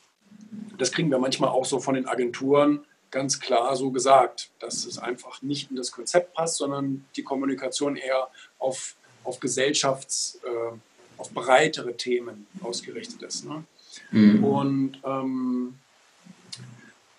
das 0.80 0.92
kriegen 0.92 1.12
wir 1.12 1.20
manchmal 1.20 1.50
auch 1.50 1.66
so 1.66 1.80
von 1.80 1.96
den 1.96 2.08
Agenturen 2.08 2.86
ganz 3.12 3.40
klar 3.40 3.76
so 3.76 3.92
gesagt, 3.92 4.50
dass 4.60 4.86
es 4.86 4.98
einfach 4.98 5.42
nicht 5.42 5.72
in 5.72 5.78
das 5.78 5.92
Konzept 5.92 6.34
passt, 6.34 6.58
sondern 6.58 7.06
die 7.16 7.24
Kommunikation 7.24 7.96
eher 7.96 8.28
auf, 8.60 8.96
auf 9.24 9.40
Gesellschafts- 9.40 10.38
äh, 10.44 10.78
auf 11.20 11.32
breitere 11.32 11.96
Themen 11.96 12.48
ausgerichtet 12.62 13.22
ist. 13.22 13.46
Ne? 13.46 13.64
Mhm. 14.12 14.44
Und, 14.44 15.02
ähm, 15.04 15.76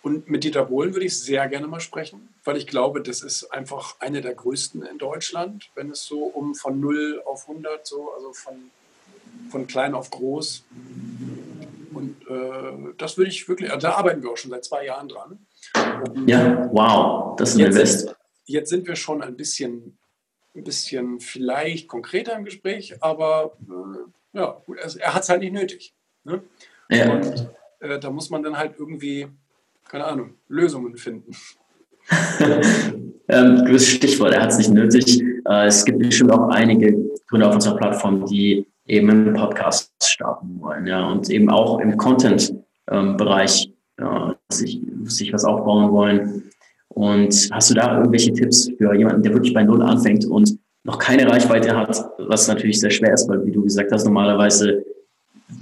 und 0.02 0.30
mit 0.30 0.42
Dieter 0.42 0.64
Bohlen 0.64 0.94
würde 0.94 1.06
ich 1.06 1.18
sehr 1.18 1.46
gerne 1.48 1.66
mal 1.66 1.80
sprechen, 1.80 2.28
weil 2.44 2.56
ich 2.56 2.66
glaube, 2.66 3.02
das 3.02 3.20
ist 3.20 3.52
einfach 3.52 3.96
eine 4.00 4.22
der 4.22 4.34
größten 4.34 4.82
in 4.82 4.96
Deutschland, 4.96 5.70
wenn 5.74 5.90
es 5.90 6.06
so 6.06 6.24
um 6.24 6.54
von 6.54 6.80
0 6.80 7.22
auf 7.26 7.48
100, 7.48 7.86
so, 7.86 8.10
also 8.12 8.32
von, 8.32 8.54
von 9.50 9.66
klein 9.66 9.94
auf 9.94 10.10
groß. 10.10 10.64
Und 12.70 12.90
äh, 12.90 12.94
das 12.98 13.16
würde 13.16 13.30
ich 13.30 13.48
wirklich, 13.48 13.70
also 13.70 13.88
da 13.88 13.94
arbeiten 13.94 14.22
wir 14.22 14.30
auch 14.30 14.36
schon 14.36 14.50
seit 14.50 14.64
zwei 14.64 14.86
Jahren 14.86 15.08
dran. 15.08 15.46
Und 16.08 16.28
ja, 16.28 16.68
wow, 16.72 17.36
das 17.36 17.50
ist 17.50 17.56
ein 17.56 17.66
Invest. 17.66 18.14
Jetzt 18.44 18.70
sind 18.70 18.86
wir 18.86 18.96
schon 18.96 19.22
ein 19.22 19.36
bisschen 19.36 19.96
ein 20.54 20.64
bisschen 20.64 21.20
vielleicht 21.20 21.88
konkreter 21.88 22.36
im 22.36 22.44
Gespräch, 22.44 22.94
aber 23.00 23.56
äh, 23.68 24.38
ja, 24.38 24.60
er 24.98 25.14
hat 25.14 25.22
es 25.22 25.28
halt 25.28 25.40
nicht 25.40 25.52
nötig. 25.52 25.94
Ne? 26.24 26.42
Ja. 26.90 27.12
Und 27.12 27.48
äh, 27.80 27.98
da 27.98 28.10
muss 28.10 28.30
man 28.30 28.42
dann 28.42 28.56
halt 28.56 28.74
irgendwie, 28.78 29.28
keine 29.88 30.06
Ahnung, 30.06 30.34
Lösungen 30.48 30.96
finden. 30.96 31.32
ähm, 33.28 33.64
gewisses 33.64 33.90
Stichwort, 33.90 34.34
er 34.34 34.42
hat 34.42 34.50
es 34.50 34.58
nicht 34.58 34.72
nötig. 34.72 35.22
Äh, 35.48 35.66
es 35.66 35.84
gibt 35.84 36.00
bestimmt 36.00 36.32
auch 36.32 36.48
einige 36.48 36.96
Gründer 37.28 37.48
auf 37.48 37.54
unserer 37.54 37.76
Plattform, 37.76 38.26
die 38.26 38.66
eben 38.86 39.10
einen 39.10 39.34
Podcast 39.34 39.92
starten 40.02 40.60
wollen, 40.60 40.86
ja, 40.86 41.06
und 41.08 41.30
eben 41.30 41.50
auch 41.50 41.78
im 41.80 41.96
Content-Bereich 41.96 43.72
ähm, 44.00 44.34
sich, 44.50 44.80
sich 45.04 45.32
was 45.32 45.44
aufbauen 45.44 45.92
wollen. 45.92 46.50
Und 46.88 47.48
hast 47.52 47.70
du 47.70 47.74
da 47.74 47.98
irgendwelche 47.98 48.32
Tipps 48.32 48.70
für 48.76 48.94
jemanden, 48.94 49.22
der 49.22 49.32
wirklich 49.32 49.54
bei 49.54 49.62
Null 49.62 49.82
anfängt 49.82 50.24
und 50.26 50.58
noch 50.84 50.98
keine 50.98 51.30
Reichweite 51.30 51.76
hat, 51.76 52.04
was 52.18 52.48
natürlich 52.48 52.80
sehr 52.80 52.90
schwer 52.90 53.14
ist, 53.14 53.28
weil 53.28 53.44
wie 53.44 53.52
du 53.52 53.62
gesagt 53.62 53.92
hast, 53.92 54.04
normalerweise 54.04 54.84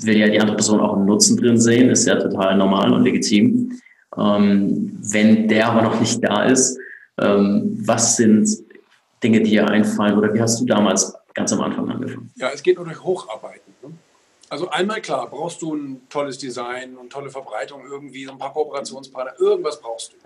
will 0.00 0.16
ja 0.16 0.28
die 0.28 0.40
andere 0.40 0.56
Person 0.56 0.80
auch 0.80 0.96
einen 0.96 1.06
Nutzen 1.06 1.36
drin 1.36 1.58
sehen, 1.58 1.90
ist 1.90 2.06
ja 2.06 2.16
total 2.16 2.56
normal 2.56 2.92
und 2.92 3.04
legitim. 3.04 3.72
Ähm, 4.16 4.98
wenn 5.02 5.48
der 5.48 5.68
aber 5.70 5.82
noch 5.82 6.00
nicht 6.00 6.22
da 6.22 6.44
ist, 6.44 6.78
ähm, 7.20 7.78
was 7.84 8.16
sind 8.16 8.48
Dinge, 9.22 9.40
die 9.40 9.50
dir 9.50 9.68
einfallen 9.68 10.16
oder 10.16 10.32
wie 10.32 10.40
hast 10.40 10.60
du 10.60 10.66
damals 10.66 11.14
ganz 11.35 11.53
am 11.53 11.61
Anfang 11.61 11.91
angefangen? 11.91 12.33
Ja, 12.37 12.51
es 12.51 12.62
geht 12.62 12.76
nur 12.76 12.85
durch 12.85 13.03
Hocharbeiten. 13.03 13.74
Ne? 13.83 13.93
Also 14.51 14.70
einmal 14.70 15.03
klar, 15.03 15.29
brauchst 15.29 15.61
du 15.61 15.74
ein 15.74 16.09
tolles 16.09 16.39
Design 16.39 16.97
und 16.97 17.11
tolle 17.11 17.31
Verbreitung 17.31 17.85
irgendwie, 17.87 18.24
so 18.24 18.33
ein 18.33 18.39
paar 18.39 18.53
Kooperationspartner, 18.53 19.39
irgendwas 19.39 19.81
brauchst 19.81 20.12
du. 20.12 20.16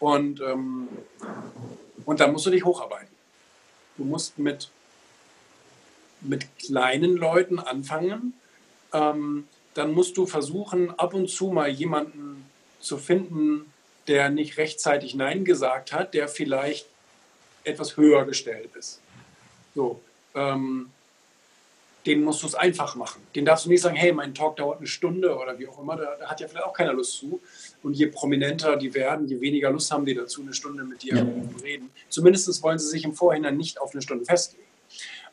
Und, 0.00 0.40
ähm, 0.40 0.88
und 2.04 2.20
dann 2.20 2.32
musst 2.32 2.44
du 2.44 2.50
dich 2.50 2.64
hocharbeiten. 2.64 3.14
Du 3.96 4.04
musst 4.04 4.38
mit, 4.38 4.70
mit 6.20 6.46
kleinen 6.58 7.16
Leuten 7.16 7.58
anfangen. 7.58 8.34
Ähm, 8.92 9.48
dann 9.72 9.92
musst 9.92 10.16
du 10.16 10.26
versuchen, 10.26 10.90
ab 10.98 11.14
und 11.14 11.30
zu 11.30 11.48
mal 11.48 11.68
jemanden 11.68 12.44
zu 12.80 12.98
finden, 12.98 13.72
der 14.08 14.28
nicht 14.28 14.58
rechtzeitig 14.58 15.14
Nein 15.14 15.44
gesagt 15.44 15.92
hat, 15.92 16.12
der 16.12 16.28
vielleicht 16.28 16.86
etwas 17.64 17.96
höher 17.96 18.26
gestellt 18.26 18.70
ist. 18.76 19.00
So, 19.74 20.00
ähm, 20.34 20.90
den 22.06 22.22
musst 22.22 22.42
du 22.42 22.46
es 22.46 22.54
einfach 22.54 22.96
machen. 22.96 23.22
Den 23.34 23.44
darfst 23.44 23.64
du 23.64 23.70
nicht 23.70 23.80
sagen, 23.80 23.96
hey, 23.96 24.12
mein 24.12 24.34
Talk 24.34 24.56
dauert 24.56 24.78
eine 24.78 24.86
Stunde 24.86 25.36
oder 25.36 25.58
wie 25.58 25.66
auch 25.66 25.80
immer, 25.80 25.96
da, 25.96 26.16
da 26.20 26.26
hat 26.26 26.40
ja 26.40 26.48
vielleicht 26.48 26.66
auch 26.66 26.74
keiner 26.74 26.92
Lust 26.92 27.14
zu. 27.14 27.40
Und 27.82 27.94
je 27.94 28.06
prominenter 28.06 28.76
die 28.76 28.92
werden, 28.94 29.26
je 29.26 29.40
weniger 29.40 29.70
Lust 29.70 29.90
haben 29.90 30.04
die 30.04 30.14
dazu, 30.14 30.42
eine 30.42 30.52
Stunde 30.52 30.84
mit 30.84 31.02
dir 31.02 31.16
ja. 31.16 31.24
zu 31.24 31.64
reden. 31.64 31.90
Zumindest 32.10 32.62
wollen 32.62 32.78
sie 32.78 32.88
sich 32.88 33.04
im 33.04 33.14
Vorhinein 33.14 33.56
nicht 33.56 33.80
auf 33.80 33.92
eine 33.92 34.02
Stunde 34.02 34.24
festlegen. 34.24 34.64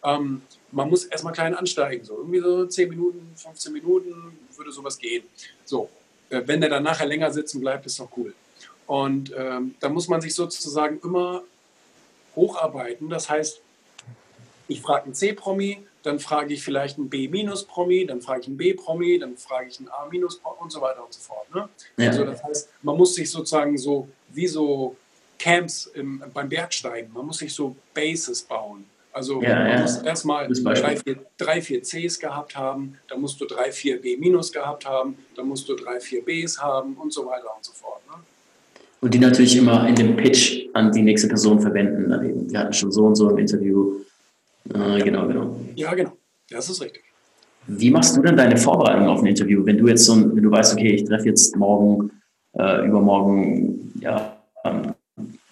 Ähm, 0.03 0.41
man 0.71 0.89
muss 0.89 1.05
erstmal 1.05 1.33
klein 1.33 1.53
ansteigen, 1.53 2.05
so 2.05 2.17
irgendwie 2.17 2.39
so 2.39 2.65
10 2.65 2.89
Minuten, 2.89 3.31
15 3.35 3.73
Minuten 3.73 4.37
würde 4.55 4.71
sowas 4.71 4.97
gehen. 4.97 5.23
So, 5.65 5.89
äh, 6.29 6.41
wenn 6.45 6.61
der 6.61 6.69
dann 6.69 6.83
nachher 6.83 7.05
länger 7.05 7.31
sitzen 7.31 7.59
bleibt, 7.59 7.85
ist 7.85 7.99
doch 7.99 8.09
cool. 8.15 8.33
Und 8.87 9.33
ähm, 9.37 9.75
da 9.79 9.89
muss 9.89 10.07
man 10.07 10.21
sich 10.21 10.33
sozusagen 10.33 10.99
immer 11.03 11.43
hocharbeiten. 12.35 13.09
Das 13.09 13.29
heißt, 13.29 13.61
ich 14.71 14.81
frage 14.81 15.05
einen 15.05 15.13
C-Promi, 15.13 15.79
dann 16.03 16.19
frage 16.19 16.53
ich 16.53 16.63
vielleicht 16.63 16.97
einen 16.97 17.09
B-Promi, 17.09 18.05
dann 18.05 18.21
frage 18.21 18.41
ich 18.41 18.47
einen 18.47 18.57
B-Promi, 18.57 19.19
dann 19.19 19.37
frage 19.37 19.67
ich 19.69 19.79
einen 19.79 19.89
A- 19.89 20.09
und 20.59 20.71
so 20.71 20.81
weiter 20.81 21.03
und 21.03 21.13
so 21.13 21.19
fort. 21.19 21.53
Ne? 21.53 21.69
Ja. 21.97 22.09
Also 22.09 22.23
das 22.23 22.43
heißt, 22.43 22.69
man 22.81 22.97
muss 22.97 23.13
sich 23.15 23.29
sozusagen 23.29 23.77
so 23.77 24.07
wie 24.33 24.47
so 24.47 24.95
Camps 25.37 25.87
im, 25.93 26.23
beim 26.33 26.47
Bergsteigen, 26.49 27.11
man 27.13 27.25
muss 27.25 27.39
sich 27.39 27.53
so 27.53 27.75
Bases 27.93 28.43
bauen. 28.43 28.85
Also 29.13 29.41
ja, 29.41 29.55
man 29.55 29.71
ja. 29.71 29.81
muss 29.81 29.97
erstmal 29.97 30.47
drei 30.47 30.95
vier, 30.95 31.17
drei, 31.37 31.61
vier 31.61 31.81
Cs 31.81 32.17
gehabt 32.19 32.55
haben, 32.55 32.97
dann 33.09 33.19
musst 33.19 33.41
du 33.41 33.45
drei, 33.45 33.71
vier 33.71 34.01
B- 34.01 34.15
gehabt 34.15 34.85
haben, 34.85 35.17
dann 35.35 35.47
musst 35.47 35.67
du 35.67 35.75
drei, 35.75 35.99
vier 35.99 36.23
Bs 36.23 36.61
haben 36.61 36.93
und 36.93 37.11
so 37.11 37.25
weiter 37.25 37.53
und 37.55 37.65
so 37.65 37.73
fort. 37.73 38.01
Ne? 38.07 38.15
Und 39.01 39.13
die 39.13 39.19
natürlich 39.19 39.57
immer 39.57 39.87
in 39.87 39.95
dem 39.95 40.15
Pitch 40.15 40.67
an 40.73 40.91
die 40.91 41.01
nächste 41.01 41.27
Person 41.27 41.59
verwenden. 41.59 42.49
Wir 42.49 42.59
hatten 42.59 42.73
schon 42.73 42.91
so 42.91 43.03
und 43.05 43.15
so 43.15 43.29
im 43.29 43.37
Interview 43.39 43.99
äh, 44.69 45.01
genau, 45.01 45.27
genau. 45.27 45.55
Ja, 45.75 45.93
genau. 45.93 46.11
Das 46.49 46.69
ist 46.69 46.81
richtig. 46.81 47.03
Wie 47.67 47.91
machst 47.91 48.17
du 48.17 48.21
denn 48.21 48.35
deine 48.35 48.57
Vorbereitung 48.57 49.07
auf 49.07 49.21
ein 49.21 49.27
Interview? 49.27 49.65
Wenn 49.65 49.77
du 49.77 49.87
jetzt 49.87 50.05
so, 50.05 50.15
wenn 50.15 50.43
du 50.43 50.51
weißt, 50.51 50.73
okay, 50.73 50.95
ich 50.95 51.05
treffe 51.05 51.27
jetzt 51.27 51.55
morgen, 51.55 52.11
äh, 52.53 52.85
übermorgen, 52.85 53.93
ja, 54.01 54.37
ähm, 54.65 54.93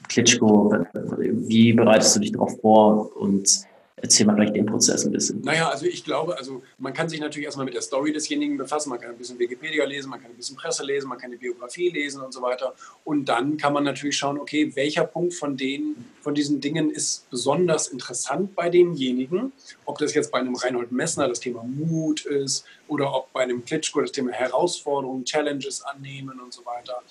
Klitschko, 0.08 0.74
wie 0.94 1.74
bereitest 1.74 2.16
du 2.16 2.20
dich 2.20 2.32
darauf 2.32 2.60
vor 2.62 3.16
und 3.16 3.64
Erzähl 4.02 4.26
mal 4.26 4.36
gleich 4.36 4.54
den 4.54 4.66
Prozess 4.66 5.06
ein 5.06 5.12
bisschen. 5.12 5.42
Naja, 5.42 5.70
also 5.70 5.86
ich 5.86 6.06
glaube, 6.06 6.38
also 6.38 6.62
man 6.78 6.94
kann 6.94 7.10
sich 7.10 7.20
natürlich 7.20 7.46
erstmal 7.46 7.66
mit 7.66 7.74
der 7.74 7.82
Story 7.82 8.14
desjenigen 8.14 8.58
befassen, 8.58 8.90
man 8.90 9.00
kann 9.00 9.12
ein 9.12 9.18
bisschen 9.18 9.38
Wikipedia 9.40 9.84
lesen, 9.86 10.10
man 10.10 10.22
kann 10.22 10.32
ein 10.32 10.38
bisschen 10.38 10.56
Presse 10.56 10.86
lesen, 10.86 11.10
man 11.10 11.18
kann 11.18 11.32
die 11.32 11.38
Biografie 11.38 11.90
lesen 11.90 12.22
und 12.22 12.34
so 12.34 12.42
weiter. 12.42 12.74
Und 13.04 13.26
dann 13.26 13.58
kann 13.58 13.74
man 13.74 13.84
natürlich 13.84 14.18
schauen, 14.18 14.40
okay, 14.40 14.72
welcher 14.76 15.04
Punkt 15.04 15.34
von 15.34 15.58
denen, 15.58 16.06
von 16.22 16.34
diesen 16.34 16.62
Dingen 16.62 16.90
ist 16.90 17.30
besonders 17.30 17.88
interessant 17.88 18.56
bei 18.56 18.70
demjenigen. 18.70 19.52
Ob 19.86 19.98
das 19.98 20.14
jetzt 20.14 20.32
bei 20.32 20.40
einem 20.40 20.56
Reinhold 20.56 20.92
Messner 20.92 21.28
das 21.28 21.40
Thema 21.40 21.64
Mut 21.64 22.26
ist 22.26 22.66
oder 22.88 23.14
ob 23.14 23.34
bei 23.34 23.42
einem 23.42 23.66
Klitschko 23.66 24.02
das 24.02 24.12
Thema 24.12 24.32
Herausforderungen, 24.32 25.26
Challenges 25.26 25.82
annehmen 25.82 26.40
und 26.40 26.54
so 26.54 26.66
weiter. 26.66 27.02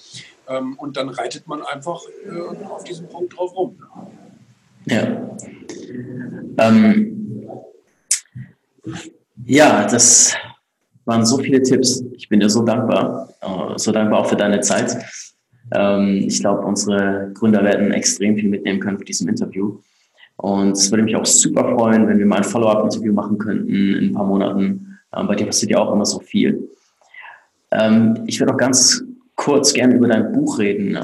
Ähm, 0.48 0.74
und 0.78 0.96
dann 0.96 1.10
reitet 1.10 1.46
man 1.46 1.62
einfach 1.62 2.02
äh, 2.24 2.64
auf 2.64 2.84
diesen 2.84 3.08
Punkt 3.08 3.36
drauf 3.36 3.54
rum. 3.54 3.78
Ja. 4.86 5.36
Ähm, 6.58 7.18
ja, 9.44 9.86
das 9.86 10.34
waren 11.04 11.24
so 11.24 11.38
viele 11.38 11.62
Tipps. 11.62 12.04
Ich 12.12 12.28
bin 12.28 12.40
dir 12.40 12.50
so 12.50 12.62
dankbar. 12.62 13.28
Äh, 13.40 13.78
so 13.78 13.92
dankbar 13.92 14.20
auch 14.20 14.26
für 14.26 14.36
deine 14.36 14.60
Zeit. 14.60 14.96
Ähm, 15.72 16.24
ich 16.26 16.40
glaube, 16.40 16.62
unsere 16.62 17.30
Gründer 17.34 17.64
werden 17.64 17.92
extrem 17.92 18.36
viel 18.36 18.48
mitnehmen 18.48 18.80
können 18.80 18.98
für 18.98 19.04
diesem 19.04 19.28
Interview. 19.28 19.78
Und 20.36 20.72
es 20.72 20.90
würde 20.90 21.02
mich 21.02 21.16
auch 21.16 21.26
super 21.26 21.74
freuen, 21.74 22.06
wenn 22.06 22.18
wir 22.18 22.26
mal 22.26 22.36
ein 22.36 22.44
Follow-up-Interview 22.44 23.12
machen 23.12 23.38
könnten 23.38 23.94
in 23.94 24.10
ein 24.10 24.12
paar 24.12 24.26
Monaten. 24.26 24.98
Ähm, 25.16 25.26
bei 25.26 25.34
dir 25.34 25.46
passiert 25.46 25.72
ja 25.72 25.78
auch 25.78 25.92
immer 25.92 26.06
so 26.06 26.20
viel. 26.20 26.68
Ähm, 27.70 28.22
ich 28.26 28.38
würde 28.38 28.52
auch 28.52 28.58
ganz 28.58 29.02
kurz 29.34 29.72
gerne 29.72 29.94
über 29.94 30.08
dein 30.08 30.32
Buch 30.32 30.58
reden. 30.58 30.94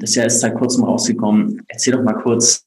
Das 0.00 0.10
ist 0.10 0.16
ja 0.16 0.22
erst 0.22 0.40
seit 0.40 0.54
kurzem 0.54 0.84
rausgekommen. 0.84 1.62
Erzähl 1.68 1.92
doch 1.92 2.02
mal 2.02 2.14
kurz, 2.14 2.65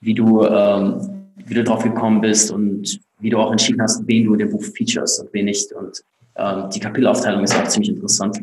wie 0.00 0.14
du, 0.14 0.44
ähm, 0.44 1.30
wie 1.36 1.54
du 1.54 1.64
drauf 1.64 1.82
gekommen 1.82 2.20
bist 2.20 2.50
und 2.50 3.00
wie 3.18 3.30
du 3.30 3.38
auch 3.38 3.50
entschieden 3.50 3.80
hast, 3.82 4.06
wen 4.06 4.24
du 4.24 4.32
in 4.34 4.40
dem 4.40 4.50
Buch 4.50 4.62
features 4.62 5.18
und 5.20 5.32
wen 5.32 5.46
nicht. 5.46 5.72
Und 5.72 6.02
ähm, 6.36 6.68
die 6.70 6.80
Kapitelaufteilung 6.80 7.42
ist 7.42 7.54
auch 7.56 7.66
ziemlich 7.66 7.90
interessant. 7.90 8.40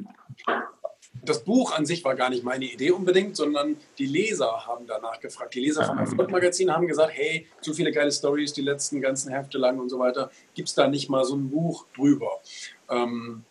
Das 1.26 1.41
Buch 1.43 1.74
an 1.78 1.86
sich 1.86 2.04
war 2.04 2.16
gar 2.16 2.30
nicht 2.30 2.43
meine 2.43 2.66
Idee 2.66 2.91
unbedingt, 2.91 3.38
sondern 3.38 3.78
die 3.97 4.08
Leser 4.08 4.68
haben 4.68 4.86
danach 4.88 5.22
gefragt. 5.22 5.56
Die 5.56 5.62
Leser 5.62 5.86
vom 5.86 5.97
Erfolg-Magazin 5.97 6.70
haben 6.70 6.86
gesagt, 6.86 7.12
hey, 7.14 7.47
zu 7.62 7.74
viele 7.74 7.93
geile 7.93 8.12
Stories 8.12 8.51
die 8.51 8.62
letzten 8.62 8.99
ganzen 8.99 9.32
Hefte 9.32 9.58
lang 9.58 9.80
und 9.80 9.88
so 9.89 9.99
weiter. 9.99 10.32
Gibt 10.54 10.68
es 10.68 10.76
da 10.76 10.88
nicht 10.88 11.10
mal 11.10 11.24
so 11.24 11.36
ein 11.36 11.49
Buch 11.49 11.86
drüber? 11.95 12.41
Ähm, 12.89 13.45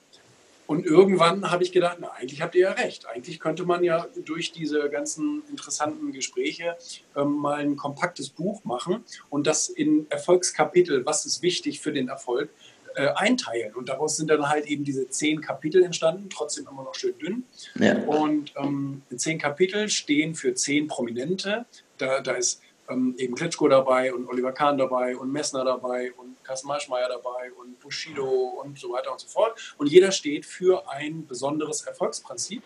und 0.72 0.86
irgendwann 0.86 1.50
habe 1.50 1.62
ich 1.62 1.70
gedacht, 1.70 1.98
na, 2.00 2.12
eigentlich 2.12 2.40
habt 2.40 2.54
ihr 2.54 2.62
ja 2.62 2.72
recht. 2.72 3.04
Eigentlich 3.06 3.40
könnte 3.40 3.66
man 3.66 3.84
ja 3.84 4.06
durch 4.24 4.52
diese 4.52 4.88
ganzen 4.88 5.42
interessanten 5.50 6.12
Gespräche 6.12 6.78
ähm, 7.14 7.34
mal 7.34 7.60
ein 7.60 7.76
kompaktes 7.76 8.30
Buch 8.30 8.64
machen 8.64 9.04
und 9.28 9.46
das 9.46 9.68
in 9.68 10.06
Erfolgskapitel, 10.08 11.04
was 11.04 11.26
ist 11.26 11.42
wichtig 11.42 11.80
für 11.80 11.92
den 11.92 12.08
Erfolg, 12.08 12.48
äh, 12.94 13.08
einteilen. 13.08 13.74
Und 13.74 13.90
daraus 13.90 14.16
sind 14.16 14.30
dann 14.30 14.48
halt 14.48 14.64
eben 14.64 14.82
diese 14.82 15.10
zehn 15.10 15.42
Kapitel 15.42 15.82
entstanden, 15.82 16.30
trotzdem 16.30 16.66
immer 16.70 16.84
noch 16.84 16.94
schön 16.94 17.18
dünn. 17.18 17.44
Ja. 17.74 17.98
Und 18.04 18.54
ähm, 18.56 19.02
zehn 19.14 19.38
Kapitel 19.38 19.90
stehen 19.90 20.34
für 20.34 20.54
zehn 20.54 20.86
Prominente. 20.86 21.66
Da, 21.98 22.22
da 22.22 22.32
ist 22.32 22.62
ähm, 22.88 23.14
eben 23.18 23.34
Klitschko 23.34 23.68
dabei 23.68 24.14
und 24.14 24.26
Oliver 24.26 24.52
Kahn 24.52 24.78
dabei 24.78 25.18
und 25.18 25.30
Messner 25.30 25.66
dabei 25.66 26.12
und 26.12 26.31
Carsten 26.52 26.68
Marschmeier 26.68 27.08
dabei 27.08 27.50
und 27.52 27.80
Bushido 27.80 28.28
und 28.62 28.78
so 28.78 28.92
weiter 28.92 29.10
und 29.10 29.18
so 29.18 29.26
fort. 29.26 29.74
Und 29.78 29.86
jeder 29.86 30.12
steht 30.12 30.44
für 30.44 30.86
ein 30.86 31.26
besonderes 31.26 31.80
Erfolgsprinzip. 31.80 32.62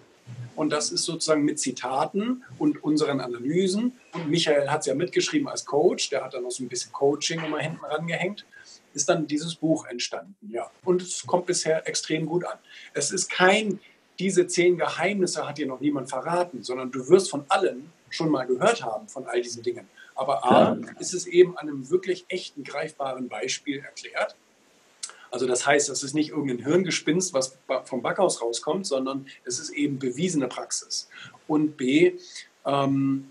Und 0.57 0.71
das 0.71 0.91
ist 0.91 1.05
sozusagen 1.05 1.45
mit 1.45 1.61
Zitaten 1.61 2.43
und 2.59 2.83
unseren 2.83 3.21
Analysen. 3.21 3.93
Und 4.13 4.29
Michael 4.29 4.69
hat 4.71 4.81
es 4.81 4.87
ja 4.87 4.97
mitgeschrieben 4.97 5.47
als 5.47 5.65
Coach, 5.65 6.11
der 6.11 6.25
hat 6.25 6.35
dann 6.35 6.43
noch 6.43 6.51
so 6.51 6.65
ein 6.65 6.69
bisschen 6.69 6.91
Coaching 6.91 7.45
immer 7.45 7.61
hinten 7.61 7.85
rangehängt, 7.85 8.45
ist 8.93 9.09
dann 9.09 9.29
dieses 9.29 9.55
Buch 9.55 9.87
entstanden. 9.87 10.35
Ja. 10.51 10.69
Und 10.83 11.01
es 11.01 11.25
kommt 11.25 11.47
bisher 11.47 11.87
extrem 11.87 12.27
gut 12.27 12.45
an. 12.45 12.59
Es 12.93 13.13
ist 13.13 13.31
kein, 13.31 13.79
diese 14.19 14.49
zehn 14.49 14.79
Geheimnisse 14.79 15.47
hat 15.47 15.59
dir 15.59 15.69
noch 15.69 15.79
niemand 15.79 16.11
verraten, 16.11 16.65
sondern 16.65 16.91
du 16.91 17.09
wirst 17.09 17.31
von 17.31 17.45
allen 17.51 17.93
schon 18.11 18.31
mal 18.31 18.47
gehört 18.47 18.83
haben, 18.83 19.09
von 19.09 19.27
all 19.27 19.41
diesen 19.41 19.63
Dingen. 19.63 19.89
Aber 20.17 20.45
A, 20.45 20.79
ist 20.99 21.15
es 21.15 21.27
eben 21.27 21.57
an 21.59 21.69
einem 21.69 21.91
wirklich 21.91 22.25
echten, 22.29 22.65
greifbaren 22.65 23.29
Beispiel 23.29 23.79
erklärt. 23.79 24.35
Also 25.31 25.47
das 25.47 25.67
heißt, 25.67 25.89
es 25.91 26.03
ist 26.03 26.15
nicht 26.15 26.31
irgendein 26.31 26.65
Hirngespinst, 26.65 27.35
was 27.35 27.59
vom 27.85 28.03
Backhaus 28.03 28.41
rauskommt, 28.41 28.87
sondern 28.87 29.27
es 29.45 29.59
ist 29.59 29.71
eben 29.71 29.99
bewiesene 29.99 30.49
Praxis. 30.49 31.09
Und 31.47 31.77
B, 31.77 32.15
ähm, 32.65 33.29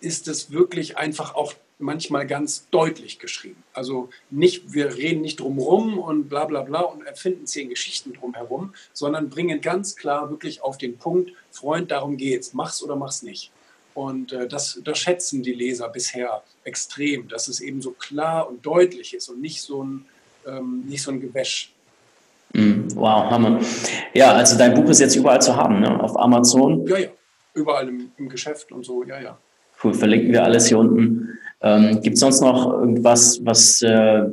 ist 0.00 0.28
es 0.28 0.50
wirklich 0.50 0.98
einfach 0.98 1.34
auch 1.34 1.54
manchmal 1.78 2.26
ganz 2.26 2.68
deutlich 2.70 3.18
geschrieben. 3.18 3.62
Also 3.72 4.10
nicht, 4.30 4.72
wir 4.72 4.94
reden 4.94 5.22
nicht 5.22 5.40
drumherum 5.40 5.98
und 5.98 6.28
bla 6.28 6.44
bla 6.44 6.62
bla 6.62 6.80
und 6.80 7.04
erfinden 7.04 7.46
zehn 7.46 7.68
Geschichten 7.68 8.12
drumherum, 8.12 8.74
sondern 8.92 9.28
bringen 9.28 9.60
ganz 9.60 9.96
klar 9.96 10.30
wirklich 10.30 10.62
auf 10.62 10.78
den 10.78 10.98
Punkt, 10.98 11.32
Freund, 11.50 11.90
darum 11.90 12.16
geht's, 12.16 12.54
mach's 12.54 12.82
oder 12.82 12.96
mach's 12.96 13.22
nicht. 13.22 13.50
Und 13.94 14.32
äh, 14.32 14.48
das, 14.48 14.80
das 14.84 14.98
schätzen 14.98 15.42
die 15.42 15.52
Leser 15.52 15.88
bisher 15.88 16.42
extrem, 16.64 17.28
dass 17.28 17.48
es 17.48 17.60
eben 17.60 17.80
so 17.80 17.92
klar 17.92 18.48
und 18.48 18.66
deutlich 18.66 19.14
ist 19.14 19.28
und 19.28 19.40
nicht 19.40 19.62
so 19.62 19.84
ein, 19.84 20.04
ähm, 20.46 20.84
nicht 20.86 21.02
so 21.02 21.12
ein 21.12 21.20
Gewäsch. 21.20 21.72
Mm, 22.52 22.88
wow, 22.94 23.30
Hammer. 23.30 23.60
Ja, 24.12 24.32
also 24.32 24.58
dein 24.58 24.74
Buch 24.74 24.90
ist 24.90 25.00
jetzt 25.00 25.14
überall 25.14 25.40
zu 25.40 25.56
haben, 25.56 25.80
ne? 25.80 26.00
auf 26.00 26.18
Amazon. 26.18 26.84
Ja, 26.86 26.98
ja, 26.98 27.08
überall 27.54 27.88
im, 27.88 28.10
im 28.16 28.28
Geschäft 28.28 28.72
und 28.72 28.84
so, 28.84 29.04
ja, 29.04 29.20
ja. 29.20 29.38
Cool, 29.82 29.94
verlinken 29.94 30.32
wir 30.32 30.42
alles 30.44 30.66
hier 30.66 30.78
unten. 30.78 31.38
Ähm, 31.60 32.00
Gibt 32.00 32.14
es 32.14 32.20
sonst 32.20 32.40
noch 32.40 32.72
irgendwas, 32.72 33.40
was, 33.44 33.80
äh, 33.82 34.24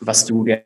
was 0.00 0.24
du 0.26 0.44
gerne 0.44 0.64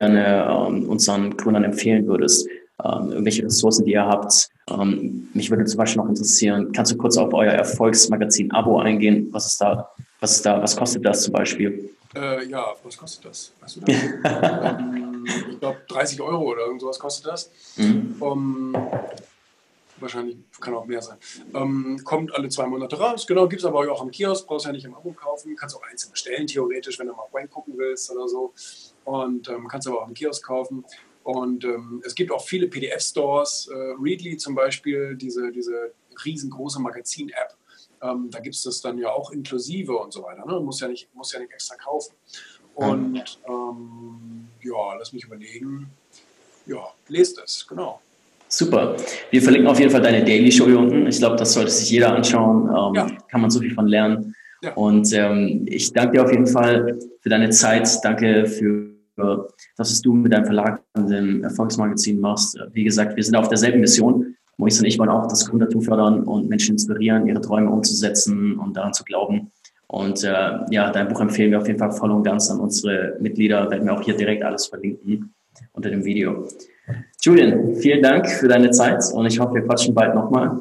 ähm, 0.00 0.88
unseren 0.88 1.36
Gründern 1.36 1.64
empfehlen 1.64 2.06
würdest? 2.06 2.48
Ähm, 2.84 3.12
irgendwelche 3.12 3.44
Ressourcen, 3.44 3.84
die 3.84 3.92
ihr 3.92 4.04
habt. 4.04 4.48
Ähm, 4.70 5.28
mich 5.34 5.50
würde 5.50 5.64
zum 5.64 5.78
Beispiel 5.78 6.02
noch 6.02 6.08
interessieren, 6.08 6.72
kannst 6.72 6.92
du 6.92 6.96
kurz 6.96 7.16
auf 7.16 7.32
euer 7.32 7.52
Erfolgsmagazin 7.52 8.50
Abo 8.52 8.78
eingehen? 8.78 9.28
Was 9.32 9.46
ist 9.46 9.60
da, 9.60 9.90
was 10.20 10.32
ist 10.32 10.46
da, 10.46 10.62
was 10.62 10.76
kostet 10.76 11.04
das 11.04 11.22
zum 11.22 11.32
Beispiel? 11.32 11.90
Äh, 12.14 12.46
ja, 12.46 12.74
was 12.82 12.96
kostet 12.96 13.24
das? 13.26 13.52
Weißt 13.60 13.76
du 13.76 13.80
das? 13.80 13.96
ähm, 14.24 15.24
ich 15.50 15.60
glaube 15.60 15.78
30 15.88 16.20
Euro 16.20 16.50
oder 16.50 16.62
irgend 16.62 16.80
sowas 16.80 16.98
kostet 16.98 17.26
das. 17.26 17.50
Mhm. 17.76 18.16
Um, 18.18 18.76
wahrscheinlich 19.98 20.36
kann 20.60 20.74
auch 20.74 20.86
mehr 20.86 21.02
sein. 21.02 21.18
Ähm, 21.54 22.00
kommt 22.04 22.34
alle 22.34 22.48
zwei 22.48 22.66
Monate 22.66 22.98
raus. 22.98 23.26
Genau, 23.26 23.46
gibt 23.46 23.60
es 23.60 23.66
aber 23.66 23.90
auch 23.92 24.00
am 24.00 24.10
Kiosk, 24.10 24.46
brauchst 24.46 24.66
ja 24.66 24.72
nicht 24.72 24.84
im 24.84 24.94
Abo 24.94 25.12
kaufen. 25.12 25.54
Kannst 25.56 25.76
auch 25.76 25.82
einzeln 25.88 26.10
bestellen, 26.10 26.46
theoretisch, 26.46 26.98
wenn 26.98 27.06
du 27.06 27.14
mal 27.14 27.46
gucken 27.48 27.74
willst 27.76 28.10
oder 28.10 28.26
so. 28.26 28.52
Und 29.04 29.48
ähm, 29.48 29.68
kannst 29.68 29.86
aber 29.86 30.02
auch 30.02 30.08
im 30.08 30.14
Kiosk 30.14 30.44
kaufen. 30.44 30.84
Und 31.22 31.64
ähm, 31.64 32.02
es 32.04 32.14
gibt 32.14 32.32
auch 32.32 32.44
viele 32.44 32.66
PDF-Stores, 32.66 33.68
äh, 33.70 33.94
Readly 34.00 34.36
zum 34.36 34.54
Beispiel, 34.54 35.16
diese, 35.16 35.52
diese 35.52 35.92
riesengroße 36.24 36.80
Magazin-App. 36.80 37.54
ähm, 38.02 38.28
da 38.30 38.40
gibt 38.40 38.54
es 38.54 38.62
das 38.62 38.80
dann 38.80 38.98
ja 38.98 39.10
auch 39.10 39.30
inklusive 39.30 39.96
und 39.96 40.12
so 40.12 40.22
weiter. 40.22 40.46
Ne? 40.46 40.60
Muss, 40.60 40.80
ja 40.80 40.88
nicht, 40.88 41.08
muss 41.14 41.32
ja 41.32 41.40
nicht 41.40 41.52
extra 41.52 41.76
kaufen. 41.76 42.14
Und 42.74 43.38
ähm, 43.46 44.48
ja, 44.62 44.94
lass 44.98 45.12
mich 45.12 45.24
überlegen. 45.24 45.90
Ja, 46.66 46.88
lest 47.08 47.38
es, 47.44 47.66
genau. 47.66 48.00
Super. 48.48 48.96
Wir 49.30 49.42
verlinken 49.42 49.68
auf 49.68 49.78
jeden 49.78 49.90
Fall 49.90 50.00
deine 50.00 50.24
Daily 50.24 50.50
Show 50.50 50.66
hier 50.66 50.78
unten. 50.78 51.06
Ich 51.06 51.18
glaube, 51.18 51.36
das 51.36 51.52
sollte 51.52 51.70
sich 51.70 51.90
jeder 51.90 52.12
anschauen. 52.12 52.68
Ähm, 52.68 52.94
ja. 52.94 53.18
Kann 53.28 53.40
man 53.42 53.50
so 53.50 53.60
viel 53.60 53.74
von 53.74 53.86
lernen. 53.86 54.34
Ja. 54.62 54.74
Und 54.74 55.12
ähm, 55.12 55.66
ich 55.68 55.92
danke 55.92 56.16
dir 56.16 56.24
auf 56.24 56.30
jeden 56.30 56.46
Fall 56.46 56.98
für 57.20 57.28
deine 57.28 57.50
Zeit. 57.50 57.88
Danke 58.02 58.46
für 58.46 58.90
das, 59.76 60.00
du 60.02 60.14
mit 60.14 60.32
deinem 60.32 60.44
Verlag 60.44 60.82
und 60.94 61.10
dem 61.10 61.44
Erfolgsmagazin 61.44 62.20
machst. 62.20 62.58
Wie 62.72 62.84
gesagt, 62.84 63.16
wir 63.16 63.22
sind 63.22 63.36
auf 63.36 63.48
derselben 63.48 63.80
Mission. 63.80 64.36
Maurice 64.56 64.80
und 64.80 64.86
ich 64.86 64.98
wollen 64.98 65.08
auch 65.08 65.26
das 65.26 65.48
Gründertum 65.48 65.80
fördern 65.80 66.22
und 66.24 66.48
Menschen 66.48 66.72
inspirieren, 66.72 67.26
ihre 67.26 67.40
Träume 67.40 67.70
umzusetzen 67.70 68.58
und 68.58 68.76
daran 68.76 68.92
zu 68.92 69.04
glauben. 69.04 69.50
Und 69.86 70.22
äh, 70.22 70.58
ja, 70.70 70.90
dein 70.92 71.08
Buch 71.08 71.20
empfehlen 71.20 71.50
wir 71.50 71.58
auf 71.58 71.66
jeden 71.66 71.78
Fall 71.78 71.90
voll 71.90 72.10
und 72.12 72.22
ganz 72.22 72.50
an 72.50 72.60
unsere 72.60 73.16
Mitglieder. 73.20 73.70
Werden 73.70 73.86
wir 73.86 73.94
auch 73.94 74.02
hier 74.02 74.16
direkt 74.16 74.44
alles 74.44 74.66
verlinken 74.66 75.34
unter 75.72 75.90
dem 75.90 76.04
Video. 76.04 76.46
Julian, 77.20 77.74
vielen 77.76 78.02
Dank 78.02 78.28
für 78.28 78.48
deine 78.48 78.70
Zeit 78.70 79.02
und 79.12 79.26
ich 79.26 79.38
hoffe, 79.40 79.54
wir 79.54 79.62
quatschen 79.62 79.94
bald 79.94 80.14
nochmal. 80.14 80.60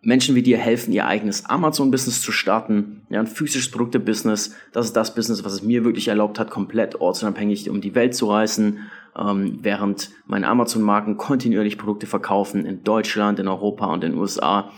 Menschen 0.01 0.35
wie 0.35 0.43
dir 0.43 0.57
helfen, 0.57 0.93
ihr 0.93 1.07
eigenes 1.07 1.45
Amazon-Business 1.45 2.21
zu 2.21 2.31
starten, 2.31 3.01
ja, 3.09 3.19
ein 3.19 3.27
physisches 3.27 3.71
Produkte-Business. 3.71 4.55
Das 4.71 4.85
ist 4.85 4.95
das 4.95 5.15
Business, 5.15 5.43
was 5.43 5.53
es 5.53 5.63
mir 5.63 5.83
wirklich 5.83 6.07
erlaubt 6.07 6.39
hat, 6.39 6.51
komplett 6.51 7.01
ortsunabhängig 7.01 7.69
um 7.69 7.81
die 7.81 7.95
Welt 7.95 8.15
zu 8.15 8.27
reisen, 8.27 8.81
ähm, 9.17 9.57
während 9.63 10.11
meine 10.27 10.47
Amazon-Marken 10.47 11.17
kontinuierlich 11.17 11.77
Produkte 11.77 12.05
verkaufen 12.05 12.65
in 12.65 12.83
Deutschland, 12.83 13.39
in 13.39 13.47
Europa 13.47 13.87
und 13.87 14.03
in 14.03 14.11
den 14.11 14.19
USA. 14.19 14.71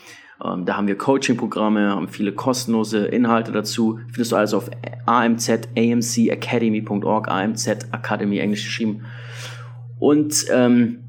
Ähm, 0.43 0.65
da 0.65 0.77
haben 0.77 0.87
wir 0.87 0.97
Coaching-Programme, 0.97 1.89
haben 1.89 2.07
viele 2.07 2.31
kostenlose 2.31 3.05
Inhalte 3.05 3.51
dazu. 3.51 3.99
Findest 4.07 4.31
du 4.31 4.35
also 4.35 4.57
auf 4.57 4.71
amzamcacademy.org, 5.05 7.27
AMZ 7.27 7.67
Academy, 7.91 8.39
englisch 8.39 8.63
geschrieben. 8.63 9.03
Und 9.99 10.47
ähm, 10.51 11.03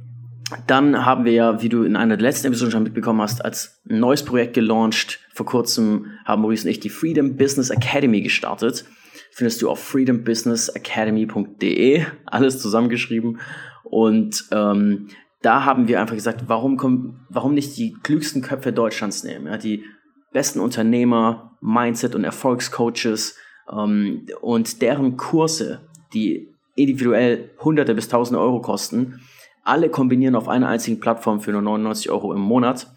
dann 0.66 1.04
haben 1.04 1.24
wir 1.24 1.30
ja, 1.32 1.62
wie 1.62 1.68
du 1.68 1.84
in 1.84 1.94
einer 1.94 2.16
der 2.16 2.26
letzten 2.26 2.48
Episoden 2.48 2.72
schon 2.72 2.82
mitbekommen 2.82 3.20
hast, 3.20 3.44
als 3.44 3.80
neues 3.84 4.24
Projekt 4.24 4.54
gelauncht. 4.54 5.20
Vor 5.32 5.46
kurzem 5.46 6.06
haben 6.24 6.42
Maurice 6.42 6.64
und 6.64 6.70
ich 6.70 6.80
die 6.80 6.90
Freedom 6.90 7.36
Business 7.36 7.70
Academy 7.70 8.20
gestartet. 8.20 8.84
Findest 9.30 9.62
du 9.62 9.70
auf 9.70 9.78
freedombusinessacademy.de, 9.78 12.04
alles 12.26 12.60
zusammengeschrieben. 12.60 13.38
Und 13.84 14.46
ähm, 14.50 15.06
da 15.42 15.64
haben 15.64 15.88
wir 15.88 16.00
einfach 16.00 16.14
gesagt, 16.14 16.44
warum, 16.48 16.76
kommen, 16.76 17.26
warum 17.28 17.54
nicht 17.54 17.76
die 17.76 17.94
klügsten 18.02 18.42
Köpfe 18.42 18.72
Deutschlands 18.72 19.24
nehmen? 19.24 19.46
Ja, 19.46 19.56
die 19.56 19.84
besten 20.32 20.60
Unternehmer, 20.60 21.56
Mindset- 21.60 22.14
und 22.14 22.24
Erfolgscoaches 22.24 23.36
ähm, 23.72 24.26
und 24.40 24.82
deren 24.82 25.16
Kurse, 25.16 25.88
die 26.12 26.54
individuell 26.76 27.50
Hunderte 27.62 27.94
bis 27.94 28.08
Tausende 28.08 28.40
Euro 28.40 28.60
kosten, 28.60 29.20
alle 29.64 29.90
kombinieren 29.90 30.34
auf 30.34 30.48
einer 30.48 30.68
einzigen 30.68 31.00
Plattform 31.00 31.40
für 31.40 31.52
nur 31.52 31.62
99 31.62 32.10
Euro 32.10 32.32
im 32.32 32.40
Monat, 32.40 32.92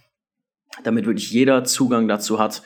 damit 0.84 1.06
wirklich 1.06 1.32
jeder 1.32 1.64
Zugang 1.64 2.08
dazu 2.08 2.40
hat 2.40 2.64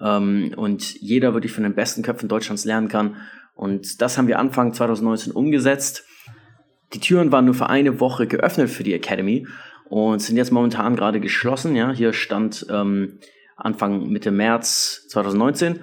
ähm, 0.00 0.52
und 0.56 0.94
jeder 1.00 1.34
wirklich 1.34 1.52
von 1.52 1.64
den 1.64 1.74
besten 1.74 2.02
Köpfen 2.02 2.28
Deutschlands 2.28 2.64
lernen 2.64 2.88
kann. 2.88 3.16
Und 3.54 4.00
das 4.00 4.16
haben 4.16 4.28
wir 4.28 4.38
Anfang 4.38 4.72
2019 4.72 5.32
umgesetzt. 5.32 6.04
Die 6.94 7.00
Türen 7.00 7.32
waren 7.32 7.44
nur 7.44 7.54
für 7.54 7.68
eine 7.68 8.00
Woche 8.00 8.26
geöffnet 8.26 8.70
für 8.70 8.82
die 8.82 8.94
Academy 8.94 9.46
und 9.88 10.20
sind 10.20 10.36
jetzt 10.36 10.52
momentan 10.52 10.96
gerade 10.96 11.20
geschlossen. 11.20 11.76
Ja, 11.76 11.92
hier 11.92 12.12
stand 12.12 12.66
ähm, 12.70 13.18
Anfang 13.56 14.08
Mitte 14.08 14.30
März 14.30 15.06
2019. 15.08 15.80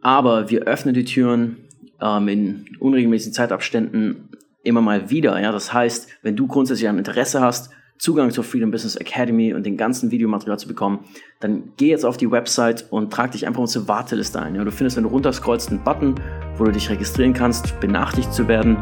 Aber 0.00 0.50
wir 0.50 0.62
öffnen 0.64 0.94
die 0.94 1.04
Türen 1.04 1.68
ähm, 2.00 2.28
in 2.28 2.66
unregelmäßigen 2.80 3.32
Zeitabständen 3.32 4.28
immer 4.62 4.80
mal 4.80 5.10
wieder. 5.10 5.40
Ja, 5.40 5.52
das 5.52 5.72
heißt, 5.72 6.08
wenn 6.22 6.36
du 6.36 6.46
grundsätzlich 6.46 6.88
ein 6.88 6.98
Interesse 6.98 7.40
hast, 7.40 7.70
Zugang 7.96 8.32
zur 8.32 8.42
Freedom 8.42 8.72
Business 8.72 8.96
Academy 8.96 9.54
und 9.54 9.64
den 9.64 9.76
ganzen 9.76 10.10
Videomaterial 10.10 10.58
zu 10.58 10.66
bekommen, 10.66 11.04
dann 11.38 11.72
geh 11.76 11.88
jetzt 11.88 12.04
auf 12.04 12.16
die 12.16 12.30
Website 12.30 12.86
und 12.90 13.12
trag 13.12 13.32
dich 13.32 13.46
einfach 13.46 13.60
unsere 13.60 13.86
Warteliste 13.86 14.42
ein. 14.42 14.56
Ja, 14.56 14.64
du 14.64 14.72
findest, 14.72 14.96
wenn 14.96 15.04
du 15.04 15.10
runterscrollst, 15.10 15.70
einen 15.70 15.84
Button, 15.84 16.16
wo 16.56 16.64
du 16.64 16.72
dich 16.72 16.90
registrieren 16.90 17.34
kannst, 17.34 17.78
benachrichtigt 17.80 18.32
zu 18.32 18.48
werden. 18.48 18.76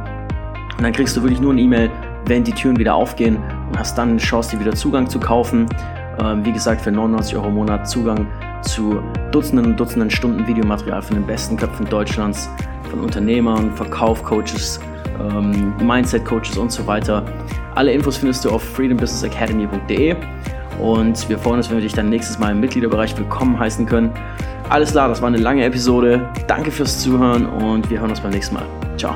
Und 0.77 0.83
dann 0.83 0.93
kriegst 0.93 1.17
du 1.17 1.23
wirklich 1.23 1.41
nur 1.41 1.53
eine 1.53 1.61
E-Mail, 1.61 1.91
wenn 2.27 2.45
die 2.45 2.53
Türen 2.53 2.79
wieder 2.79 2.95
aufgehen 2.95 3.37
und 3.69 3.79
hast 3.79 3.97
dann 3.99 4.11
eine 4.11 4.19
Chance, 4.19 4.57
dir 4.57 4.61
wieder 4.61 4.75
Zugang 4.75 5.09
zu 5.09 5.19
kaufen. 5.19 5.67
Ähm, 6.23 6.45
wie 6.45 6.53
gesagt, 6.53 6.81
für 6.83 6.93
99 6.93 7.37
Euro 7.37 7.49
im 7.49 7.55
Monat 7.55 7.89
Zugang 7.89 8.27
zu 8.63 9.03
Dutzenden 9.31 9.67
und 9.67 9.81
Dutzenden 9.81 10.11
Stunden 10.11 10.47
Videomaterial 10.47 11.03
von 11.03 11.17
den 11.17 11.27
besten 11.27 11.57
Köpfen 11.57 11.87
Deutschlands, 11.87 12.49
von 12.91 13.01
Unternehmern, 13.01 13.73
Verkaufcoaches, 13.73 14.81
ähm, 15.21 15.75
Mindset-Coaches 15.79 16.59
und 16.59 16.71
so 16.71 16.87
weiter. 16.87 17.25
Alle 17.75 17.93
Infos 17.93 18.19
findest 18.19 18.45
du 18.45 18.51
auf 18.51 18.63
freedombusinessacademy.de 18.63 20.15
und 20.81 21.29
wir 21.29 21.39
freuen 21.39 21.57
uns, 21.57 21.71
wenn 21.71 21.79
wir 21.79 21.83
dich 21.83 21.95
dann 21.95 22.09
nächstes 22.11 22.39
Mal 22.39 22.53
im 22.53 22.61
Mitgliederbereich 22.61 23.17
willkommen 23.17 23.59
heißen 23.59 23.87
können. 23.87 24.11
Alles 24.69 24.93
klar, 24.93 25.09
das 25.09 25.21
war 25.21 25.29
eine 25.29 25.39
lange 25.39 25.65
Episode. 25.65 26.29
Danke 26.47 26.71
fürs 26.71 26.99
Zuhören 27.01 27.47
und 27.47 27.91
wir 27.91 28.01
hören 28.01 28.11
uns 28.11 28.21
beim 28.21 28.33
nächsten 28.33 28.55
Mal. 28.55 28.67
Ciao. 28.97 29.15